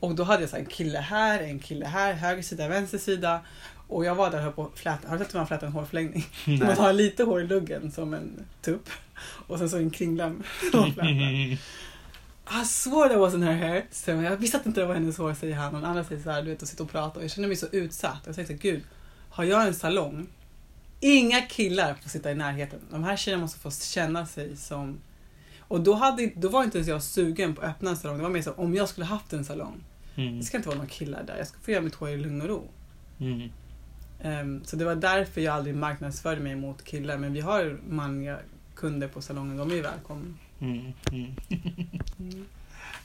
Och 0.00 0.14
då 0.14 0.24
hade 0.24 0.42
jag 0.42 0.50
så 0.50 0.56
här 0.56 0.62
en 0.62 0.68
kille 0.68 0.98
här, 0.98 1.40
en 1.40 1.58
kille 1.58 1.86
här, 1.86 2.12
höger 2.12 2.42
sida, 2.42 2.68
vänster 2.68 2.98
sida. 2.98 3.40
Och 3.88 4.04
jag 4.04 4.14
var 4.14 4.30
där 4.30 4.38
och 4.38 4.44
höll 4.44 4.52
på 4.52 4.64
att 4.64 4.78
fläta, 4.78 5.08
har 5.08 5.18
du 5.18 5.24
sett 5.24 5.34
hur 5.34 5.38
man 5.38 5.46
flätar 5.46 5.66
en 5.66 5.72
hårförlängning? 5.72 6.26
Man 6.46 6.58
Nej. 6.58 6.76
har 6.76 6.92
lite 6.92 7.24
hår 7.24 7.40
i 7.40 7.46
luggen 7.46 7.92
som 7.92 8.14
en 8.14 8.44
tupp. 8.62 8.88
Och 9.46 9.58
sen 9.58 9.70
så 9.70 9.76
en 9.76 9.90
flätar. 9.90 10.42
I 12.62 12.64
swore 12.64 13.08
that 13.08 13.18
wasn't 13.18 13.44
her 13.44 13.68
hair. 13.68 13.84
Så 13.90 14.10
jag 14.10 14.36
visste 14.36 14.56
att 14.56 14.66
inte 14.66 14.80
det 14.80 14.86
var 14.86 14.94
hennes 14.94 15.18
hår, 15.18 15.34
säger 15.34 15.54
han. 15.54 15.74
Och 15.74 15.80
den 15.80 15.90
andra 15.90 16.04
säger 16.04 16.22
så 16.22 16.30
här, 16.30 16.42
du 16.42 16.50
vet, 16.50 16.62
och 16.62 16.68
sitter 16.68 16.84
och 16.84 16.90
pratar. 16.90 17.18
Och 17.18 17.24
jag 17.24 17.30
känner 17.30 17.48
mig 17.48 17.56
så 17.56 17.66
utsatt. 17.72 18.22
Jag 18.26 18.34
här, 18.34 18.54
gud, 18.54 18.82
har 19.30 19.44
jag 19.44 19.66
en 19.66 19.74
salong? 19.74 20.26
Inga 21.00 21.40
killar 21.40 21.94
får 22.02 22.08
sitta 22.08 22.30
i 22.30 22.34
närheten. 22.34 22.78
De 22.90 23.04
här 23.04 23.16
tjejerna 23.16 23.42
måste 23.42 23.58
få 23.58 23.70
känna 23.70 24.26
sig 24.26 24.56
som... 24.56 24.98
Och 25.60 25.80
då, 25.80 25.94
hade, 25.94 26.30
då 26.36 26.48
var 26.48 26.64
inte 26.64 26.78
ens 26.78 26.88
jag 26.88 27.02
sugen 27.02 27.54
på 27.54 27.62
att 27.62 27.68
öppna 27.68 27.90
en 27.90 27.96
salong. 27.96 28.16
Det 28.16 28.22
var 28.22 28.30
mer 28.30 28.42
så 28.42 28.52
om 28.52 28.74
jag 28.74 28.88
skulle 28.88 29.06
haft 29.06 29.32
en 29.32 29.44
salong. 29.44 29.84
Mm. 30.16 30.38
Det 30.38 30.44
ska 30.44 30.56
inte 30.56 30.68
vara 30.68 30.78
några 30.78 30.90
killar 30.90 31.22
där. 31.26 31.36
Jag 31.38 31.46
ska 31.46 31.58
få 31.58 31.70
göra 31.70 31.82
mitt 31.82 31.94
hår 31.94 32.08
i 32.08 32.16
lugn 32.16 32.40
och 32.40 32.48
ro. 32.48 32.68
Mm. 33.20 33.50
Ehm, 34.22 34.64
så 34.64 34.76
det 34.76 34.84
var 34.84 34.94
därför 34.94 35.40
jag 35.40 35.54
aldrig 35.54 35.74
marknadsförde 35.76 36.40
mig 36.40 36.56
mot 36.56 36.84
killar. 36.84 37.18
Men 37.18 37.32
vi 37.32 37.40
har 37.40 37.78
manliga 37.88 38.38
kunder 38.74 39.08
på 39.08 39.22
salongen. 39.22 39.56
De 39.56 39.70
är 39.70 39.74
ju 39.74 39.82
välkomna. 39.82 40.34
Mm. 40.60 40.92
Mm. 41.12 41.34
Mm. 42.18 42.46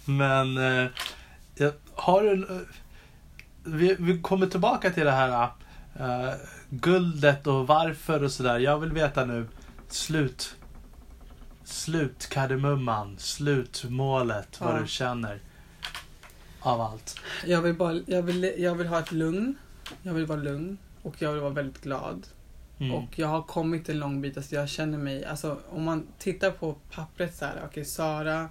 Men 0.06 0.58
eh, 1.58 1.72
har 1.96 2.24
en... 2.24 2.44
eh, 2.50 2.58
vi, 3.64 3.96
vi 4.00 4.22
kommer 4.22 4.48
tillbaka 4.48 4.90
till 4.92 5.06
det 5.06 5.12
här 5.12 5.50
eh, 6.00 6.34
guldet 6.70 7.48
och 7.48 7.68
varför 7.68 8.24
och 8.24 8.32
sådär. 8.32 8.60
Jag 8.60 8.80
vill 8.80 8.92
veta 8.92 9.26
nu 9.26 9.48
slut. 9.88 10.56
Slutkardemumman, 11.64 13.16
slutmålet, 13.20 14.62
vad 14.62 14.76
Ja. 14.76 14.80
du 14.82 14.88
känner 14.88 15.40
av 16.60 16.82
allt. 16.82 17.20
Jag 17.46 17.62
vill, 17.62 17.74
bara, 17.76 18.00
jag, 18.06 18.22
vill, 18.24 18.54
jag 18.58 18.76
vill 18.76 18.88
ha 18.88 19.00
ett 19.00 19.12
lugn. 19.12 19.56
Jag 20.04 20.14
vill 20.14 20.26
vara 20.26 20.40
lugn. 20.40 20.78
Och 21.04 21.22
jag 21.22 21.36
vara 21.36 21.50
väldigt 21.50 21.82
glad. 21.82 22.28
Mm. 22.80 22.94
Och 22.94 23.20
jag 23.20 23.28
har 23.28 23.42
kommit 23.42 23.90
en 23.90 24.00
lång 24.00 24.22
bit. 24.22 24.38
Alltså 24.38 24.56
jag 24.56 24.70
känner 24.70 24.98
mig, 24.98 25.26
alltså 25.26 25.60
om 25.70 25.84
man 25.84 26.08
tittar 26.18 26.52
på 26.52 26.76
pappret 26.92 27.36
så 27.36 27.46
här. 27.46 27.62
Okej, 27.66 27.86
Sara, 27.86 28.50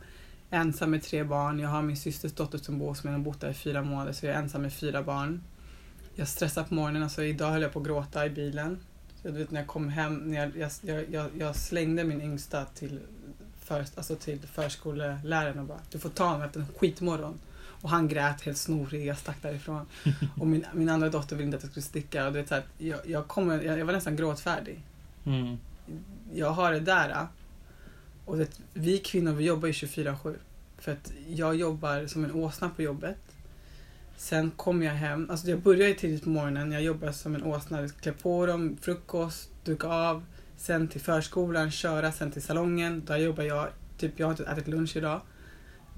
ensam 0.50 0.90
med 0.90 1.02
tre 1.02 1.24
barn. 1.24 1.58
Jag 1.58 1.68
har 1.68 1.82
min 1.82 1.96
systers 1.96 2.32
dotter 2.32 2.58
som 2.58 2.78
bor 2.78 2.88
hos 2.88 3.04
mig. 3.04 3.12
Hon 3.12 3.20
har 3.20 3.24
bott 3.24 3.40
där 3.40 3.50
i 3.50 3.54
fyra 3.54 3.82
månader. 3.82 4.12
Så 4.12 4.26
jag 4.26 4.34
är 4.34 4.38
ensam 4.38 4.62
med 4.62 4.72
fyra 4.72 5.02
barn. 5.02 5.42
Jag 6.14 6.28
stressar 6.28 6.64
på 6.64 6.74
morgonen. 6.74 7.02
Alltså 7.02 7.22
idag 7.22 7.50
höll 7.50 7.62
jag 7.62 7.72
på 7.72 7.78
att 7.78 7.86
gråta 7.86 8.26
i 8.26 8.30
bilen. 8.30 8.78
Så 9.22 9.28
du 9.28 9.34
vet 9.34 9.50
när 9.50 9.60
jag 9.60 9.66
kom 9.66 9.88
hem, 9.88 10.30
när 10.30 10.40
jag, 10.40 10.56
jag, 10.56 10.70
jag, 10.82 11.04
jag, 11.10 11.30
jag 11.38 11.56
slängde 11.56 12.04
min 12.04 12.20
yngsta 12.22 12.64
till, 12.64 13.00
för, 13.60 13.86
alltså 13.94 14.16
till 14.16 14.40
förskoleläraren 14.40 15.58
och 15.58 15.64
bara 15.64 15.80
Du 15.90 15.98
får 15.98 16.10
ta 16.10 16.24
honom 16.24 16.42
efter 16.42 16.60
en 16.60 16.66
skitmorgon. 16.78 17.38
Och 17.80 17.90
han 17.90 18.08
grät 18.08 18.42
helt 18.42 18.58
snorig, 18.58 19.06
jag 19.06 19.18
stack 19.18 19.42
därifrån. 19.42 19.86
Och 20.40 20.46
min, 20.46 20.66
min 20.72 20.88
andra 20.88 21.08
dotter 21.08 21.36
ville 21.36 21.46
inte 21.46 21.56
att 21.56 21.62
jag 21.62 21.70
skulle 21.70 21.84
sticka. 21.84 22.26
Och 22.26 22.32
det 22.32 22.40
är 22.40 22.44
så 22.44 22.54
här, 22.54 22.64
jag, 22.78 23.00
jag, 23.04 23.28
kommer, 23.28 23.62
jag, 23.62 23.78
jag 23.78 23.84
var 23.84 23.92
nästan 23.92 24.16
gråtfärdig. 24.16 24.82
Mm. 25.26 25.58
Jag 26.34 26.50
har 26.50 26.72
det 26.72 26.80
där. 26.80 27.26
Och 28.24 28.38
det, 28.38 28.60
vi 28.74 28.98
kvinnor 28.98 29.32
vi 29.32 29.44
jobbar 29.44 29.66
ju 29.66 29.72
24-7. 29.72 30.36
För 30.78 30.92
att 30.92 31.12
jag 31.28 31.56
jobbar 31.56 32.06
som 32.06 32.24
en 32.24 32.32
åsna 32.32 32.70
på 32.70 32.82
jobbet. 32.82 33.16
Sen 34.16 34.50
kommer 34.50 34.86
jag 34.86 34.92
hem, 34.92 35.30
alltså 35.30 35.50
jag 35.50 35.60
börjar 35.60 35.88
ju 35.88 35.94
tidigt 35.94 36.24
på 36.24 36.30
morgonen, 36.30 36.72
jag 36.72 36.82
jobbar 36.82 37.12
som 37.12 37.34
en 37.34 37.44
åsna, 37.44 37.88
klä 37.88 38.12
på 38.12 38.46
dem, 38.46 38.76
frukost, 38.80 39.50
duka 39.64 39.88
av, 39.88 40.24
sen 40.56 40.88
till 40.88 41.00
förskolan, 41.00 41.70
köra, 41.70 42.12
sen 42.12 42.30
till 42.30 42.42
salongen. 42.42 43.02
Där 43.06 43.16
jobbar 43.16 43.44
jag, 43.44 43.68
typ 43.98 44.12
jag 44.16 44.26
har 44.26 44.30
inte 44.30 44.44
ätit 44.44 44.68
lunch 44.68 44.96
idag. 44.96 45.20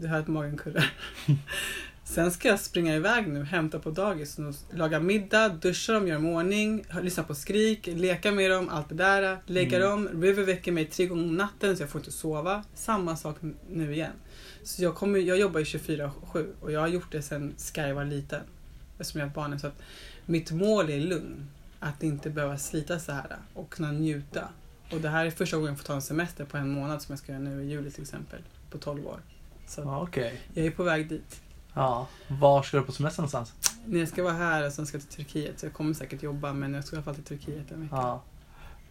Du 0.02 0.08
hör 0.08 0.20
att 0.20 0.28
magen 0.28 0.56
kurrar. 0.56 0.92
Sen 2.04 2.30
ska 2.30 2.48
jag 2.48 2.60
springa 2.60 2.96
iväg 2.96 3.28
nu, 3.28 3.44
hämta 3.44 3.78
på 3.78 3.90
dagis, 3.90 4.38
laga 4.70 5.00
middag, 5.00 5.48
duscha 5.48 5.92
dem, 5.92 6.06
göra 6.08 6.18
dem 6.18 6.26
ordning, 6.26 6.84
lyssna 7.02 7.22
på 7.22 7.34
skrik, 7.34 7.86
leka 7.86 8.32
med 8.32 8.50
dem, 8.50 8.68
allt 8.68 8.88
det 8.88 8.94
där. 8.94 9.38
Lägga 9.46 9.76
Mm. 9.76 9.90
dem. 9.90 10.22
River 10.22 10.44
väcker 10.44 10.72
mig 10.72 10.84
tre 10.86 11.06
gånger 11.06 11.22
om 11.24 11.36
natten 11.36 11.76
så 11.76 11.82
jag 11.82 11.90
får 11.90 12.00
inte 12.00 12.12
sova. 12.12 12.64
Samma 12.74 13.16
sak 13.16 13.36
nu 13.70 13.92
igen. 13.94 14.12
Så 14.62 14.82
jag, 14.82 14.94
kommer, 14.94 15.18
jag 15.18 15.38
jobbar 15.38 15.60
ju 15.60 15.64
24-7 15.64 16.46
och 16.60 16.72
jag 16.72 16.80
har 16.80 16.88
gjort 16.88 17.12
det 17.12 17.22
sen 17.22 17.54
Sky 17.58 17.92
var 17.92 18.04
liten. 18.04 18.40
Eftersom 18.98 19.18
jag 19.20 19.26
har 19.26 19.30
ett 19.30 19.34
barn. 19.34 19.58
Så 19.60 19.66
att 19.66 19.82
mitt 20.26 20.50
mål 20.50 20.90
är 20.90 21.00
lugn. 21.00 21.46
Att 21.80 22.02
inte 22.02 22.30
behöva 22.30 22.58
slita 22.58 22.98
så 22.98 23.12
här 23.12 23.36
och 23.54 23.70
kunna 23.70 23.92
njuta. 23.92 24.48
Och 24.92 25.00
det 25.00 25.08
här 25.08 25.26
är 25.26 25.30
första 25.30 25.56
gången 25.56 25.68
jag 25.72 25.78
får 25.78 25.86
ta 25.86 25.94
en 25.94 26.02
semester 26.02 26.44
på 26.44 26.56
en 26.56 26.70
månad 26.70 27.02
som 27.02 27.12
jag 27.12 27.18
ska 27.18 27.32
göra 27.32 27.42
nu 27.42 27.62
i 27.62 27.68
juli 27.70 27.90
till 27.90 28.02
exempel. 28.02 28.40
På 28.70 28.78
12 28.78 29.06
år. 29.06 29.20
Så 29.74 29.80
Ja, 29.80 30.00
Okej. 30.02 30.40
jag 30.54 30.66
är 30.66 30.70
på 30.70 30.82
väg 30.82 31.08
dit. 31.08 31.40
Ja. 31.74 32.06
Var 32.28 32.62
ska 32.62 32.76
du 32.76 32.82
på 32.82 32.92
semester 32.92 33.22
någonstans? 33.22 33.52
Nej, 33.86 34.00
Jag 34.00 34.08
ska 34.08 34.22
vara 34.22 34.32
här 34.34 34.66
och 34.66 34.72
sen 34.72 34.86
ska 34.86 34.96
jag 34.96 35.08
till 35.08 35.24
Turkiet. 35.24 35.60
Så 35.60 35.66
jag 35.66 35.72
kommer 35.72 35.94
säkert 35.94 36.22
jobba 36.22 36.52
men 36.52 36.74
jag 36.74 36.84
ska 36.84 36.96
i 36.96 36.98
alla 36.98 37.04
fall 37.04 37.14
till 37.14 37.24
Turkiet 37.24 37.70
en 37.70 37.80
vecka. 37.80 37.96
Ja. 37.96 38.22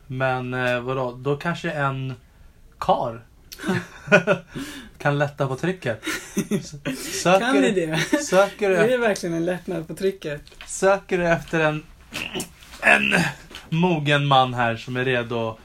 Men 0.08 0.54
eh, 0.54 0.80
vadå, 0.82 1.12
då 1.12 1.38
kanske 1.38 1.72
en 1.72 2.14
kar 2.80 3.26
kan 4.98 5.18
lätta 5.18 5.48
på 5.48 5.56
trycket. 5.56 6.02
Söker, 7.24 7.40
Kan 7.40 7.56
ni 7.62 7.72
det? 7.72 7.98
Söker, 8.24 8.72
Är 8.72 8.84
du, 8.84 8.90
det 8.90 8.98
verkligen 8.98 9.36
en 9.36 9.46
lättnad 9.46 9.88
på 9.88 9.96
trycket? 9.96 10.42
söker 10.68 11.18
du 11.18 11.28
efter 11.28 11.60
en, 11.60 11.84
en 12.82 13.14
mogen 13.70 14.26
man 14.28 14.54
här 14.54 14.76
som 14.76 14.96
är 14.96 15.06
redo 15.06 15.50
att 15.50 15.58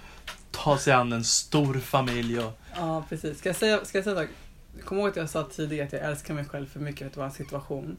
ta 0.50 0.78
sig 0.78 0.92
an 0.92 1.12
en 1.12 1.24
stor 1.24 1.74
familj 1.74 2.38
och... 2.40 2.58
Ja, 2.76 3.04
precis. 3.08 3.38
Ska 3.38 3.48
jag 3.48 3.56
säga, 3.56 3.84
ska 3.84 3.98
jag 3.98 4.04
säga 4.04 4.20
en 4.20 4.26
sak? 4.26 4.36
Kom 4.84 4.98
ihåg 4.98 5.08
att 5.08 5.16
jag 5.16 5.30
sa 5.30 5.44
tidigare 5.44 5.86
att 5.86 5.92
jag 5.92 6.02
älskar 6.02 6.34
mig 6.34 6.44
själv 6.44 6.66
för 6.66 6.80
mycket. 6.80 7.06
Att 7.06 7.12
det 7.12 7.20
var 7.20 7.26
en 7.26 7.32
situation 7.32 7.96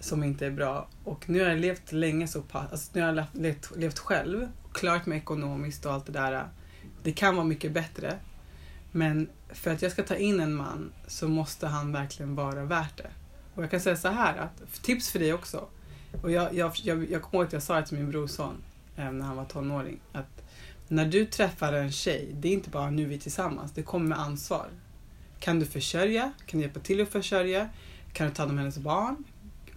som 0.00 0.24
inte 0.24 0.46
är 0.46 0.50
bra. 0.50 0.88
Och 1.04 1.28
nu 1.28 1.40
har 1.40 1.48
jag 1.48 1.58
levt 1.58 1.92
länge 1.92 2.28
så 2.28 2.42
pass. 2.42 2.72
Alltså 2.72 2.90
nu 2.92 3.00
har 3.00 3.08
jag 3.08 3.14
levt, 3.16 3.34
levt, 3.34 3.72
levt 3.76 3.98
själv. 3.98 4.48
Klarat 4.72 5.06
mig 5.06 5.18
ekonomiskt 5.18 5.86
och 5.86 5.92
allt 5.92 6.06
det 6.06 6.12
där. 6.12 6.48
Det 7.02 7.12
kan 7.12 7.36
vara 7.36 7.46
mycket 7.46 7.72
bättre. 7.72 8.18
Men 8.92 9.28
för 9.48 9.70
att 9.70 9.82
jag 9.82 9.92
ska 9.92 10.02
ta 10.02 10.16
in 10.16 10.40
en 10.40 10.54
man 10.54 10.92
så 11.06 11.28
måste 11.28 11.66
han 11.66 11.92
verkligen 11.92 12.34
vara 12.34 12.64
värt 12.64 12.96
det. 12.96 13.10
Och 13.54 13.62
jag 13.62 13.70
kan 13.70 13.80
säga 13.80 13.96
så 13.96 14.08
här 14.08 14.36
att, 14.36 14.82
tips 14.82 15.10
för 15.10 15.18
dig 15.18 15.32
också. 15.32 15.68
Och 16.22 16.30
jag, 16.30 16.54
jag, 16.54 16.72
jag, 16.82 17.10
jag 17.10 17.22
kommer 17.22 17.34
ihåg 17.34 17.46
att 17.46 17.52
jag 17.52 17.62
sa 17.62 17.80
det 17.80 17.86
till 17.86 17.98
min 17.98 18.10
brorson 18.10 18.54
eh, 18.96 19.12
när 19.12 19.26
han 19.26 19.36
var 19.36 19.44
tonåring. 19.44 20.00
Att 20.12 20.42
när 20.88 21.06
du 21.06 21.24
träffar 21.26 21.72
en 21.72 21.92
tjej, 21.92 22.30
det 22.34 22.48
är 22.48 22.52
inte 22.52 22.70
bara 22.70 22.90
nu 22.90 23.04
vi 23.04 23.14
är 23.14 23.18
tillsammans, 23.18 23.72
det 23.72 23.82
kommer 23.82 24.06
med 24.06 24.18
ansvar. 24.18 24.66
Kan 25.44 25.60
du 25.60 25.66
försörja? 25.66 26.32
Kan 26.46 26.58
du 26.58 26.64
hjälpa 26.64 26.80
till 26.80 27.02
att 27.02 27.08
försörja? 27.08 27.68
Kan 28.12 28.28
du 28.28 28.34
ta 28.34 28.42
hand 28.42 28.50
om 28.50 28.58
hennes 28.58 28.78
barn? 28.78 29.24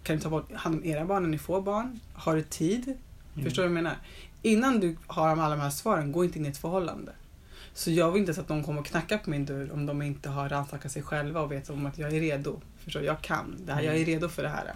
Kan 0.03 0.15
du 0.15 0.21
ta 0.21 0.43
hand 0.53 0.75
om 0.75 0.85
era 0.85 1.05
barn 1.05 1.23
när 1.23 1.29
ni 1.29 1.37
får 1.37 1.61
barn? 1.61 1.99
Har 2.13 2.35
du 2.35 2.41
tid? 2.41 2.97
Förstår 3.43 3.63
du 3.63 3.69
vad 3.69 3.77
jag 3.77 3.83
menar? 3.83 3.97
Innan 4.41 4.79
du 4.79 4.97
har 5.07 5.29
alla 5.29 5.49
de 5.49 5.61
här 5.61 5.69
svaren, 5.69 6.11
gå 6.11 6.23
inte 6.23 6.39
in 6.39 6.45
i 6.45 6.49
ett 6.49 6.57
förhållande. 6.57 7.11
Så 7.73 7.91
jag 7.91 8.11
vill 8.11 8.19
inte 8.19 8.29
ens 8.29 8.39
att 8.39 8.47
de 8.47 8.63
kommer 8.63 8.79
och 8.79 8.85
knackar 8.85 9.17
på 9.17 9.29
min 9.29 9.45
dörr 9.45 9.73
om 9.73 9.85
de 9.85 10.01
inte 10.01 10.29
har 10.29 10.49
rannsakat 10.49 10.91
sig 10.91 11.01
själva 11.01 11.41
och 11.41 11.51
vet 11.51 11.69
om 11.69 11.85
att 11.85 11.97
jag 11.97 12.13
är 12.13 12.19
redo. 12.19 12.61
Förstår? 12.83 13.03
Jag 13.03 13.21
kan. 13.21 13.55
Det 13.65 13.73
här, 13.73 13.81
Jag 13.81 13.97
är 13.97 14.05
redo 14.05 14.29
för 14.29 14.43
det 14.43 14.49
här. 14.49 14.73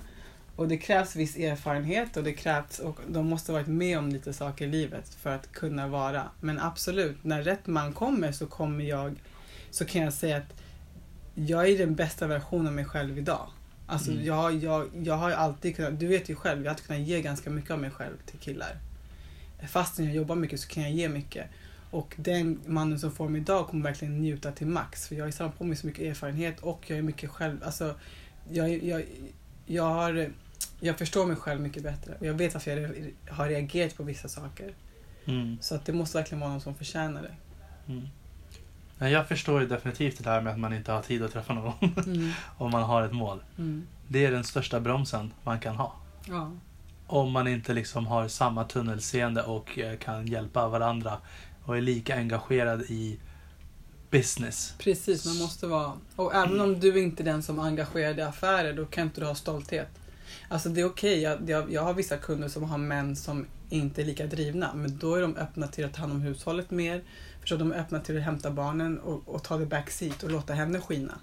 Och 0.55 0.67
det 0.67 0.77
krävs 0.77 1.15
viss 1.15 1.37
erfarenhet 1.37 2.17
och 2.17 2.23
det 2.23 2.33
krävs 2.33 2.79
och 2.79 2.99
de 3.07 3.27
måste 3.27 3.51
ha 3.51 3.59
varit 3.59 3.67
med 3.67 3.97
om 3.99 4.09
lite 4.09 4.33
saker 4.33 4.65
i 4.65 4.67
livet 4.67 5.15
för 5.15 5.35
att 5.35 5.51
kunna 5.51 5.87
vara. 5.87 6.23
Men 6.39 6.59
absolut, 6.59 7.23
när 7.23 7.43
rätt 7.43 7.67
man 7.67 7.93
kommer 7.93 8.31
så 8.31 8.47
kommer 8.47 8.85
jag 8.85 9.15
så 9.69 9.85
kan 9.85 10.01
jag 10.01 10.13
säga 10.13 10.37
att 10.37 10.61
jag 11.35 11.69
är 11.69 11.77
den 11.77 11.95
bästa 11.95 12.27
versionen 12.27 12.67
av 12.67 12.73
mig 12.73 12.85
själv 12.85 13.17
idag. 13.17 13.47
Alltså 13.87 14.11
Mm. 14.11 14.25
jag, 14.25 14.55
jag, 14.63 14.89
jag 15.03 15.17
har 15.17 15.31
alltid 15.31 15.75
kunnat, 15.75 15.99
du 15.99 16.07
vet 16.07 16.29
ju 16.29 16.35
själv, 16.35 16.59
jag 16.59 16.65
har 16.65 16.69
alltid 16.69 16.87
kunnat 16.87 17.01
ge 17.01 17.21
ganska 17.21 17.49
mycket 17.49 17.71
av 17.71 17.79
mig 17.79 17.91
själv 17.91 18.17
till 18.25 18.39
killar. 18.39 18.77
Fastän 19.69 20.05
jag 20.05 20.15
jobbar 20.15 20.35
mycket 20.35 20.59
så 20.59 20.67
kan 20.67 20.83
jag 20.83 20.91
ge 20.91 21.09
mycket. 21.09 21.47
Och 21.91 22.13
den 22.17 22.59
mannen 22.65 22.99
som 22.99 23.11
får 23.11 23.29
mig 23.29 23.41
idag 23.41 23.67
kommer 23.67 23.83
verkligen 23.83 24.21
njuta 24.21 24.51
till 24.51 24.67
max. 24.67 25.07
För 25.07 25.15
jag 25.15 25.25
har 25.25 25.31
samlat 25.31 25.57
på 25.57 25.63
mig 25.63 25.77
så 25.77 25.87
mycket 25.87 26.05
erfarenhet 26.05 26.59
och 26.59 26.83
jag 26.87 26.97
är 26.97 27.01
mycket 27.01 27.29
själv, 27.29 27.63
alltså 27.63 27.95
jag, 28.49 28.83
jag, 28.83 29.05
jag 29.65 29.83
har 29.83 30.31
jag 30.79 30.97
förstår 30.97 31.25
mig 31.25 31.35
själv 31.35 31.61
mycket 31.61 31.83
bättre. 31.83 32.15
Och 32.19 32.25
jag 32.25 32.33
vet 32.33 32.53
varför 32.53 32.77
jag 32.77 33.11
har 33.33 33.47
reagerat 33.47 33.97
på 33.97 34.03
vissa 34.03 34.27
saker. 34.27 34.73
Mm. 35.25 35.57
Så 35.61 35.75
att 35.75 35.85
det 35.85 35.93
måste 35.93 36.17
verkligen 36.17 36.39
vara 36.39 36.51
någon 36.51 36.61
som 36.61 36.75
förtjänar 36.75 37.21
det. 37.21 37.35
Mm. 37.93 38.07
Men 39.01 39.11
jag 39.11 39.27
förstår 39.27 39.61
ju 39.61 39.67
definitivt 39.67 40.23
det 40.23 40.29
här 40.29 40.41
med 40.41 40.53
att 40.53 40.59
man 40.59 40.73
inte 40.73 40.91
har 40.91 41.01
tid 41.01 41.23
att 41.23 41.31
träffa 41.31 41.53
någon. 41.53 41.73
Mm. 42.05 42.31
om 42.57 42.71
man 42.71 42.83
har 42.83 43.03
ett 43.03 43.13
mål. 43.13 43.43
Mm. 43.57 43.87
Det 44.07 44.25
är 44.25 44.31
den 44.31 44.43
största 44.43 44.79
bromsen 44.79 45.33
man 45.43 45.59
kan 45.59 45.75
ha. 45.75 45.95
Ja. 46.25 46.51
Om 47.07 47.31
man 47.31 47.47
inte 47.47 47.73
liksom 47.73 48.07
har 48.07 48.27
samma 48.27 48.63
tunnelseende 48.63 49.43
och 49.43 49.79
eh, 49.79 49.97
kan 49.97 50.27
hjälpa 50.27 50.67
varandra 50.67 51.17
och 51.63 51.77
är 51.77 51.81
lika 51.81 52.15
engagerad 52.15 52.81
i 52.81 53.19
business. 54.09 54.73
Precis, 54.79 55.25
man 55.25 55.37
måste 55.37 55.67
vara... 55.67 55.93
Och 56.15 56.35
även 56.35 56.61
om 56.61 56.79
du 56.79 56.99
inte 56.99 57.23
är 57.23 57.25
den 57.25 57.43
som 57.43 57.59
engagerar 57.59 58.13
dig 58.13 58.23
i 58.25 58.27
affärer, 58.27 58.73
då 58.73 58.85
kan 58.85 59.03
inte 59.03 59.21
du 59.21 59.27
ha 59.27 59.35
stolthet. 59.35 59.89
Alltså 60.49 60.69
det 60.69 60.81
är 60.81 60.85
okej, 60.85 61.21
jag, 61.21 61.49
jag, 61.49 61.71
jag 61.73 61.83
har 61.83 61.93
vissa 61.93 62.17
kunder 62.17 62.47
som 62.47 62.63
har 62.63 62.77
män 62.77 63.15
som 63.15 63.45
inte 63.69 64.01
är 64.01 64.05
lika 64.05 64.25
drivna, 64.25 64.73
men 64.73 64.97
då 64.97 65.15
är 65.15 65.21
de 65.21 65.35
öppna 65.35 65.67
till 65.67 65.85
att 65.85 65.93
ta 65.93 66.01
hand 66.01 66.13
om 66.13 66.21
hushållet 66.21 66.71
mer. 66.71 67.01
Förstår, 67.41 67.57
de 67.57 67.71
är 67.71 67.75
öppna 67.75 67.99
till 67.99 68.17
att 68.17 68.23
hämta 68.23 68.51
barnen 68.51 68.99
och, 68.99 69.21
och 69.25 69.43
ta 69.43 69.57
det 69.57 69.65
backseat 69.65 70.23
och 70.23 70.31
låta 70.31 70.53
henne 70.53 70.81
skina. 70.81 71.19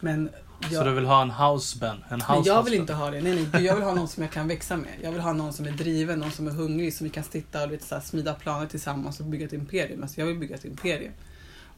Men 0.00 0.30
Så 0.60 0.74
jag, 0.74 0.86
du 0.86 0.94
vill 0.94 1.04
ha 1.04 1.22
en 1.22 1.30
houseband? 1.30 2.00
En 2.08 2.20
house 2.20 2.32
men 2.32 2.44
jag 2.44 2.62
vill 2.62 2.74
inte 2.74 2.92
ha 2.94 3.10
det. 3.10 3.20
Nej, 3.20 3.48
nej, 3.52 3.64
jag 3.64 3.74
vill 3.74 3.84
ha 3.84 3.94
någon 3.94 4.08
som 4.08 4.22
jag 4.22 4.32
kan 4.32 4.48
växa 4.48 4.76
med. 4.76 4.92
Jag 5.02 5.12
vill 5.12 5.20
ha 5.20 5.32
någon 5.32 5.52
som 5.52 5.66
är 5.66 5.70
driven, 5.70 6.18
någon 6.18 6.30
som 6.30 6.46
är 6.46 6.50
hungrig, 6.50 6.94
som 6.94 7.04
vi 7.04 7.10
kan 7.10 7.24
sitta 7.24 7.62
och 7.62 7.70
lite 7.70 7.86
så 7.86 7.94
här, 7.94 8.02
smida 8.02 8.34
planer 8.34 8.66
tillsammans 8.66 9.20
och 9.20 9.26
bygga 9.26 9.46
ett 9.46 9.52
imperium. 9.52 10.02
Alltså 10.02 10.20
jag 10.20 10.26
vill 10.26 10.38
bygga 10.38 10.54
ett 10.54 10.64
imperium. 10.64 11.12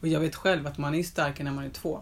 Och 0.01 0.07
jag 0.07 0.19
vet 0.19 0.35
själv 0.35 0.67
att 0.67 0.77
man 0.77 0.95
är 0.95 1.03
starkare 1.03 1.43
när 1.43 1.51
man 1.51 1.65
är 1.65 1.69
två. 1.69 2.01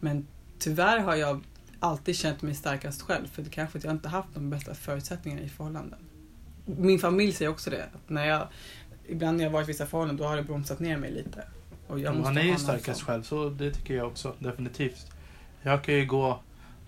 Men 0.00 0.26
tyvärr 0.58 0.98
har 0.98 1.14
jag 1.14 1.44
alltid 1.80 2.16
känt 2.16 2.42
mig 2.42 2.54
starkast 2.54 3.02
själv, 3.02 3.26
för 3.32 3.42
det 3.42 3.50
kanske 3.50 3.78
att 3.78 3.84
jag 3.84 3.92
inte 3.92 4.08
haft 4.08 4.28
de 4.34 4.50
bästa 4.50 4.74
förutsättningarna 4.74 5.42
i 5.42 5.48
förhållanden. 5.48 5.98
Min 6.64 6.98
familj 6.98 7.32
säger 7.32 7.50
också 7.50 7.70
det, 7.70 7.84
att 7.84 8.10
när 8.10 8.26
jag, 8.26 8.48
ibland 9.08 9.36
när 9.36 9.44
jag 9.44 9.50
varit 9.50 9.68
i 9.68 9.72
vissa 9.72 9.86
förhållanden, 9.86 10.16
då 10.16 10.24
har 10.30 10.36
det 10.36 10.42
bromsat 10.42 10.80
ner 10.80 10.96
mig 10.96 11.10
lite. 11.10 11.44
Och 11.88 12.00
jag 12.00 12.14
måste 12.16 12.32
Man 12.32 12.38
är 12.42 12.46
ju 12.46 12.56
starkast 12.56 13.02
själv, 13.02 13.22
så 13.22 13.48
det 13.48 13.70
tycker 13.70 13.94
jag 13.96 14.06
också. 14.06 14.34
Definitivt. 14.38 15.06
Jag 15.62 15.84
kan 15.84 15.94
ju 15.94 16.06
gå 16.06 16.40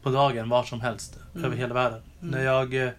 på 0.03 0.11
dagen 0.11 0.49
var 0.49 0.63
som 0.65 0.81
helst, 0.81 1.19
Mm. 1.35 1.45
över 1.45 1.57
hela 1.57 1.75
världen. 1.75 2.01
Mm. 2.23 2.31
När 2.35 2.45
jag 2.45 2.75
eh, 2.87 2.91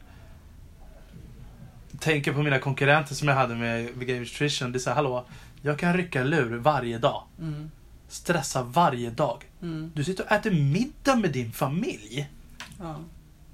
tänker 1.99 2.33
på 2.33 2.43
mina 2.43 2.59
konkurrenter 2.59 3.15
som 3.15 3.27
jag 3.27 3.35
hade 3.35 3.55
med 3.55 3.97
med 3.97 4.07
Game 4.07 4.19
Nutrition. 4.19 4.71
Det 4.71 4.77
är 4.77 4.79
så 4.79 4.89
här, 4.89 4.95
hallå, 4.95 5.25
jag 5.61 5.79
kan 5.79 5.93
rycka 5.93 6.23
lur 6.23 6.57
varje 6.57 6.97
dag. 6.97 7.23
Mm, 7.39 7.71
Stressa 8.07 8.63
varje 8.63 9.09
dag. 9.09 9.45
mm, 9.61 9.91
Du 9.95 10.03
sitter 10.03 10.23
och 10.25 10.31
äter 10.31 10.51
middag 10.51 11.15
med 11.15 11.31
din 11.31 11.51
familj. 11.51 12.29
ja, 12.79 12.95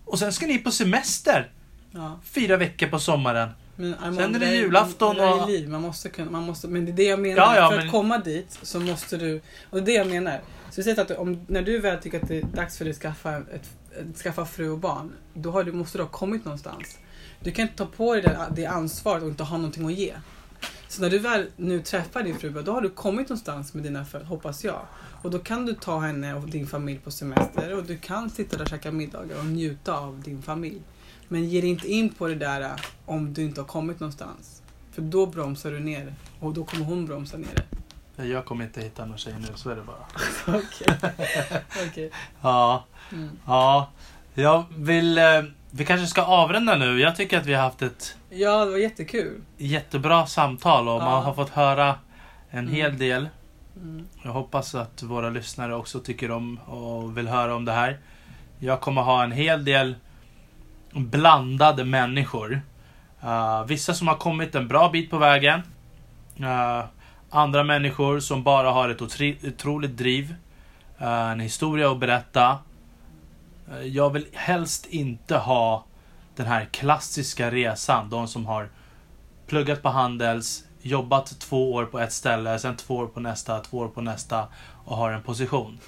Och 0.05 0.19
sen 0.19 0.33
ska 0.33 0.45
ni 0.47 0.57
på 0.57 0.71
semester. 0.71 1.51
ja. 1.91 2.19
Fyra 2.23 2.57
veckor 2.57 2.87
på 2.87 2.99
sommaren. 2.99 3.49
Men 3.75 3.93
Armand, 3.93 4.15
Sen 4.15 4.35
är 4.35 4.39
det 4.39 4.55
julafton 4.55 5.19
och- 5.19 5.47
liv. 5.49 5.69
Man 5.69 5.81
måste 5.81 6.09
kunna, 6.09 6.31
man 6.31 6.43
måste, 6.43 6.67
men 6.67 6.85
det 6.85 6.91
är 6.91 6.95
det 6.95 7.03
jag 7.03 7.19
menar. 7.19 7.37
Ja, 7.37 7.55
ja, 7.55 7.69
För 7.69 7.77
men- 7.77 7.85
att 7.85 7.91
komma 7.91 8.17
dit 8.17 8.59
så 8.61 8.79
måste 8.79 9.17
du, 9.17 9.41
och 9.69 9.77
det 9.77 9.79
är 9.81 9.85
det 9.85 9.93
jag 9.93 10.07
menar. 10.07 10.41
Så 10.71 10.83
säg 10.83 10.99
att 10.99 11.11
om, 11.11 11.45
när 11.47 11.61
du 11.61 11.79
väl 11.79 11.99
tycker 11.99 12.21
att 12.21 12.27
det 12.27 12.37
är 12.37 12.41
dags 12.43 12.77
för 12.77 12.85
dig 12.85 12.91
att 12.91 12.97
skaffa, 12.97 13.37
ett, 13.37 13.69
ett, 13.99 14.17
skaffa 14.17 14.45
fru 14.45 14.69
och 14.69 14.79
barn, 14.79 15.11
då 15.33 15.51
har 15.51 15.63
du, 15.63 15.71
måste 15.71 15.97
du 15.97 16.03
ha 16.03 16.09
kommit 16.09 16.45
någonstans. 16.45 16.97
Du 17.39 17.51
kan 17.51 17.63
inte 17.63 17.77
ta 17.77 17.85
på 17.85 18.13
dig 18.13 18.21
det, 18.23 18.37
det 18.55 18.65
ansvaret 18.65 19.23
och 19.23 19.29
inte 19.29 19.43
ha 19.43 19.57
någonting 19.57 19.85
att 19.85 19.93
ge. 19.93 20.13
Så 20.87 21.01
när 21.01 21.09
du 21.09 21.19
väl 21.19 21.47
nu 21.55 21.81
träffar 21.81 22.23
din 22.23 22.37
fru, 22.37 22.49
då 22.61 22.71
har 22.71 22.81
du 22.81 22.89
kommit 22.89 23.29
någonstans 23.29 23.73
med 23.73 23.83
dina 23.83 24.05
föräldrar, 24.05 24.29
hoppas 24.29 24.63
jag. 24.63 24.81
Och 25.21 25.31
då 25.31 25.39
kan 25.39 25.65
du 25.65 25.73
ta 25.73 25.99
henne 25.99 26.33
och 26.33 26.49
din 26.49 26.67
familj 26.67 26.99
på 27.03 27.11
semester 27.11 27.73
och 27.77 27.83
du 27.83 27.97
kan 27.97 28.29
sitta 28.29 28.57
där 28.57 28.63
och 28.63 28.69
käka 28.69 28.91
middagar 28.91 29.39
och 29.39 29.45
njuta 29.45 29.97
av 29.97 30.21
din 30.21 30.41
familj. 30.41 30.81
Men 31.27 31.45
ge 31.49 31.61
dig 31.61 31.69
inte 31.69 31.87
in 31.91 32.09
på 32.13 32.27
det 32.27 32.35
där 32.35 32.61
äh, 32.61 32.71
om 33.05 33.33
du 33.33 33.43
inte 33.43 33.61
har 33.61 33.65
kommit 33.67 33.99
någonstans. 33.99 34.61
För 34.91 35.01
då 35.01 35.25
bromsar 35.25 35.71
du 35.71 35.79
ner 35.79 36.13
och 36.39 36.53
då 36.53 36.63
kommer 36.65 36.85
hon 36.85 37.05
bromsa 37.05 37.37
ner 37.37 37.47
dig. 38.15 38.29
Jag 38.31 38.45
kommer 38.45 38.63
inte 38.65 38.81
hitta 38.81 39.05
någon 39.05 39.17
tjej 39.17 39.33
nu, 39.39 39.47
så 39.55 39.69
är 39.69 39.75
det 39.75 39.81
bara. 39.81 40.05
Okej. 40.57 41.11
Okej. 41.89 42.11
Ja, 42.41 42.83
Mm. 43.11 43.29
ja. 43.45 43.89
Jag 44.33 44.63
vill... 44.77 45.17
Eh, 45.17 45.23
vi 45.71 45.85
kanske 45.85 46.07
ska 46.07 46.21
avrunda 46.21 46.75
nu. 46.75 46.99
Jag 46.99 47.15
tycker 47.15 47.39
att 47.39 47.45
vi 47.45 47.53
har 47.53 47.61
haft 47.63 47.81
ett 47.81 48.17
Ja, 48.29 48.65
det 48.65 48.71
var 48.71 48.77
jättekul. 48.77 49.41
jättebra 49.57 50.25
samtal 50.25 50.87
och 50.87 50.93
Ja. 51.01 51.05
man 51.05 51.23
har 51.23 51.33
fått 51.33 51.49
höra 51.49 51.95
en 52.49 52.59
Mm. 52.59 52.73
hel 52.73 52.97
del. 52.97 53.29
Mm. 53.75 54.07
Jag 54.23 54.31
hoppas 54.31 54.75
att 54.75 55.03
våra 55.03 55.29
lyssnare 55.29 55.75
också 55.75 55.99
tycker 55.99 56.31
om 56.31 56.57
och 56.57 57.17
vill 57.17 57.27
höra 57.27 57.55
om 57.55 57.65
det 57.65 57.71
här. 57.71 57.99
Jag 58.59 58.81
kommer 58.81 59.01
ha 59.01 59.23
en 59.23 59.31
hel 59.31 59.65
del 59.65 59.95
blandade 60.95 61.85
människor. 61.85 62.61
Uh, 63.23 63.65
vissa 63.65 63.93
som 63.93 64.07
har 64.07 64.15
kommit 64.15 64.55
en 64.55 64.67
bra 64.67 64.89
bit 64.89 65.09
på 65.09 65.17
vägen. 65.17 65.61
Uh, 66.39 66.85
andra 67.29 67.63
människor 67.63 68.19
som 68.19 68.43
bara 68.43 68.71
har 68.71 68.89
ett 68.89 69.01
otroligt 69.01 69.97
driv. 69.97 70.35
Uh, 71.01 71.07
en 71.07 71.39
historia 71.39 71.91
att 71.91 71.99
berätta. 71.99 72.57
Uh, 73.71 73.87
jag 73.87 74.09
vill 74.09 74.25
helst 74.33 74.85
inte 74.85 75.37
ha 75.37 75.85
den 76.35 76.45
här 76.45 76.65
klassiska 76.65 77.51
resan. 77.51 78.09
De 78.09 78.27
som 78.27 78.45
har 78.45 78.69
pluggat 79.47 79.81
på 79.81 79.89
Handels, 79.89 80.63
jobbat 80.81 81.39
två 81.39 81.73
år 81.73 81.85
på 81.85 81.99
ett 81.99 82.13
ställe, 82.13 82.59
sen 82.59 82.75
två 82.75 82.95
år 82.95 83.07
på 83.07 83.19
nästa, 83.19 83.59
två 83.59 83.77
år 83.77 83.87
på 83.87 84.01
nästa 84.01 84.47
och 84.85 84.97
har 84.97 85.11
en 85.11 85.23
position. 85.23 85.79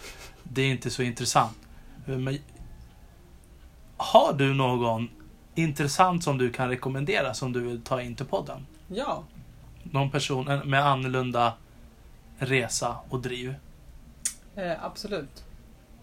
Det 0.43 0.61
är 0.61 0.71
inte 0.71 0.89
så 0.89 1.01
intressant. 1.01 1.57
Har 3.97 4.33
du 4.33 4.53
någon 4.53 5.09
intressant 5.55 6.23
som 6.23 6.37
du 6.37 6.51
kan 6.51 6.69
rekommendera 6.69 7.33
som 7.33 7.53
du 7.53 7.59
vill 7.61 7.81
ta 7.81 8.01
in 8.01 8.15
till 8.15 8.25
podden? 8.25 8.65
Ja, 8.87 9.23
Någon 9.83 10.11
person 10.11 10.61
med 10.69 10.85
annorlunda 10.85 11.53
resa 12.37 12.97
och 13.09 13.19
driv? 13.21 13.55
eh, 14.55 14.83
absolut. 14.83 15.43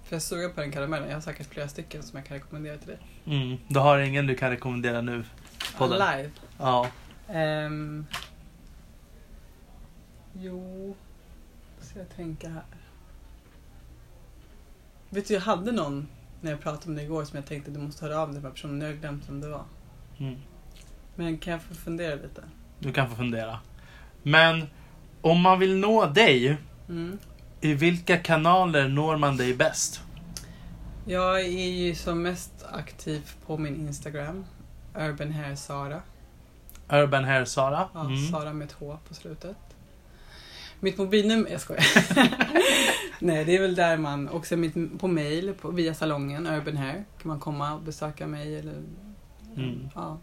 För 0.04 0.14
jag 0.16 0.22
suger 0.22 0.48
på 0.48 0.60
den 0.60 0.72
karamellen. 0.72 1.08
Jag 1.08 1.16
har 1.16 1.20
säkert 1.20 1.46
flera 1.46 1.68
stycken 1.68 2.02
som 2.02 2.16
jag 2.18 2.26
kan 2.26 2.36
rekommendera 2.36 2.78
till 2.78 2.88
dig. 2.88 2.98
Mm. 3.26 3.58
Du 3.68 3.80
har 3.80 3.98
ingen 3.98 4.26
du 4.26 4.34
kan 4.34 4.50
rekommendera 4.50 5.00
nu? 5.00 5.24
Podden. 5.78 5.98
Live. 5.98 6.30
Ja. 6.58 6.88
Ehm, 7.28 8.06
jo, 10.32 10.96
ska 11.80 11.98
jag 11.98 12.16
tänka 12.16 12.48
här. 12.48 12.62
Vet 15.10 15.28
du, 15.28 15.34
jag 15.34 15.40
hade 15.40 15.72
någon 15.72 16.08
när 16.44 16.50
jag 16.50 16.60
pratade 16.60 16.88
med 16.88 16.96
dig 16.96 17.04
igår 17.04 17.24
som 17.24 17.36
jag 17.36 17.46
tänkte 17.46 17.70
du 17.70 17.78
måste 17.78 18.04
höra 18.04 18.18
av 18.18 18.32
dig 18.32 18.42
här 18.42 18.50
personen. 18.50 18.78
Nu 18.78 18.84
har 18.84 18.92
jag 18.92 19.00
glömt 19.00 19.28
vem 19.28 19.40
det 19.40 19.48
var. 19.48 19.64
Mm. 20.18 20.36
Men 21.14 21.38
kan 21.38 21.52
jag 21.52 21.62
få 21.62 21.74
fundera 21.74 22.14
lite? 22.14 22.42
Du 22.78 22.92
kan 22.92 23.10
få 23.10 23.16
fundera. 23.16 23.58
Men 24.22 24.66
om 25.20 25.40
man 25.40 25.58
vill 25.58 25.76
nå 25.76 26.06
dig, 26.06 26.56
Mm. 26.88 27.18
i 27.60 27.74
vilka 27.74 28.16
kanaler 28.18 28.88
når 28.88 29.16
man 29.16 29.36
dig 29.36 29.54
bäst? 29.54 30.00
Jag 31.06 31.40
är 31.40 31.68
ju 31.70 31.94
som 31.94 32.22
mest 32.22 32.64
aktiv 32.72 33.30
på 33.46 33.58
min 33.58 33.76
Instagram. 33.88 34.44
Urban 34.98 35.32
Hair 35.32 35.54
Sara. 35.56 36.02
Urban 36.88 37.24
Hair 37.24 37.44
Sara? 37.44 37.88
Ja, 37.94 38.00
Mm. 38.00 38.26
Sara 38.26 38.52
med 38.52 38.64
ett 38.66 38.72
H 38.72 38.98
på 39.08 39.14
slutet. 39.14 39.56
Mitt 40.80 40.98
mobilnummer, 40.98 41.50
jag 41.50 41.60
skojar. 41.60 41.84
Nej, 43.18 43.44
det 43.44 43.56
är 43.56 43.60
väl 43.60 43.74
där 43.74 43.96
man, 43.96 44.28
också 44.28 44.56
mitt, 44.56 45.00
på 45.00 45.08
mail, 45.08 45.54
på, 45.60 45.70
via 45.70 45.94
salongen, 45.94 46.46
Urban 46.46 46.76
Hair, 46.76 46.94
kan 46.94 47.28
man 47.28 47.40
komma 47.40 47.74
och 47.74 47.80
besöka 47.80 48.26
mig 48.26 48.58
eller... 48.58 48.82
Mm. 49.56 49.88
Ja. 49.94 50.18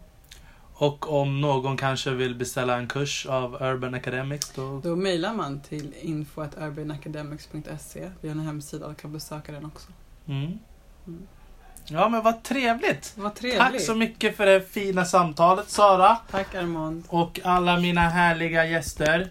Och 0.74 1.12
om 1.20 1.40
någon 1.40 1.76
kanske 1.76 2.10
vill 2.10 2.34
beställa 2.34 2.76
en 2.76 2.86
kurs 2.86 3.26
av 3.26 3.54
Urban 3.62 3.94
Academics 3.94 4.52
då? 4.54 4.80
Då 4.84 4.96
mejlar 4.96 5.34
man 5.34 5.60
till 5.60 5.94
info.urbanacademics.se. 6.00 8.10
Vi 8.20 8.28
har 8.28 8.36
en 8.36 8.40
hemsida 8.40 8.86
och 8.86 8.96
kan 8.96 9.12
besöka 9.12 9.52
den 9.52 9.64
också. 9.64 9.88
Mm. 10.26 10.58
Mm. 11.06 11.26
Ja 11.86 12.08
men 12.08 12.22
vad 12.22 12.42
trevligt! 12.42 13.12
Vad 13.16 13.34
trevligt. 13.34 13.60
Tack 13.60 13.80
så 13.80 13.94
mycket 13.94 14.36
för 14.36 14.46
det 14.46 14.60
fina 14.60 15.04
samtalet 15.04 15.70
Sara 15.70 16.16
Tack 16.30 16.54
Armand. 16.54 17.04
och 17.08 17.40
alla 17.44 17.80
mina 17.80 18.00
härliga 18.00 18.66
gäster. 18.66 19.30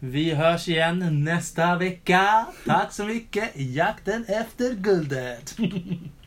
Vi 0.00 0.34
hörs 0.34 0.68
igen 0.68 1.24
nästa 1.24 1.76
vecka. 1.76 2.46
Tack 2.66 2.92
så 2.92 3.04
mycket. 3.04 3.50
Jakten 3.54 4.24
efter 4.28 4.74
guldet. 4.74 5.56